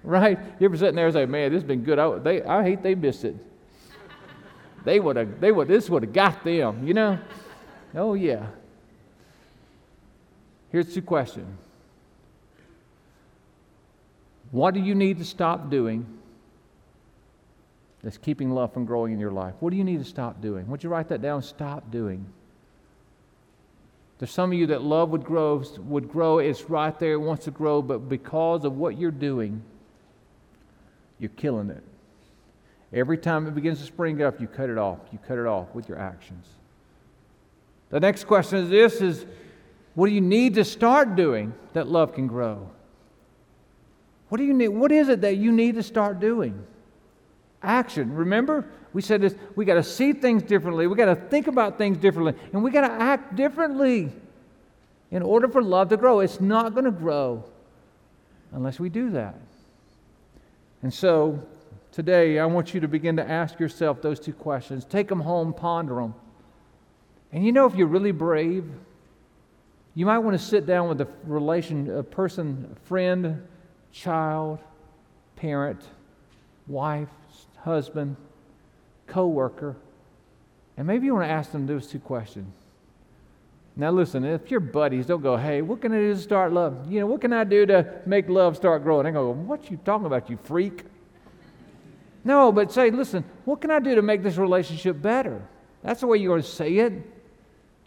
Right? 0.03 0.39
You 0.59 0.65
ever 0.65 0.77
sitting 0.77 0.95
there 0.95 1.07
and 1.07 1.13
say, 1.13 1.25
man, 1.25 1.51
this 1.51 1.61
has 1.61 1.67
been 1.67 1.83
good. 1.83 1.99
I, 1.99 2.17
they, 2.19 2.43
I 2.43 2.63
hate 2.63 2.81
they 2.83 2.95
missed 2.95 3.25
it. 3.25 3.35
They 4.85 4.99
would 4.99 5.17
have, 5.17 5.41
they 5.41 5.51
would, 5.51 5.67
this 5.67 5.89
would 5.89 6.03
have 6.03 6.13
got 6.13 6.43
them, 6.43 6.87
you 6.87 6.93
know? 6.93 7.19
Oh, 7.95 8.13
yeah. 8.13 8.47
Here's 10.71 10.93
the 10.93 11.01
question 11.01 11.57
What 14.51 14.73
do 14.73 14.79
you 14.79 14.95
need 14.95 15.17
to 15.17 15.25
stop 15.25 15.69
doing 15.69 16.05
that's 18.01 18.17
keeping 18.17 18.51
love 18.51 18.73
from 18.73 18.85
growing 18.85 19.11
in 19.11 19.19
your 19.19 19.31
life? 19.31 19.55
What 19.59 19.71
do 19.71 19.77
you 19.77 19.83
need 19.83 19.99
to 19.99 20.05
stop 20.05 20.41
doing? 20.41 20.67
Would 20.67 20.83
you 20.83 20.89
write 20.89 21.09
that 21.09 21.21
down? 21.21 21.41
Stop 21.41 21.91
doing. 21.91 22.25
There's 24.19 24.31
some 24.31 24.51
of 24.51 24.57
you 24.57 24.67
that 24.67 24.81
love 24.81 25.09
would 25.09 25.23
grow, 25.23 25.63
would 25.79 26.09
grow. 26.09 26.39
It's 26.39 26.69
right 26.69 26.97
there. 26.99 27.13
It 27.13 27.21
wants 27.21 27.45
to 27.45 27.51
grow, 27.51 27.81
but 27.81 28.09
because 28.09 28.65
of 28.65 28.75
what 28.75 28.97
you're 28.97 29.11
doing, 29.11 29.61
you're 31.19 31.29
killing 31.29 31.69
it. 31.69 31.83
Every 32.91 33.17
time 33.17 33.45
it 33.47 33.53
begins 33.53 33.79
to 33.79 33.85
spring 33.85 34.21
up, 34.21 34.41
you 34.41 34.47
cut 34.47 34.69
it 34.69 34.77
off. 34.77 34.99
You 35.11 35.19
cut 35.27 35.37
it 35.37 35.45
off 35.45 35.73
with 35.75 35.87
your 35.87 35.99
actions. 35.99 36.47
The 37.89 37.99
next 37.99 38.25
question 38.25 38.59
is 38.59 38.69
this 38.69 39.01
is 39.01 39.25
what 39.95 40.07
do 40.07 40.13
you 40.13 40.21
need 40.21 40.55
to 40.55 40.63
start 40.63 41.15
doing 41.15 41.53
that 41.73 41.87
love 41.87 42.13
can 42.13 42.27
grow? 42.27 42.69
What 44.29 44.37
do 44.37 44.43
you 44.43 44.53
need? 44.53 44.69
What 44.69 44.91
is 44.91 45.09
it 45.09 45.21
that 45.21 45.37
you 45.37 45.51
need 45.51 45.75
to 45.75 45.83
start 45.83 46.19
doing? 46.19 46.63
Action. 47.61 48.13
Remember, 48.15 48.65
we 48.93 49.01
said 49.01 49.21
this, 49.21 49.35
we 49.55 49.65
got 49.65 49.75
to 49.75 49.83
see 49.83 50.13
things 50.13 50.43
differently. 50.43 50.87
We 50.87 50.95
got 50.95 51.05
to 51.05 51.15
think 51.15 51.47
about 51.47 51.77
things 51.77 51.97
differently, 51.97 52.33
and 52.53 52.63
we 52.63 52.71
got 52.71 52.87
to 52.87 52.93
act 52.93 53.35
differently 53.35 54.11
in 55.11 55.23
order 55.23 55.47
for 55.47 55.61
love 55.61 55.89
to 55.89 55.97
grow. 55.97 56.19
It's 56.21 56.39
not 56.39 56.73
going 56.73 56.85
to 56.85 56.91
grow 56.91 57.43
unless 58.51 58.79
we 58.79 58.89
do 58.89 59.09
that. 59.11 59.35
And 60.81 60.93
so 60.93 61.43
today, 61.91 62.39
I 62.39 62.45
want 62.45 62.73
you 62.73 62.79
to 62.79 62.87
begin 62.87 63.17
to 63.17 63.29
ask 63.29 63.59
yourself 63.59 64.01
those 64.01 64.19
two 64.19 64.33
questions. 64.33 64.85
Take 64.85 65.07
them 65.07 65.21
home, 65.21 65.53
ponder 65.53 65.95
them. 65.95 66.13
And 67.31 67.45
you 67.45 67.51
know, 67.51 67.65
if 67.65 67.75
you're 67.75 67.87
really 67.87 68.11
brave, 68.11 68.65
you 69.93 70.05
might 70.05 70.19
want 70.19 70.39
to 70.39 70.43
sit 70.43 70.65
down 70.65 70.87
with 70.87 71.01
a 71.01 71.07
relation, 71.25 71.89
a 71.95 72.03
person, 72.03 72.75
a 72.75 72.87
friend, 72.87 73.45
child, 73.91 74.59
parent, 75.35 75.81
wife, 76.67 77.09
husband, 77.57 78.15
co-worker, 79.07 79.75
and 80.77 80.87
maybe 80.87 81.05
you 81.05 81.13
want 81.13 81.25
to 81.25 81.31
ask 81.31 81.51
them 81.51 81.67
those 81.67 81.87
two 81.87 81.99
questions. 81.99 82.53
Now, 83.79 83.91
listen, 83.91 84.25
if 84.25 84.51
your 84.51 84.59
buddies 84.59 85.05
don't 85.05 85.21
go, 85.21 85.37
hey, 85.37 85.61
what 85.61 85.79
can 85.79 85.93
I 85.93 85.99
do 85.99 86.13
to 86.13 86.19
start 86.19 86.51
love? 86.51 86.91
You 86.91 86.99
know, 86.99 87.05
what 87.05 87.21
can 87.21 87.31
I 87.31 87.45
do 87.45 87.65
to 87.67 88.01
make 88.05 88.27
love 88.27 88.57
start 88.57 88.83
growing? 88.83 89.05
They 89.05 89.11
go, 89.11 89.31
what 89.31 89.71
you 89.71 89.77
talking 89.77 90.05
about, 90.05 90.29
you 90.29 90.37
freak? 90.43 90.83
No, 92.25 92.51
but 92.51 92.73
say, 92.73 92.91
listen, 92.91 93.23
what 93.45 93.61
can 93.61 93.71
I 93.71 93.79
do 93.79 93.95
to 93.95 94.01
make 94.01 94.21
this 94.21 94.35
relationship 94.35 95.01
better? 95.01 95.41
That's 95.81 96.01
the 96.01 96.07
way 96.07 96.17
you're 96.17 96.33
going 96.33 96.41
to 96.41 96.47
say 96.49 96.75
it. 96.75 96.91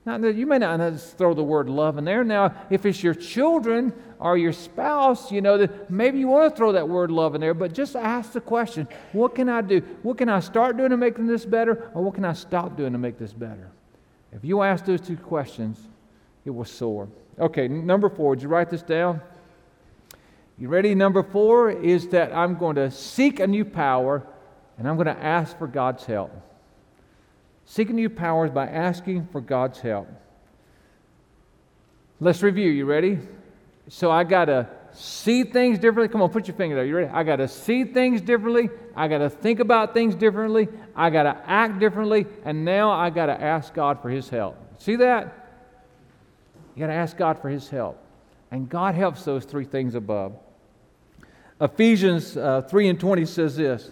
Now, 0.06 0.16
you 0.16 0.46
may 0.46 0.56
not 0.56 0.80
just 0.80 1.18
throw 1.18 1.34
the 1.34 1.44
word 1.44 1.68
love 1.68 1.98
in 1.98 2.06
there. 2.06 2.24
Now, 2.24 2.54
if 2.70 2.86
it's 2.86 3.02
your 3.02 3.12
children 3.12 3.92
or 4.18 4.38
your 4.38 4.54
spouse, 4.54 5.30
you 5.30 5.42
know, 5.42 5.68
maybe 5.90 6.18
you 6.18 6.26
want 6.26 6.50
to 6.50 6.56
throw 6.56 6.72
that 6.72 6.88
word 6.88 7.10
love 7.10 7.34
in 7.34 7.42
there, 7.42 7.52
but 7.52 7.74
just 7.74 7.96
ask 7.96 8.32
the 8.32 8.40
question 8.40 8.88
what 9.12 9.34
can 9.34 9.50
I 9.50 9.60
do? 9.60 9.80
What 10.02 10.16
can 10.16 10.30
I 10.30 10.40
start 10.40 10.78
doing 10.78 10.88
to 10.88 10.96
make 10.96 11.16
this 11.18 11.44
better, 11.44 11.90
or 11.92 12.02
what 12.02 12.14
can 12.14 12.24
I 12.24 12.32
stop 12.32 12.78
doing 12.78 12.92
to 12.92 12.98
make 12.98 13.18
this 13.18 13.34
better? 13.34 13.70
If 14.32 14.44
you 14.44 14.62
ask 14.62 14.84
those 14.84 15.00
two 15.00 15.16
questions, 15.16 15.78
it 16.44 16.50
will 16.50 16.64
soar. 16.64 17.08
Okay, 17.38 17.68
number 17.68 18.08
four, 18.08 18.34
did 18.34 18.42
you 18.42 18.48
write 18.48 18.70
this 18.70 18.82
down? 18.82 19.20
You 20.58 20.68
ready? 20.68 20.94
Number 20.94 21.22
four 21.22 21.70
is 21.70 22.08
that 22.08 22.34
I'm 22.34 22.56
going 22.56 22.76
to 22.76 22.90
seek 22.90 23.40
a 23.40 23.46
new 23.46 23.64
power 23.64 24.26
and 24.78 24.88
I'm 24.88 24.96
going 24.96 25.06
to 25.06 25.22
ask 25.22 25.56
for 25.58 25.66
God's 25.66 26.04
help. 26.04 26.30
Seeking 27.64 27.96
new 27.96 28.10
powers 28.10 28.50
by 28.50 28.66
asking 28.66 29.28
for 29.32 29.40
God's 29.40 29.80
help. 29.80 30.08
Let's 32.20 32.42
review. 32.42 32.70
You 32.70 32.84
ready? 32.84 33.18
So 33.88 34.10
I 34.10 34.24
got 34.24 34.46
to 34.46 34.68
see 34.92 35.44
things 35.44 35.78
differently. 35.78 36.08
Come 36.08 36.22
on, 36.22 36.30
put 36.30 36.46
your 36.46 36.56
finger 36.56 36.76
there. 36.76 36.84
You 36.84 36.96
ready? 36.96 37.10
I 37.10 37.22
got 37.22 37.36
to 37.36 37.48
see 37.48 37.84
things 37.84 38.20
differently. 38.20 38.70
I 38.94 39.08
got 39.08 39.18
to 39.18 39.30
think 39.30 39.60
about 39.60 39.94
things 39.94 40.14
differently. 40.14 40.68
I 40.94 41.10
got 41.10 41.24
to 41.24 41.36
act 41.46 41.78
differently. 41.78 42.26
And 42.44 42.64
now 42.64 42.90
I 42.90 43.10
got 43.10 43.26
to 43.26 43.40
ask 43.40 43.74
God 43.74 44.00
for 44.00 44.10
His 44.10 44.28
help. 44.28 44.56
See 44.78 44.96
that? 44.96 45.60
You 46.74 46.80
got 46.80 46.88
to 46.88 46.92
ask 46.92 47.16
God 47.16 47.40
for 47.40 47.48
His 47.48 47.68
help. 47.68 47.98
And 48.50 48.68
God 48.68 48.94
helps 48.94 49.24
those 49.24 49.44
three 49.44 49.64
things 49.64 49.94
above. 49.94 50.34
Ephesians 51.60 52.36
uh, 52.36 52.62
3 52.62 52.88
and 52.88 53.00
20 53.00 53.24
says 53.24 53.56
this 53.56 53.90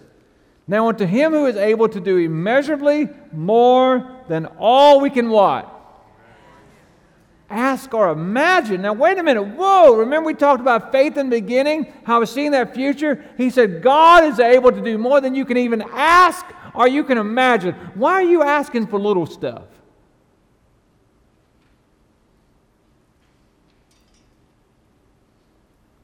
Now 0.67 0.89
unto 0.89 1.07
Him 1.07 1.33
who 1.33 1.47
is 1.47 1.57
able 1.57 1.89
to 1.89 2.01
do 2.01 2.19
immeasurably 2.19 3.09
more 3.33 4.25
than 4.29 4.47
all 4.59 5.01
we 5.01 5.09
can 5.09 5.31
what? 5.31 5.80
Ask 7.51 7.93
or 7.93 8.11
imagine. 8.11 8.83
Now, 8.83 8.93
wait 8.93 9.19
a 9.19 9.23
minute. 9.23 9.43
Whoa. 9.43 9.97
Remember, 9.97 10.27
we 10.27 10.35
talked 10.35 10.61
about 10.61 10.93
faith 10.93 11.17
in 11.17 11.29
the 11.29 11.41
beginning, 11.41 11.93
how 12.05 12.17
I 12.17 12.19
was 12.21 12.31
seeing 12.31 12.53
that 12.53 12.75
future? 12.75 13.25
He 13.37 13.51
said, 13.51 13.83
God 13.83 14.25
is 14.25 14.39
able 14.39 14.73
to 14.73 14.81
do 14.81 14.97
more 14.97 15.21
than 15.21 15.35
you 15.35 15.45
can 15.45 15.57
even 15.57 15.83
ask 15.93 16.47
or 16.75 16.89
you 16.89 17.05
can 17.05 17.19
imagine. 17.19 17.75
Why 17.95 18.13
are 18.15 18.23
you 18.23 18.43
asking 18.43 18.87
for 18.87 18.99
little 18.99 19.27
stuff? 19.27 19.65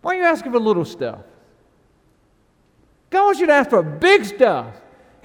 Why 0.03 0.15
are 0.15 0.19
you 0.19 0.25
asking 0.25 0.53
for 0.53 0.61
little 0.61 0.85
stuff? 0.85 1.21
God 3.11 3.25
wants 3.25 3.41
you 3.41 3.47
to 3.47 3.53
ask 3.53 3.71
for 3.71 3.83
big 3.83 4.25
stuff. 4.25 4.75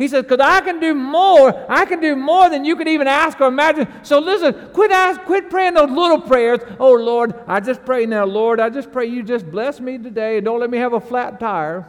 He 0.02 0.08
says, 0.08 0.24
because 0.24 0.40
I 0.40 0.62
can 0.62 0.80
do 0.80 0.96
more. 0.96 1.66
I 1.72 1.86
can 1.86 2.00
do 2.00 2.16
more 2.16 2.50
than 2.50 2.66
you 2.66 2.76
can 2.76 2.88
even 2.88 3.08
ask 3.08 3.40
or 3.40 3.48
imagine. 3.48 3.88
So 4.02 4.18
listen, 4.18 4.70
quit 4.74 4.92
ask, 4.92 5.22
quit 5.22 5.50
praying 5.50 5.76
those 5.76 5.92
little 5.92 6.20
prayers. 6.20 6.60
Oh 6.80 6.94
Lord, 6.94 7.36
I 7.48 7.60
just 7.60 7.86
pray 7.86 8.06
now, 8.06 8.26
Lord, 8.26 8.60
I 8.60 8.70
just 8.70 8.92
pray 8.92 9.06
you 9.06 9.22
just 9.22 9.50
bless 9.52 9.80
me 9.80 10.00
today 10.00 10.38
and 10.38 10.46
don't 10.46 10.60
let 10.60 10.72
me 10.72 10.80
have 10.80 10.94
a 10.94 11.00
flat 11.00 11.40
tire. 11.40 11.86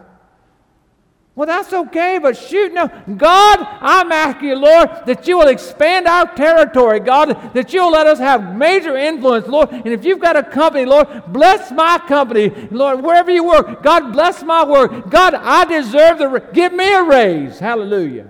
Well, 1.35 1.47
that's 1.47 1.73
okay, 1.73 2.19
but 2.21 2.37
shoot, 2.37 2.75
no. 2.75 2.89
God, 3.17 3.59
I'm 3.81 4.13
asking 4.13 4.51
you, 4.51 4.57
Lord, 4.57 4.91
that 5.07 5.27
you 5.27 5.39
will 5.39 5.49
expand 5.49 6.07
our 6.07 6.27
territory, 6.35 7.01
God, 7.01 7.55
that 7.55 7.73
you'll 7.73 7.91
let 7.91 8.07
us 8.07 8.19
have 8.19 8.55
major 8.55 8.99
influence, 8.99 9.47
Lord. 9.47 9.71
And 9.71 9.89
if 9.89 10.05
you've 10.05 10.21
got 10.21 10.37
a 10.37 10.43
company, 10.43 10.85
Lord, 10.85 11.09
bless 11.29 11.73
my 11.73 11.97
company, 12.07 12.51
Lord, 12.71 13.03
wherever 13.03 13.31
you 13.31 13.45
work. 13.45 13.83
God, 13.83 14.13
bless 14.13 14.43
my 14.43 14.63
work. 14.63 15.09
God, 15.09 15.33
I 15.33 15.65
deserve 15.65 16.19
the, 16.19 16.51
give 16.53 16.75
me 16.75 16.93
a 16.93 17.03
raise. 17.03 17.59
Hallelujah. 17.59 18.29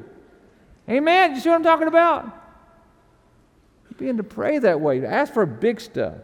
Amen. 0.89 1.35
You 1.35 1.41
see 1.41 1.49
what 1.49 1.57
I'm 1.57 1.65
talking 1.65 1.89
about? 1.89 2.27
You 3.91 3.97
begin 3.97 4.17
to 4.19 4.23
pray 4.23 4.59
that 4.59 4.81
way, 4.81 5.05
ask 5.05 5.35
for 5.35 5.45
big 5.45 5.81
stuff. 5.81 6.19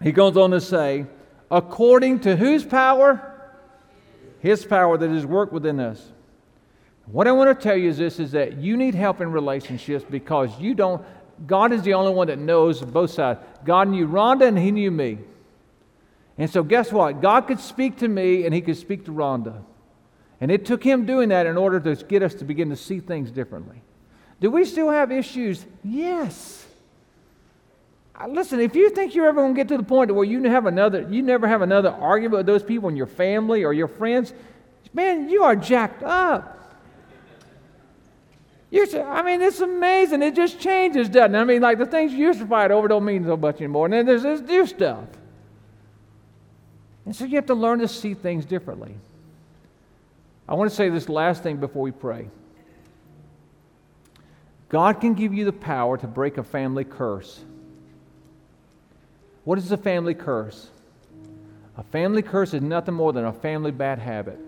He 0.00 0.12
goes 0.12 0.36
on 0.36 0.52
to 0.52 0.60
say, 0.60 1.06
according 1.50 2.20
to 2.20 2.36
whose 2.36 2.64
power? 2.64 3.34
His 4.40 4.64
power 4.64 4.96
that 4.96 5.10
is 5.10 5.26
worked 5.26 5.52
within 5.52 5.80
us. 5.80 6.12
What 7.06 7.26
I 7.26 7.32
want 7.32 7.58
to 7.58 7.62
tell 7.62 7.76
you 7.76 7.88
is 7.88 7.96
this 7.96 8.20
is 8.20 8.32
that 8.32 8.58
you 8.58 8.76
need 8.76 8.94
help 8.94 9.20
in 9.20 9.32
relationships 9.32 10.04
because 10.08 10.58
you 10.60 10.74
don't, 10.74 11.04
God 11.46 11.72
is 11.72 11.82
the 11.82 11.94
only 11.94 12.12
one 12.12 12.26
that 12.26 12.38
knows 12.38 12.82
both 12.82 13.10
sides. 13.10 13.40
God 13.64 13.88
knew 13.88 14.06
Rhonda 14.06 14.46
and 14.46 14.58
He 14.58 14.70
knew 14.70 14.90
me. 14.90 15.18
And 16.36 16.48
so, 16.48 16.62
guess 16.62 16.92
what? 16.92 17.20
God 17.20 17.42
could 17.42 17.58
speak 17.58 17.98
to 17.98 18.08
me 18.08 18.44
and 18.44 18.54
He 18.54 18.60
could 18.60 18.76
speak 18.76 19.06
to 19.06 19.10
Rhonda. 19.10 19.62
And 20.40 20.50
it 20.52 20.64
took 20.66 20.84
Him 20.84 21.04
doing 21.06 21.30
that 21.30 21.46
in 21.46 21.56
order 21.56 21.80
to 21.80 21.96
get 22.04 22.22
us 22.22 22.34
to 22.34 22.44
begin 22.44 22.68
to 22.70 22.76
see 22.76 23.00
things 23.00 23.30
differently. 23.30 23.82
Do 24.40 24.50
we 24.50 24.64
still 24.64 24.90
have 24.90 25.10
issues? 25.10 25.66
Yes. 25.82 26.67
Uh, 28.18 28.26
listen, 28.26 28.58
if 28.58 28.74
you 28.74 28.90
think 28.90 29.14
you're 29.14 29.28
ever 29.28 29.40
going 29.40 29.54
to 29.54 29.58
get 29.58 29.68
to 29.68 29.76
the 29.76 29.82
point 29.82 30.12
where 30.12 30.24
you 30.24 30.42
have 30.44 30.66
another, 30.66 31.06
you 31.08 31.22
never 31.22 31.46
have 31.46 31.62
another 31.62 31.90
argument 31.90 32.38
with 32.38 32.46
those 32.46 32.62
people 32.62 32.88
in 32.88 32.96
your 32.96 33.06
family 33.06 33.64
or 33.64 33.72
your 33.72 33.86
friends, 33.86 34.32
man, 34.92 35.28
you 35.28 35.44
are 35.44 35.54
jacked 35.54 36.02
up. 36.02 36.56
You're, 38.70 38.86
I 39.06 39.22
mean, 39.22 39.40
it's 39.40 39.60
amazing. 39.60 40.22
It 40.22 40.34
just 40.34 40.60
changes, 40.60 41.08
doesn't 41.08 41.34
it? 41.34 41.38
I 41.38 41.44
mean, 41.44 41.62
like 41.62 41.78
the 41.78 41.86
things 41.86 42.12
you 42.12 42.26
used 42.26 42.40
to 42.40 42.46
fight 42.46 42.70
over 42.70 42.88
don't 42.88 43.04
mean 43.04 43.24
so 43.24 43.36
much 43.36 43.56
anymore. 43.56 43.86
And 43.86 43.94
then 43.94 44.06
there's 44.06 44.24
this 44.24 44.40
new 44.40 44.66
stuff. 44.66 45.06
And 47.06 47.16
so 47.16 47.24
you 47.24 47.36
have 47.36 47.46
to 47.46 47.54
learn 47.54 47.78
to 47.78 47.88
see 47.88 48.12
things 48.12 48.44
differently. 48.44 48.94
I 50.46 50.54
want 50.54 50.68
to 50.68 50.76
say 50.76 50.90
this 50.90 51.08
last 51.08 51.42
thing 51.42 51.56
before 51.56 51.82
we 51.82 51.92
pray. 51.92 52.28
God 54.68 55.00
can 55.00 55.14
give 55.14 55.32
you 55.32 55.46
the 55.46 55.52
power 55.52 55.96
to 55.96 56.06
break 56.06 56.36
a 56.36 56.42
family 56.42 56.84
curse. 56.84 57.40
What 59.48 59.56
is 59.56 59.72
a 59.72 59.78
family 59.78 60.12
curse? 60.12 60.68
A 61.78 61.82
family 61.82 62.20
curse 62.20 62.52
is 62.52 62.60
nothing 62.60 62.92
more 62.92 63.14
than 63.14 63.24
a 63.24 63.32
family 63.32 63.70
bad 63.70 63.98
habit. 63.98 64.38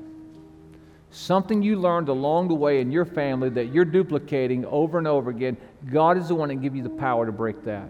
Something 1.10 1.62
you 1.62 1.76
learned 1.76 2.10
along 2.10 2.48
the 2.48 2.54
way 2.54 2.82
in 2.82 2.92
your 2.92 3.06
family 3.06 3.48
that 3.48 3.72
you're 3.72 3.86
duplicating 3.86 4.66
over 4.66 4.98
and 4.98 5.08
over 5.08 5.30
again. 5.30 5.56
God 5.90 6.18
is 6.18 6.28
the 6.28 6.34
one 6.34 6.50
that 6.50 6.56
gives 6.56 6.76
you 6.76 6.82
the 6.82 6.90
power 6.90 7.24
to 7.24 7.32
break 7.32 7.64
that. 7.64 7.88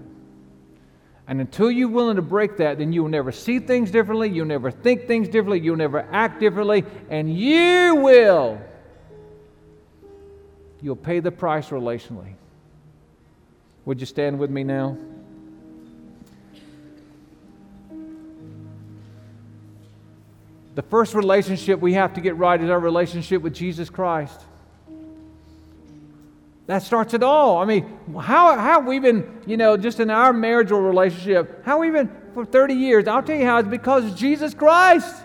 And 1.27 1.41
until 1.41 1.69
you're 1.69 1.89
willing 1.89 2.15
to 2.15 2.23
break 2.23 2.59
that, 2.59 2.79
then 2.79 2.93
you'll 2.93 3.09
never 3.09 3.33
see 3.33 3.59
things 3.59 3.91
differently, 3.91 4.31
you'll 4.31 4.47
never 4.47 4.71
think 4.71 5.09
things 5.09 5.27
differently, 5.27 5.59
you'll 5.59 5.75
never 5.75 6.07
act 6.13 6.39
differently, 6.39 6.85
and 7.09 7.37
you 7.37 7.97
will. 7.97 8.61
You'll 10.81 10.95
pay 10.95 11.19
the 11.19 11.33
price 11.33 11.71
relationally. 11.71 12.35
Would 13.85 13.99
you 13.99 14.07
stand 14.07 14.39
with 14.39 14.51
me 14.51 14.63
now? 14.63 14.97
The 20.81 20.89
first 20.89 21.12
relationship 21.14 21.78
we 21.78 21.93
have 21.93 22.14
to 22.14 22.22
get 22.22 22.39
right 22.39 22.59
is 22.59 22.70
our 22.70 22.81
relationship 22.81 23.43
with 23.43 23.53
Jesus 23.53 23.91
Christ. 23.91 24.41
That 26.68 26.83
starts 26.83 27.12
it 27.12 27.22
all. 27.22 27.59
I 27.59 27.66
mean, 27.66 27.99
how, 28.14 28.57
how 28.57 28.81
have 28.81 28.87
we 28.87 28.99
been, 28.99 29.43
you 29.47 29.59
know, 29.59 29.76
just 29.76 30.01
in 30.01 30.09
our 30.09 30.33
marital 30.33 30.81
relationship, 30.81 31.66
how 31.66 31.81
we've 31.81 31.93
we 31.93 31.99
been 31.99 32.11
for 32.33 32.47
30 32.47 32.72
years? 32.72 33.07
I'll 33.07 33.22
tell 33.22 33.37
you 33.37 33.45
how, 33.45 33.59
it's 33.59 33.68
because 33.68 34.18
Jesus 34.18 34.55
Christ. 34.55 35.22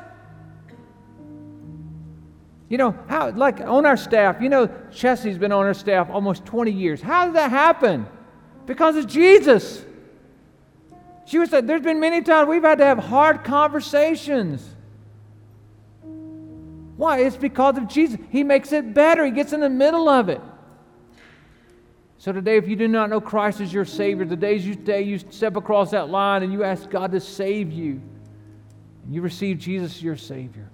You 2.67 2.77
know, 2.77 2.93
how, 3.07 3.31
like 3.31 3.61
on 3.61 3.85
our 3.85 3.95
staff, 3.95 4.41
you 4.41 4.49
know, 4.49 4.67
Chessie's 4.91 5.37
been 5.37 5.53
on 5.53 5.65
our 5.65 5.73
staff 5.73 6.09
almost 6.09 6.43
20 6.43 6.69
years. 6.69 7.01
How 7.01 7.27
did 7.27 7.35
that 7.35 7.49
happen? 7.49 8.07
Because 8.65 8.97
of 8.97 9.07
Jesus. 9.07 9.85
She 11.25 11.39
was, 11.39 11.51
there's 11.51 11.81
been 11.81 12.01
many 12.01 12.23
times 12.23 12.49
we've 12.49 12.61
had 12.61 12.79
to 12.79 12.85
have 12.85 12.97
hard 12.97 13.45
conversations. 13.45 14.74
Why? 16.97 17.19
It's 17.19 17.35
because 17.35 17.77
of 17.77 17.87
Jesus. 17.87 18.19
He 18.29 18.43
makes 18.43 18.71
it 18.71 18.93
better, 18.93 19.25
He 19.25 19.31
gets 19.31 19.53
in 19.53 19.59
the 19.59 19.69
middle 19.69 20.07
of 20.07 20.29
it. 20.29 20.41
So 22.17 22.31
today, 22.31 22.57
if 22.57 22.67
you 22.67 22.75
do 22.75 22.87
not 22.87 23.09
know 23.09 23.21
Christ 23.21 23.61
as 23.61 23.71
your 23.71 23.85
Savior, 23.85 24.25
the 24.25 24.35
days 24.35 24.65
you 24.65 24.73
day 24.73 25.03
you 25.03 25.19
step 25.19 25.57
across 25.57 25.91
that 25.91 26.09
line 26.09 26.41
and 26.41 26.51
you 26.51 26.63
ask 26.63 26.89
God 26.89 27.11
to 27.11 27.19
save 27.19 27.71
you, 27.71 28.01
and 29.03 29.13
you 29.13 29.21
receive 29.21 29.59
Jesus 29.59 29.97
as 29.97 30.01
your 30.01 30.15
Savior. 30.15 30.69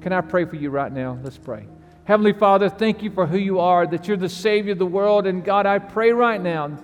Can 0.00 0.12
I 0.12 0.22
pray 0.22 0.46
for 0.46 0.56
you 0.56 0.70
right 0.70 0.90
now? 0.90 1.18
Let's 1.22 1.36
pray. 1.36 1.66
Heavenly 2.04 2.32
Father, 2.32 2.68
thank 2.68 3.02
you 3.02 3.10
for 3.10 3.26
who 3.26 3.36
you 3.36 3.60
are, 3.60 3.86
that 3.86 4.08
you're 4.08 4.16
the 4.16 4.28
Savior 4.28 4.72
of 4.72 4.78
the 4.78 4.86
world. 4.86 5.26
And 5.26 5.44
God, 5.44 5.66
I 5.66 5.78
pray 5.78 6.12
right 6.12 6.40
now 6.40 6.78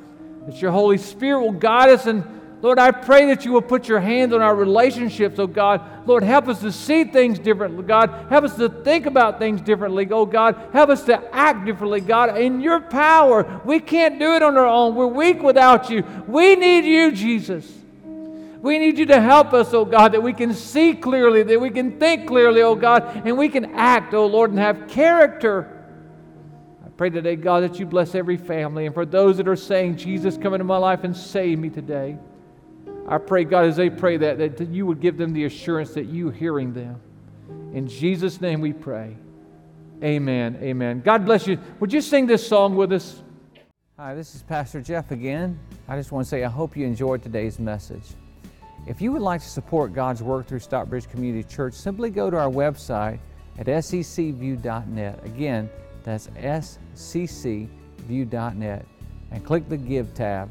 that 0.46 0.60
your 0.60 0.70
Holy 0.70 0.98
Spirit 0.98 1.40
will 1.40 1.52
guide 1.52 1.88
us 1.88 2.06
and 2.06 2.22
Lord, 2.62 2.78
I 2.78 2.90
pray 2.90 3.26
that 3.26 3.44
you 3.44 3.52
will 3.52 3.62
put 3.62 3.86
your 3.86 4.00
hands 4.00 4.32
on 4.32 4.40
our 4.40 4.56
relationships, 4.56 5.38
oh 5.38 5.46
God. 5.46 6.08
Lord, 6.08 6.22
help 6.22 6.48
us 6.48 6.60
to 6.60 6.72
see 6.72 7.04
things 7.04 7.38
differently, 7.38 7.82
God. 7.82 8.26
Help 8.30 8.44
us 8.44 8.56
to 8.56 8.68
think 8.68 9.04
about 9.04 9.38
things 9.38 9.60
differently, 9.60 10.08
oh 10.10 10.24
God. 10.24 10.70
Help 10.72 10.88
us 10.88 11.04
to 11.04 11.22
act 11.34 11.66
differently, 11.66 12.00
God. 12.00 12.38
In 12.38 12.60
your 12.60 12.80
power, 12.80 13.60
we 13.64 13.78
can't 13.78 14.18
do 14.18 14.34
it 14.34 14.42
on 14.42 14.56
our 14.56 14.66
own. 14.66 14.94
We're 14.94 15.06
weak 15.06 15.42
without 15.42 15.90
you. 15.90 16.02
We 16.26 16.56
need 16.56 16.86
you, 16.86 17.12
Jesus. 17.12 17.70
We 18.62 18.78
need 18.78 18.98
you 18.98 19.06
to 19.06 19.20
help 19.20 19.52
us, 19.52 19.74
oh 19.74 19.84
God, 19.84 20.12
that 20.12 20.22
we 20.22 20.32
can 20.32 20.54
see 20.54 20.94
clearly, 20.94 21.42
that 21.42 21.60
we 21.60 21.70
can 21.70 22.00
think 22.00 22.26
clearly, 22.26 22.62
oh 22.62 22.74
God, 22.74 23.22
and 23.26 23.36
we 23.36 23.50
can 23.50 23.74
act, 23.74 24.14
oh 24.14 24.26
Lord, 24.26 24.50
and 24.50 24.58
have 24.58 24.88
character. 24.88 25.84
I 26.84 26.88
pray 26.96 27.10
today, 27.10 27.36
God, 27.36 27.64
that 27.64 27.78
you 27.78 27.84
bless 27.84 28.14
every 28.14 28.38
family. 28.38 28.86
And 28.86 28.94
for 28.94 29.04
those 29.04 29.36
that 29.36 29.46
are 29.46 29.56
saying, 29.56 29.98
Jesus, 29.98 30.38
come 30.38 30.54
into 30.54 30.64
my 30.64 30.78
life 30.78 31.04
and 31.04 31.14
save 31.14 31.58
me 31.58 31.68
today. 31.68 32.16
I 33.08 33.18
pray, 33.18 33.44
God, 33.44 33.66
as 33.66 33.76
they 33.76 33.88
pray 33.88 34.16
that, 34.16 34.38
that 34.38 34.68
you 34.68 34.84
would 34.86 35.00
give 35.00 35.16
them 35.16 35.32
the 35.32 35.44
assurance 35.44 35.94
that 35.94 36.06
you 36.06 36.30
hearing 36.30 36.72
them. 36.72 37.00
In 37.72 37.86
Jesus' 37.86 38.40
name 38.40 38.60
we 38.60 38.72
pray. 38.72 39.16
Amen. 40.02 40.58
Amen. 40.60 41.00
God 41.00 41.24
bless 41.24 41.46
you. 41.46 41.58
Would 41.80 41.92
you 41.92 42.00
sing 42.00 42.26
this 42.26 42.46
song 42.46 42.74
with 42.74 42.92
us? 42.92 43.22
Hi, 43.96 44.14
this 44.14 44.34
is 44.34 44.42
Pastor 44.42 44.82
Jeff 44.82 45.10
again. 45.10 45.58
I 45.88 45.96
just 45.96 46.12
want 46.12 46.26
to 46.26 46.28
say 46.28 46.44
I 46.44 46.48
hope 46.48 46.76
you 46.76 46.84
enjoyed 46.84 47.22
today's 47.22 47.58
message. 47.58 48.04
If 48.86 49.00
you 49.00 49.10
would 49.12 49.22
like 49.22 49.40
to 49.40 49.48
support 49.48 49.94
God's 49.94 50.22
work 50.22 50.46
through 50.46 50.58
Stockbridge 50.58 51.08
Community 51.08 51.48
Church, 51.48 51.74
simply 51.74 52.10
go 52.10 52.28
to 52.30 52.36
our 52.36 52.50
website 52.50 53.18
at 53.58 53.66
sccview.net. 53.66 55.24
Again, 55.24 55.70
that's 56.02 56.28
sccview.net 56.94 57.66
and 59.32 59.44
click 59.44 59.68
the 59.68 59.76
Give 59.76 60.12
tab. 60.14 60.50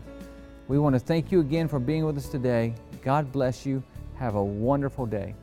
We 0.68 0.80
want 0.80 0.95
to 0.95 0.99
thank 0.99 1.32
you 1.32 1.41
again 1.41 1.68
for 1.68 1.80
being 1.80 2.05
with 2.05 2.18
us 2.18 2.28
today. 2.28 2.74
God 3.03 3.32
bless 3.32 3.66
you. 3.66 3.84
Have 4.16 4.36
a 4.36 4.43
wonderful 4.43 5.05
day. 5.05 5.36